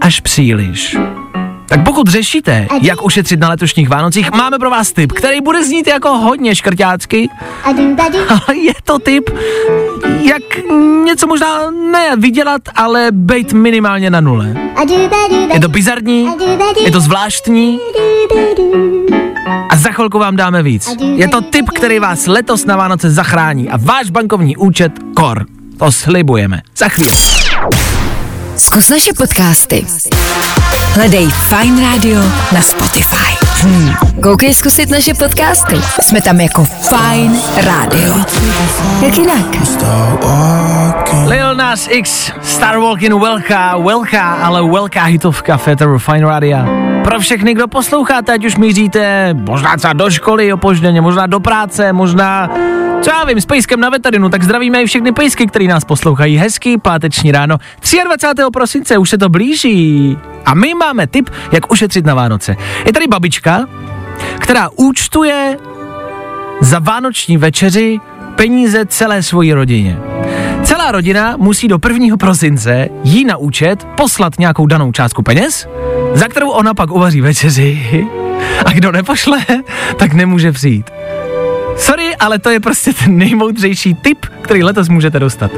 až 0.00 0.20
příliš. 0.20 0.96
Tak 1.68 1.84
pokud 1.84 2.08
řešíte, 2.08 2.66
jak 2.82 3.04
ušetřit 3.04 3.40
na 3.40 3.48
letošních 3.48 3.88
Vánocích, 3.88 4.30
máme 4.30 4.58
pro 4.58 4.70
vás 4.70 4.92
tip, 4.92 5.12
který 5.12 5.40
bude 5.40 5.64
znít 5.64 5.86
jako 5.86 6.08
hodně 6.08 6.54
škrťácky, 6.54 7.28
ale 8.28 8.56
je 8.56 8.72
to 8.84 8.98
tip, 8.98 9.30
jak 10.22 10.42
něco 11.04 11.26
možná 11.26 11.70
ne 11.70 12.16
vydělat, 12.16 12.62
ale 12.74 13.08
být 13.10 13.52
minimálně 13.52 14.10
na 14.10 14.20
nule. 14.20 14.54
Je 15.52 15.60
to 15.60 15.68
bizarní, 15.68 16.28
je 16.84 16.90
to 16.90 17.00
zvláštní 17.00 17.78
a 19.70 19.76
za 19.76 19.90
chvilku 19.90 20.18
vám 20.18 20.36
dáme 20.36 20.62
víc. 20.62 20.96
Je 21.14 21.28
to 21.28 21.40
tip, 21.40 21.70
který 21.70 21.98
vás 21.98 22.26
letos 22.26 22.64
na 22.64 22.76
Vánoce 22.76 23.10
zachrání 23.10 23.68
a 23.68 23.76
váš 23.76 24.10
bankovní 24.10 24.56
účet 24.56 24.92
kor. 25.14 25.46
To 25.78 25.92
slibujeme. 25.92 26.62
Za 26.76 26.88
chvíli. 26.88 27.37
Zkus 28.58 28.90
naše 28.90 29.12
podcasty. 29.12 29.86
Hledej 30.94 31.30
Fine 31.30 31.78
Radio 31.78 32.20
na 32.52 32.62
Spotify. 32.62 33.38
Hmm. 33.62 33.94
Koukej 34.22 34.54
zkusit 34.54 34.90
naše 34.90 35.14
podcasty. 35.14 35.76
Jsme 36.02 36.20
tam 36.20 36.40
jako 36.40 36.64
Fine 36.64 37.38
Radio. 37.66 38.14
Jak 39.02 39.18
jinak? 39.18 39.46
Lil 41.26 41.54
Nas 41.54 41.88
X, 41.90 42.32
Star 42.42 42.78
Walking 42.78 43.14
velká, 43.14 43.78
velká, 43.78 44.34
ale 44.34 44.70
velká 44.70 45.04
hitovka 45.04 45.56
Féteru 45.56 45.98
Fine 45.98 46.26
Radio. 46.26 46.58
Pro 47.04 47.20
všechny, 47.20 47.54
kdo 47.54 47.68
posloucháte, 47.68 48.32
ať 48.32 48.44
už 48.44 48.56
míříte 48.56 49.34
možná 49.34 49.76
třeba 49.76 49.92
do 49.92 50.10
školy 50.10 50.52
opožděně, 50.52 51.00
možná 51.00 51.26
do 51.26 51.40
práce, 51.40 51.92
možná 51.92 52.50
co 53.02 53.10
já 53.10 53.24
vím, 53.24 53.40
s 53.40 53.46
pejskem 53.46 53.80
na 53.80 53.90
veterinu, 53.90 54.28
tak 54.28 54.42
zdravíme 54.42 54.82
i 54.82 54.86
všechny 54.86 55.12
pejsky, 55.12 55.46
který 55.46 55.68
nás 55.68 55.84
poslouchají. 55.84 56.36
Hezký 56.36 56.78
páteční 56.78 57.32
ráno. 57.32 57.58
23. 58.04 58.42
prosince 58.52 58.98
už 58.98 59.10
se 59.10 59.18
to 59.18 59.28
blíží. 59.28 60.18
A 60.44 60.54
my 60.54 60.74
máme 60.74 61.06
tip, 61.06 61.30
jak 61.52 61.72
ušetřit 61.72 62.06
na 62.06 62.14
Vánoce. 62.14 62.56
Je 62.86 62.92
tady 62.92 63.06
babička, 63.06 63.66
která 64.38 64.68
účtuje 64.76 65.56
za 66.60 66.78
vánoční 66.78 67.36
večeři 67.36 68.00
peníze 68.36 68.86
celé 68.86 69.22
svojí 69.22 69.52
rodině. 69.52 69.98
Celá 70.62 70.92
rodina 70.92 71.36
musí 71.36 71.68
do 71.68 71.78
1. 71.88 72.16
prosince 72.16 72.88
jí 73.04 73.24
na 73.24 73.36
účet 73.36 73.84
poslat 73.96 74.38
nějakou 74.38 74.66
danou 74.66 74.92
částku 74.92 75.22
peněz, 75.22 75.68
za 76.14 76.28
kterou 76.28 76.50
ona 76.50 76.74
pak 76.74 76.90
uvaří 76.90 77.20
večeři 77.20 78.06
a 78.64 78.72
kdo 78.72 78.92
nepošle, 78.92 79.38
tak 79.96 80.12
nemůže 80.12 80.52
přijít. 80.52 80.90
Sorry, 81.78 82.16
ale 82.16 82.38
to 82.38 82.50
je 82.50 82.60
prostě 82.60 82.92
ten 82.92 83.18
nejmoudřejší 83.18 83.94
tip, 83.94 84.26
který 84.42 84.62
letos 84.62 84.88
můžete 84.88 85.18
dostat. 85.20 85.50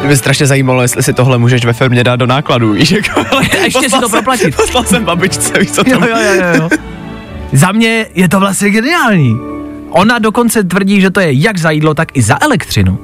Mě 0.00 0.08
by 0.08 0.16
strašně 0.16 0.46
zajímalo, 0.46 0.82
jestli 0.82 1.02
si 1.02 1.12
tohle 1.12 1.38
můžeš 1.38 1.64
ve 1.64 1.72
firmě 1.72 2.04
dát 2.04 2.16
do 2.16 2.26
nákladů, 2.26 2.72
víš, 2.72 2.90
jako, 2.90 3.24
ale 3.30 3.42
Ještě 3.64 3.90
si 3.90 4.00
to 4.00 4.08
proplatit. 4.08 4.56
Poslal 4.56 4.84
jsem 4.84 5.04
babičce, 5.04 5.58
víš 5.58 5.70
co 5.70 5.82
Jo, 5.86 5.98
tam. 5.98 6.08
jo, 6.08 6.16
jo, 6.16 6.34
jo, 6.34 6.54
jo. 6.62 6.68
Za 7.52 7.72
mě 7.72 8.06
je 8.14 8.28
to 8.28 8.40
vlastně 8.40 8.70
geniální. 8.70 9.36
Ona 9.90 10.18
dokonce 10.18 10.64
tvrdí, 10.64 11.00
že 11.00 11.10
to 11.10 11.20
je 11.20 11.32
jak 11.32 11.58
za 11.58 11.70
jídlo, 11.70 11.94
tak 11.94 12.08
i 12.16 12.22
za 12.22 12.38
elektřinu. 12.40 12.98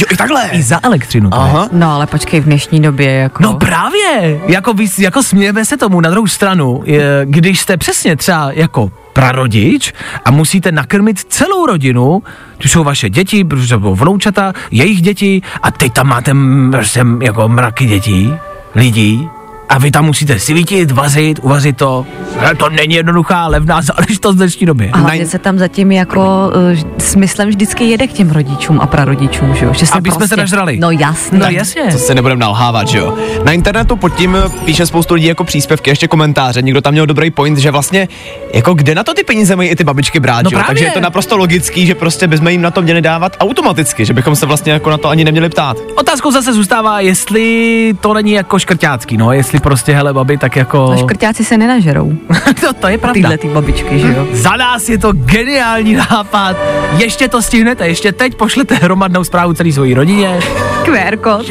Jo, 0.00 0.06
i 0.10 0.16
takhle. 0.16 0.48
I 0.52 0.62
za 0.62 0.80
elektřinu. 0.82 1.26
Je. 1.26 1.30
Aha. 1.32 1.68
No 1.72 1.92
ale 1.94 2.06
počkej, 2.06 2.40
v 2.40 2.44
dnešní 2.44 2.80
době 2.80 3.12
jako... 3.12 3.42
No 3.42 3.54
právě, 3.54 4.40
jako, 4.46 4.72
vy, 4.72 4.86
jako 4.98 5.22
smějeme 5.22 5.64
se 5.64 5.76
tomu 5.76 6.00
na 6.00 6.10
druhou 6.10 6.26
stranu, 6.26 6.82
je, 6.84 7.02
když 7.24 7.60
jste 7.60 7.76
přesně 7.76 8.16
třeba 8.16 8.50
jako 8.52 8.90
prarodič 9.18 9.92
a 10.24 10.30
musíte 10.30 10.72
nakrmit 10.72 11.18
celou 11.18 11.66
rodinu, 11.66 12.22
tu 12.58 12.68
jsou 12.68 12.84
vaše 12.84 13.10
děti, 13.10 13.44
protože 13.44 13.66
jsou 13.66 13.94
vnoučata, 13.94 14.52
jejich 14.70 15.02
děti 15.02 15.42
a 15.62 15.70
teď 15.70 15.92
tam 15.92 16.06
máte 16.08 16.30
m- 16.30 16.68
prostě 16.70 17.04
jako 17.22 17.48
mraky 17.48 17.86
dětí, 17.86 18.34
lidí 18.74 19.28
a 19.68 19.78
vy 19.78 19.90
tam 19.90 20.04
musíte 20.04 20.38
svítit, 20.38 20.90
vařit, 20.90 21.38
uvařit 21.42 21.76
to. 21.76 22.06
Ne, 22.42 22.54
to 22.54 22.68
není 22.68 22.94
jednoduchá 22.94 23.46
levná 23.46 23.82
záležitost 23.82 24.34
v 24.34 24.38
dnešní 24.38 24.66
době. 24.66 24.90
A 24.92 24.98
hlavně 24.98 25.26
se 25.26 25.38
tam 25.38 25.58
zatím 25.58 25.92
jako 25.92 26.50
uh, 26.74 26.78
smyslem 26.98 27.48
vždycky 27.48 27.84
jede 27.84 28.06
k 28.06 28.12
těm 28.12 28.30
rodičům 28.30 28.80
a 28.80 28.86
prarodičům, 28.86 29.54
že 29.54 29.64
jo? 29.64 29.72
Že 29.74 29.86
se 29.86 29.94
Aby 29.94 30.10
jsme 30.10 30.28
se 30.28 30.36
nažrali. 30.36 30.78
No 30.80 30.90
jasně. 30.90 31.38
No 31.38 31.46
jasně. 31.48 31.82
To 31.92 31.98
se 31.98 32.14
nebudeme 32.14 32.40
nalhávat, 32.40 32.88
že 32.88 32.98
jo. 32.98 33.18
Na 33.44 33.52
internetu 33.52 33.96
pod 33.96 34.14
tím 34.14 34.36
píše 34.64 34.86
spoustu 34.86 35.14
lidí 35.14 35.26
jako 35.26 35.44
příspěvky, 35.44 35.90
ještě 35.90 36.08
komentáře. 36.08 36.62
Někdo 36.62 36.80
tam 36.80 36.92
měl 36.92 37.06
dobrý 37.06 37.30
point, 37.30 37.58
že 37.58 37.70
vlastně 37.70 38.08
jako 38.54 38.74
kde 38.74 38.94
na 38.94 39.04
to 39.04 39.14
ty 39.14 39.24
peníze 39.24 39.56
mají 39.56 39.68
i 39.68 39.76
ty 39.76 39.84
babičky 39.84 40.20
brát, 40.20 40.42
No 40.44 40.50
že 40.50 40.56
jo? 40.56 40.60
právě. 40.60 40.68
Takže 40.68 40.84
je 40.84 40.90
to 40.90 41.00
naprosto 41.00 41.36
logický, 41.36 41.86
že 41.86 41.94
prostě 41.94 42.26
bychom 42.26 42.48
jim 42.48 42.62
na 42.62 42.70
to 42.70 42.82
měli 42.82 43.00
dávat 43.00 43.36
automaticky, 43.40 44.04
že 44.04 44.14
bychom 44.14 44.36
se 44.36 44.46
vlastně 44.46 44.72
jako 44.72 44.90
na 44.90 44.98
to 44.98 45.08
ani 45.08 45.24
neměli 45.24 45.48
ptát. 45.48 45.76
Otázkou 45.94 46.30
zase 46.30 46.52
zůstává, 46.52 47.00
jestli 47.00 47.94
to 48.00 48.14
není 48.14 48.32
jako 48.32 48.58
škrťácký, 48.58 49.16
no, 49.16 49.32
jestli 49.32 49.57
prostě, 49.60 49.94
hele, 49.94 50.12
babi, 50.12 50.38
tak 50.38 50.56
jako... 50.56 50.86
No, 50.90 50.98
škrťáci 50.98 51.44
se 51.44 51.58
nenažerou. 51.58 52.12
to, 52.60 52.72
to 52.72 52.88
je 52.88 52.98
pravda. 52.98 53.14
Tyhle 53.14 53.38
ty 53.38 53.48
babičky, 53.48 53.98
že 53.98 54.08
jo? 54.08 54.26
Za 54.32 54.56
nás 54.56 54.88
je 54.88 54.98
to 54.98 55.12
geniální 55.12 55.94
nápad. 55.94 56.56
Ještě 56.98 57.28
to 57.28 57.42
stihnete, 57.42 57.88
ještě 57.88 58.12
teď 58.12 58.34
pošlete 58.34 58.74
hromadnou 58.74 59.24
zprávu 59.24 59.54
celý 59.54 59.72
svojí 59.72 59.94
rodině. 59.94 60.40
QR 60.84 61.16
kód. 61.16 61.46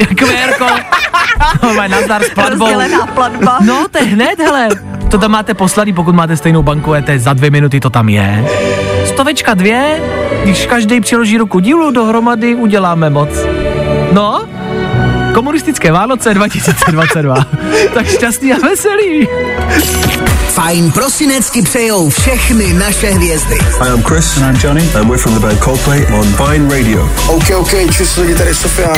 No, 1.64 1.74
nazdar 1.88 2.24
s 2.24 2.30
platbou. 2.30 2.66
Rozdělená 2.66 3.05
platba. 3.05 3.58
No, 3.66 3.86
to 3.91 3.97
je 3.97 4.03
hned, 4.03 4.39
hele. 4.39 4.70
To 5.12 5.18
tam 5.18 5.32
máte 5.32 5.53
poslaný, 5.53 5.93
pokud 5.93 6.16
máte 6.16 6.38
stejnou 6.38 6.64
banku 6.64 6.93
ET, 6.93 7.10
za 7.16 7.34
dvě 7.34 7.49
minuty 7.49 7.80
to 7.80 7.89
tam 7.89 8.10
je. 8.10 8.45
Stovečka 9.05 9.53
dvě, 9.53 10.01
když 10.43 10.66
každý 10.66 11.01
přiloží 11.01 11.38
ruku 11.38 11.60
dílu 11.60 11.91
dohromady, 11.91 12.55
uděláme 12.55 13.10
moc. 13.10 13.30
No, 14.12 14.41
komunistické 15.34 15.91
Vánoce 15.91 16.34
2022. 16.34 17.36
tak 17.93 18.07
šťastný 18.07 18.53
a 18.53 18.57
veselý. 18.57 19.28
Fajn 20.49 20.91
prosinecky 20.91 21.61
přejou 21.61 22.09
všechny 22.09 22.73
naše 22.73 23.11
hvězdy. 23.11 23.55
Hi, 23.55 23.89
I'm 23.93 24.03
Chris. 24.03 24.38
And 24.38 24.55
I'm 24.55 24.61
Johnny. 24.63 24.89
And 24.95 25.09
we're 25.09 25.21
from 25.21 25.34
the 25.34 25.39
band 25.39 25.59
Coldplay 25.59 26.05
on 26.13 26.25
Vine 26.25 26.78
Radio. 26.78 27.09
OK, 27.28 27.49
OK, 27.55 27.71
čus 27.91 28.17
lidi, 28.17 28.36
tady 28.36 28.55
Sofian. 28.55 28.95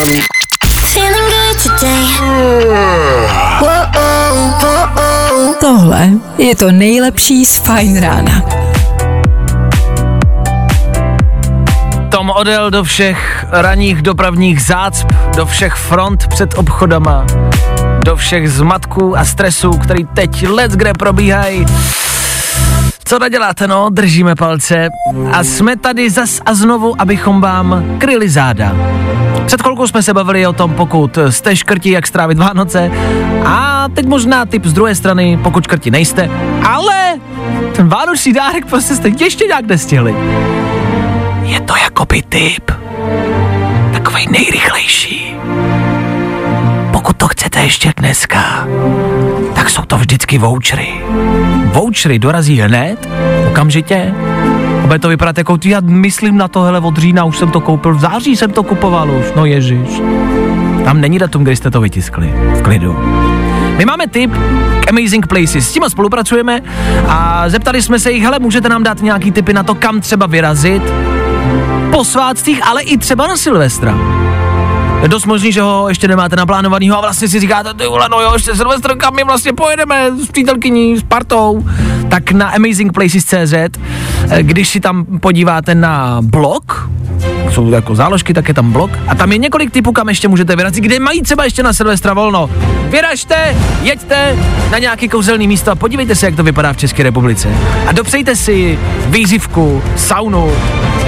Feeling 0.94 1.30
good 1.30 1.64
today. 1.64 2.00
Tohle 5.60 6.10
je 6.38 6.56
to 6.56 6.72
nejlepší 6.72 7.46
z 7.46 7.58
Fajn 7.58 8.02
rána. 8.02 8.44
Tom 12.12 12.30
odjel 12.30 12.72
do 12.72 12.84
všech 12.84 13.39
ranních 13.52 14.02
dopravních 14.02 14.62
zácp, 14.62 15.12
do 15.36 15.46
všech 15.46 15.74
front 15.74 16.28
před 16.28 16.58
obchodama, 16.58 17.26
do 18.04 18.16
všech 18.16 18.52
zmatků 18.52 19.18
a 19.18 19.26
stresů, 19.26 19.72
který 19.72 20.06
teď 20.06 20.48
let 20.48 20.72
kde 20.72 20.94
probíhají. 20.94 21.66
Co 23.04 23.20
naděláte, 23.20 23.68
no? 23.68 23.90
Držíme 23.90 24.36
palce. 24.36 24.90
A 25.32 25.44
jsme 25.44 25.78
tady 25.78 26.10
zas 26.10 26.42
a 26.46 26.54
znovu, 26.54 26.96
abychom 27.02 27.42
vám 27.42 27.86
kryli 27.98 28.30
záda. 28.30 28.76
Před 29.46 29.62
chvilkou 29.62 29.88
jsme 29.88 30.04
se 30.04 30.14
bavili 30.14 30.48
o 30.48 30.54
tom, 30.54 30.74
pokud 30.74 31.18
jste 31.30 31.56
škrti, 31.56 31.92
jak 31.92 32.08
strávit 32.08 32.38
Vánoce. 32.38 32.92
A 33.46 33.86
teď 33.94 34.06
možná 34.06 34.46
tip 34.46 34.66
z 34.66 34.74
druhé 34.74 34.96
strany, 34.96 35.40
pokud 35.44 35.64
škrti 35.64 35.92
nejste. 35.92 36.30
Ale 36.68 37.20
ten 37.76 37.88
vánoční 37.88 38.34
dárek 38.34 38.66
prostě 38.66 38.96
jste 38.96 39.10
ještě 39.20 39.46
nějak 39.46 39.66
nestihli. 39.66 40.16
Je 41.44 41.60
to 41.60 41.74
jakoby 41.84 42.22
typ. 42.30 42.72
Takovej 44.20 44.40
nejrychlejší. 44.40 45.36
Pokud 46.92 47.18
to 47.18 47.28
chcete 47.28 47.60
ještě 47.60 47.94
dneska, 47.98 48.68
tak 49.56 49.70
jsou 49.70 49.82
to 49.82 49.98
vždycky 49.98 50.38
vouchery. 50.38 51.02
Vouchery 51.66 52.20
dorazí 52.20 52.60
hned, 52.60 53.10
okamžitě. 53.50 54.14
A 54.84 54.88
Bude 54.88 55.00
to 55.00 55.10
vypadat 55.10 55.38
jako 55.38 55.58
ty, 55.58 55.70
já 55.70 55.80
myslím 55.80 56.38
na 56.38 56.48
to, 56.48 56.62
hele, 56.62 56.80
od 56.80 56.98
října 56.98 57.24
už 57.24 57.38
jsem 57.38 57.52
to 57.52 57.62
koupil, 57.62 57.94
v 57.94 58.00
září 58.00 58.36
jsem 58.36 58.52
to 58.52 58.64
kupoval 58.64 59.12
už, 59.12 59.26
no 59.36 59.46
ježiš. 59.46 60.02
Tam 60.84 61.02
není 61.02 61.20
datum, 61.20 61.44
kdy 61.44 61.56
jste 61.56 61.72
to 61.72 61.82
vytiskli, 61.82 62.34
v 62.54 62.62
klidu. 62.62 62.98
My 63.78 63.86
máme 63.86 64.08
tip 64.08 64.32
k 64.80 64.90
Amazing 64.90 65.28
Places, 65.28 65.70
s 65.70 65.72
tím 65.72 65.84
spolupracujeme 65.88 66.62
a 67.08 67.50
zeptali 67.50 67.82
jsme 67.82 68.00
se 68.00 68.12
jich, 68.12 68.24
hele, 68.24 68.40
můžete 68.40 68.70
nám 68.70 68.84
dát 68.84 69.02
nějaký 69.02 69.32
tipy 69.32 69.54
na 69.54 69.64
to, 69.64 69.76
kam 69.76 70.02
třeba 70.02 70.26
vyrazit 70.26 70.84
po 71.92 72.04
svátcích, 72.04 72.68
ale 72.68 72.82
i 72.82 72.98
třeba 72.98 73.28
na 73.28 73.38
Silvestra. 73.38 73.98
Je 75.02 75.08
dost 75.08 75.26
možný, 75.26 75.52
že 75.52 75.62
ho 75.62 75.90
ještě 75.90 76.08
nemáte 76.08 76.36
naplánovanýho 76.36 76.98
a 76.98 77.02
vlastně 77.02 77.28
si 77.28 77.40
říkáte, 77.40 77.74
ty 77.74 77.88
vole, 77.88 78.08
no 78.12 78.22
jo, 78.22 78.34
ještě 78.34 78.56
Silvestr, 78.56 78.98
kam 78.98 79.16
my 79.16 79.24
vlastně 79.24 79.54
pojedeme 79.54 80.12
s 80.12 80.28
přítelkyní, 80.28 80.98
s 80.98 81.04
partou. 81.04 81.66
Tak 82.10 82.32
na 82.32 82.50
amazingplaces.cz, 82.50 83.54
když 84.40 84.70
si 84.70 84.80
tam 84.80 85.06
podíváte 85.06 85.76
na 85.76 86.18
blog, 86.22 86.90
jsou 87.52 87.70
jako 87.70 87.96
záložky, 87.96 88.34
tak 88.34 88.48
je 88.48 88.54
tam 88.54 88.72
blog 88.72 88.92
a 89.08 89.16
tam 89.16 89.32
je 89.32 89.38
několik 89.38 89.72
typů, 89.72 89.92
kam 89.92 90.10
ještě 90.10 90.28
můžete 90.28 90.56
vyrazit, 90.56 90.84
kde 90.84 91.00
mají 91.00 91.22
třeba 91.22 91.44
ještě 91.44 91.64
na 91.64 91.74
Silvestra 91.74 92.14
volno. 92.14 92.50
Vyražte, 92.90 93.56
jeďte 93.82 94.38
na 94.72 94.80
nějaký 94.80 95.10
kouzelný 95.10 95.48
místo 95.48 95.72
a 95.72 95.76
podívejte 95.76 96.16
se, 96.16 96.26
jak 96.26 96.36
to 96.36 96.44
vypadá 96.44 96.74
v 96.74 96.78
České 96.78 97.04
republice. 97.04 97.50
A 97.88 97.92
dopřejte 97.92 98.36
si 98.36 98.80
výřivku, 99.08 99.82
saunu 99.96 100.52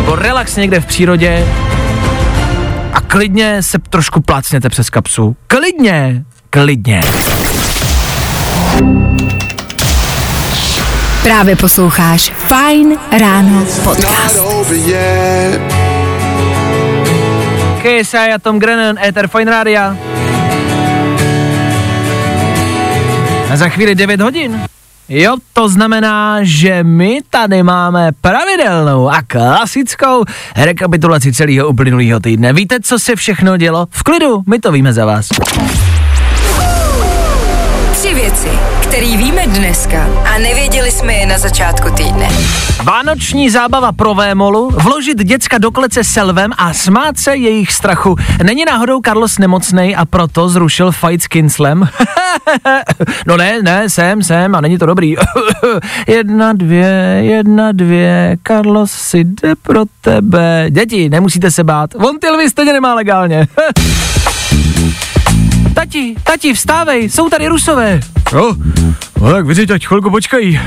nebo 0.01 0.15
relax 0.15 0.55
někde 0.55 0.79
v 0.79 0.85
přírodě 0.85 1.47
a 2.93 3.01
klidně 3.01 3.63
se 3.63 3.79
trošku 3.89 4.21
plácněte 4.21 4.69
přes 4.69 4.89
kapsu. 4.89 5.35
Klidně, 5.47 6.23
klidně. 6.49 7.01
Právě 11.23 11.55
posloucháš 11.55 12.29
Fajn 12.29 12.97
ráno 13.19 13.65
podcast. 13.83 14.39
KSI 17.81 18.17
a 18.17 18.39
Tom 18.41 18.59
Grennan, 18.59 18.97
Ether 19.07 19.27
Fine 19.27 19.51
Rádia. 19.51 19.97
A 23.51 23.55
za 23.57 23.69
chvíli 23.69 23.95
9 23.95 24.21
hodin. 24.21 24.61
Jo, 25.13 25.35
to 25.53 25.69
znamená, 25.69 26.39
že 26.41 26.83
my 26.83 27.19
tady 27.29 27.63
máme 27.63 28.11
pravidelnou 28.21 29.09
a 29.09 29.21
klasickou 29.27 30.23
rekapitulaci 30.55 31.33
celého 31.33 31.67
uplynulého 31.67 32.19
týdne. 32.19 32.53
Víte, 32.53 32.79
co 32.79 32.99
se 32.99 33.15
všechno 33.15 33.57
dělo? 33.57 33.87
V 33.89 34.03
klidu, 34.03 34.43
my 34.47 34.59
to 34.59 34.71
víme 34.71 34.93
za 34.93 35.05
vás. 35.05 35.27
Které 38.81 39.17
víme 39.17 39.47
dneska 39.47 40.07
a 40.35 40.37
nevěděli 40.37 40.91
jsme 40.91 41.13
je 41.13 41.25
na 41.25 41.37
začátku 41.37 41.89
týdne. 41.89 42.27
Vánoční 42.83 43.49
zábava 43.49 43.91
pro 43.91 44.13
Vémolu, 44.13 44.69
vložit 44.69 45.23
děcka 45.23 45.57
do 45.57 45.71
klece 45.71 46.03
selvem 46.03 46.51
a 46.57 46.73
smát 46.73 47.17
se 47.17 47.35
jejich 47.35 47.71
strachu. 47.71 48.15
Není 48.43 48.65
náhodou 48.65 49.01
Carlos 49.05 49.37
nemocnej 49.37 49.95
a 49.97 50.05
proto 50.05 50.49
zrušil 50.49 50.91
fight 50.91 51.23
s 51.23 51.27
Kinslem? 51.27 51.89
no 53.27 53.37
ne, 53.37 53.61
ne, 53.61 53.89
jsem, 53.89 54.23
jsem 54.23 54.55
a 54.55 54.61
není 54.61 54.77
to 54.77 54.85
dobrý. 54.85 55.15
jedna, 56.07 56.53
dvě, 56.53 57.19
jedna, 57.21 57.71
dvě, 57.71 58.37
Carlos 58.47 58.91
si 58.91 59.23
jde 59.23 59.55
pro 59.55 59.83
tebe. 60.01 60.65
Děti, 60.69 61.09
nemusíte 61.09 61.51
se 61.51 61.63
bát, 61.63 61.89
on 61.95 62.19
ty 62.19 62.29
lvy 62.29 62.49
stejně 62.49 62.73
nemá 62.73 62.93
legálně. 62.93 63.47
Tati, 65.73 66.15
tati, 66.23 66.53
vstávej, 66.53 67.09
jsou 67.09 67.29
tady 67.29 67.47
rusové. 67.47 67.99
Jo, 68.33 68.55
no 69.21 69.31
tak 69.31 69.45
vyřiď, 69.45 69.71
ať 69.71 69.87
chvilku 69.87 70.09
počkají. 70.09 70.59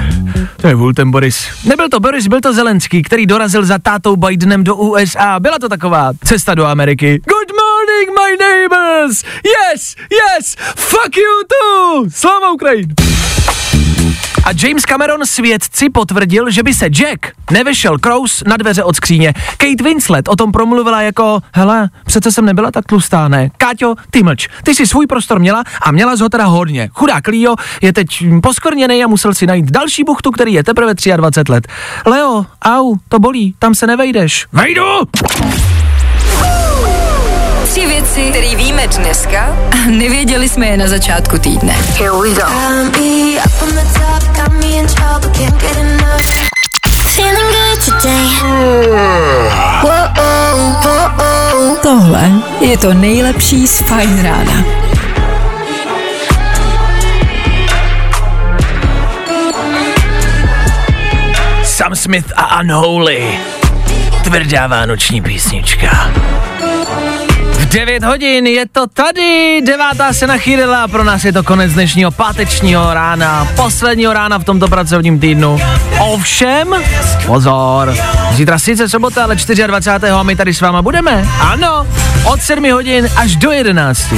To 0.61 0.67
je 0.67 0.75
vůl 0.75 0.93
ten 0.95 1.11
Boris. 1.11 1.47
Nebyl 1.65 1.89
to 1.89 2.01
Boris, 2.01 2.27
byl 2.27 2.41
to 2.41 2.55
Zelenský, 2.55 3.03
který 3.03 3.27
dorazil 3.27 3.65
za 3.65 3.79
tátou 3.79 4.17
Bidenem 4.17 4.65
do 4.65 4.75
USA. 4.77 5.41
Byla 5.41 5.59
to 5.59 5.69
taková 5.69 6.13
cesta 6.25 6.55
do 6.55 6.67
Ameriky. 6.67 7.21
Good 7.27 7.51
morning, 7.61 8.11
my 8.21 8.37
neighbors! 8.47 9.25
Yes, 9.45 9.97
yes, 10.11 10.57
fuck 10.77 11.17
you 11.17 11.43
too! 11.49 12.11
Slava 12.11 12.51
Ukrajin! 12.53 12.87
A 14.45 14.49
James 14.63 14.85
Cameron 14.85 15.27
svědci 15.27 15.91
potvrdil, 15.91 16.51
že 16.51 16.63
by 16.63 16.75
se 16.75 16.87
Jack 16.87 17.27
nevešel 17.51 17.99
Krous 17.99 18.43
na 18.47 18.57
dveře 18.57 18.85
od 18.85 18.97
skříně. 18.97 19.33
Kate 19.57 19.85
Winslet 19.85 20.29
o 20.29 20.37
tom 20.37 20.53
promluvila 20.53 21.03
jako, 21.03 21.41
hele, 21.55 21.89
přece 22.07 22.33
jsem 22.33 22.47
nebyla 22.47 22.71
tak 22.71 22.85
tlustá, 22.87 23.29
ne? 23.29 23.51
Káťo, 23.57 23.95
ty 24.11 24.23
mlč, 24.23 24.49
ty 24.63 24.75
si 24.75 24.87
svůj 24.87 25.07
prostor 25.07 25.41
měla 25.41 25.65
a 25.83 25.93
měla 25.93 26.17
z 26.17 26.21
ho 26.21 26.29
teda 26.29 26.45
hodně. 26.45 26.89
Chudák 26.93 27.29
Leo 27.29 27.55
je 27.83 27.93
teď 27.93 28.09
poskorněný 28.43 29.05
a 29.05 29.07
musel 29.07 29.35
si 29.35 29.47
najít 29.47 29.71
další 29.71 30.05
buchtu, 30.05 30.31
který 30.31 30.53
je 30.53 30.65
teprve 30.65 30.95
23 31.17 31.53
let. 31.53 31.69
Leo, 32.07 32.47
au, 32.63 32.97
to 33.09 33.19
bolí, 33.19 33.55
tam 33.59 33.75
se 33.75 33.87
nevejdeš. 33.87 34.47
Vejdu! 34.53 34.85
Tři 37.75 37.87
věci, 37.87 38.31
které 38.31 38.57
víme 38.57 38.87
dneska 38.87 39.57
a 39.73 39.91
nevěděli 39.91 40.49
jsme 40.49 40.67
je 40.67 40.77
na 40.77 40.89
začátku 40.89 41.39
týdne. 41.39 41.73
Here 41.73 42.11
we 42.11 42.31
go. 42.31 42.43
Tohle 51.83 52.31
je 52.61 52.79
to 52.79 52.95
nejlepší 52.95 53.69
z 53.69 53.79
Fajn 53.81 54.23
rána. 54.23 54.65
Sam 61.65 61.97
Smith 61.97 62.33
a 62.37 62.61
Unholy. 62.61 63.39
Tvrdá 64.25 64.67
vánoční 64.67 65.21
písnička. 65.21 66.11
V 67.75 67.77
9 67.77 68.05
hodin 68.05 68.47
je 68.47 68.65
to 68.73 68.87
tady, 68.87 69.63
devátá 69.67 70.13
se 70.13 70.27
nachýlila 70.27 70.89
pro 70.89 71.05
nás 71.05 71.25
je 71.25 71.33
to 71.33 71.43
konec 71.43 71.73
dnešního 71.73 72.11
pátečního 72.11 72.95
rána, 72.95 73.49
posledního 73.57 74.13
rána 74.13 74.39
v 74.39 74.45
tomto 74.45 74.69
pracovním 74.69 75.21
týdnu. 75.21 75.61
Ovšem, 76.01 76.75
pozor, 77.27 77.95
zítra 78.33 78.59
sice 78.59 78.89
sobota, 78.89 79.25
ale 79.25 79.37
24. 79.67 80.13
a 80.13 80.23
my 80.23 80.37
tady 80.37 80.55
s 80.55 80.61
váma 80.61 80.83
budeme. 80.83 81.29
Ano, 81.41 81.87
od 82.25 82.43
7 82.43 82.73
hodin 82.73 83.09
až 83.17 83.37
do 83.37 83.51
11. 83.51 84.15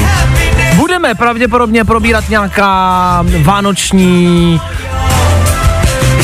Budeme 0.74 1.14
pravděpodobně 1.14 1.84
probírat 1.84 2.28
nějaká 2.28 3.24
vánoční 3.42 4.60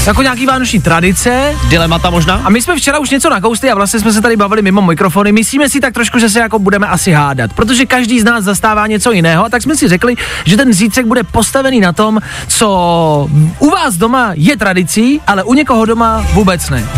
jako 0.07 0.23
nějaký 0.23 0.47
vánoční 0.47 0.81
tradice. 0.81 1.57
Dilemata 1.69 2.11
možná? 2.11 2.41
A 2.45 2.51
my 2.51 2.63
jsme 2.63 2.77
včera 2.77 2.99
už 2.99 3.11
něco 3.11 3.31
nakousli 3.31 3.71
a 3.71 3.75
vlastně 3.75 4.01
jsme 4.01 4.13
se 4.13 4.21
tady 4.21 4.37
bavili 4.37 4.63
mimo 4.63 4.83
mikrofony. 4.83 5.33
Myslíme 5.33 5.69
si 5.69 5.81
tak 5.81 5.95
trošku, 5.95 6.19
že 6.19 6.29
se 6.29 6.39
jako 6.39 6.59
budeme 6.59 6.87
asi 6.87 7.13
hádat, 7.13 7.53
protože 7.53 7.87
každý 7.87 8.21
z 8.21 8.25
nás 8.25 8.45
zastává 8.45 8.87
něco 8.87 9.13
jiného, 9.13 9.45
a 9.45 9.49
tak 9.49 9.63
jsme 9.63 9.77
si 9.77 9.89
řekli, 9.89 10.15
že 10.45 10.57
ten 10.57 10.73
zítřek 10.73 11.07
bude 11.07 11.23
postavený 11.23 11.81
na 11.81 11.93
tom, 11.93 12.21
co 12.49 13.31
u 13.59 13.71
vás 13.71 13.97
doma 13.97 14.31
je 14.35 14.57
tradicí, 14.57 15.21
ale 15.27 15.43
u 15.43 15.55
někoho 15.55 15.85
doma 15.85 16.27
vůbec 16.33 16.71
ne. 16.71 16.89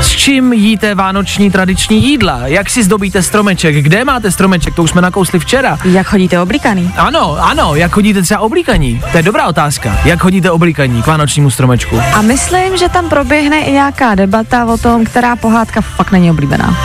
S 0.00 0.10
čím 0.16 0.52
jíte 0.52 0.94
vánoční 0.94 1.50
tradiční 1.50 2.04
jídla? 2.04 2.40
Jak 2.44 2.70
si 2.70 2.82
zdobíte 2.82 3.22
stromeček? 3.22 3.74
Kde 3.76 4.04
máte 4.04 4.30
stromeček? 4.30 4.74
To 4.74 4.82
už 4.82 4.90
jsme 4.90 5.02
nakousli 5.02 5.38
včera. 5.38 5.78
Jak 5.84 6.06
chodíte 6.06 6.40
oblíkaný? 6.40 6.92
Ano, 6.96 7.36
ano, 7.40 7.74
jak 7.74 7.92
chodíte 7.92 8.22
třeba 8.22 8.40
oblíkaní? 8.40 9.02
To 9.12 9.16
je 9.16 9.22
dobrá 9.22 9.46
otázka. 9.46 9.98
Jak 10.04 10.20
chodíte 10.20 10.50
oblíkaní 10.50 11.02
k 11.02 11.06
vánočnímu 11.06 11.50
stromečku? 11.50 12.00
A 12.14 12.22
myslím, 12.22 12.76
že 12.76 12.88
tam 12.88 13.08
proběhne 13.08 13.58
i 13.60 13.72
nějaká 13.72 14.14
debata 14.14 14.64
o 14.64 14.76
tom, 14.78 15.04
která 15.04 15.36
pohádka 15.36 15.80
fakt 15.80 16.12
není 16.12 16.30
oblíbená. 16.30 16.76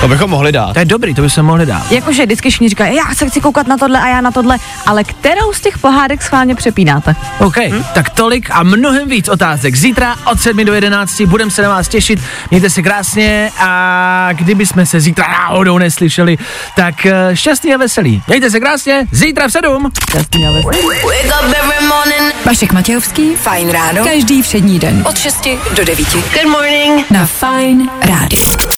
To 0.00 0.08
bychom 0.08 0.30
mohli 0.30 0.52
dát. 0.52 0.72
To 0.72 0.78
je 0.78 0.84
dobrý, 0.84 1.14
to 1.14 1.22
bychom 1.22 1.46
mohli 1.46 1.66
dát. 1.66 1.92
Jakože 1.92 2.26
vždycky 2.26 2.50
všichni 2.50 2.68
říkají, 2.68 2.96
já 2.96 3.14
se 3.14 3.28
chci 3.28 3.40
koukat 3.40 3.66
na 3.66 3.76
tohle 3.76 4.00
a 4.00 4.08
já 4.08 4.20
na 4.20 4.30
tohle, 4.30 4.58
ale 4.86 5.04
kterou 5.04 5.52
z 5.52 5.60
těch 5.60 5.78
pohádek 5.78 6.22
schválně 6.22 6.54
přepínáte? 6.54 7.14
OK, 7.38 7.56
hm? 7.56 7.84
tak 7.94 8.10
tolik 8.10 8.50
a 8.50 8.62
mnohem 8.62 9.08
víc 9.08 9.28
otázek. 9.28 9.76
Zítra 9.76 10.16
od 10.24 10.40
7 10.40 10.64
do 10.64 10.74
11 10.74 11.20
budeme 11.20 11.50
se 11.50 11.62
na 11.62 11.68
vás 11.68 11.88
těšit. 11.88 12.20
Mějte 12.50 12.70
se 12.70 12.82
krásně 12.82 13.50
a 13.58 14.28
kdyby 14.32 14.66
jsme 14.66 14.86
se 14.86 15.00
zítra 15.00 15.28
náhodou 15.28 15.78
neslyšeli, 15.78 16.38
tak 16.76 17.06
eh, 17.06 17.36
šťastný 17.36 17.74
a 17.74 17.76
veselý. 17.76 18.22
Mějte 18.26 18.50
se 18.50 18.60
krásně, 18.60 19.06
zítra 19.12 19.48
v 19.48 19.52
7. 19.52 19.90
Šťastný 20.10 20.46
a 20.46 20.50
veselý. 20.50 20.78
Vašek 22.46 22.72
Matějovský, 22.72 23.36
Fajn 23.36 23.70
ráno, 23.70 24.04
každý 24.04 24.42
všední 24.42 24.78
den 24.78 25.04
od 25.08 25.18
6 25.18 25.48
do 25.76 25.84
9. 25.84 26.08
Good 26.12 26.52
morning. 26.52 27.10
Na 27.10 27.26
Fajn 27.26 27.90
rádiu. 28.02 28.77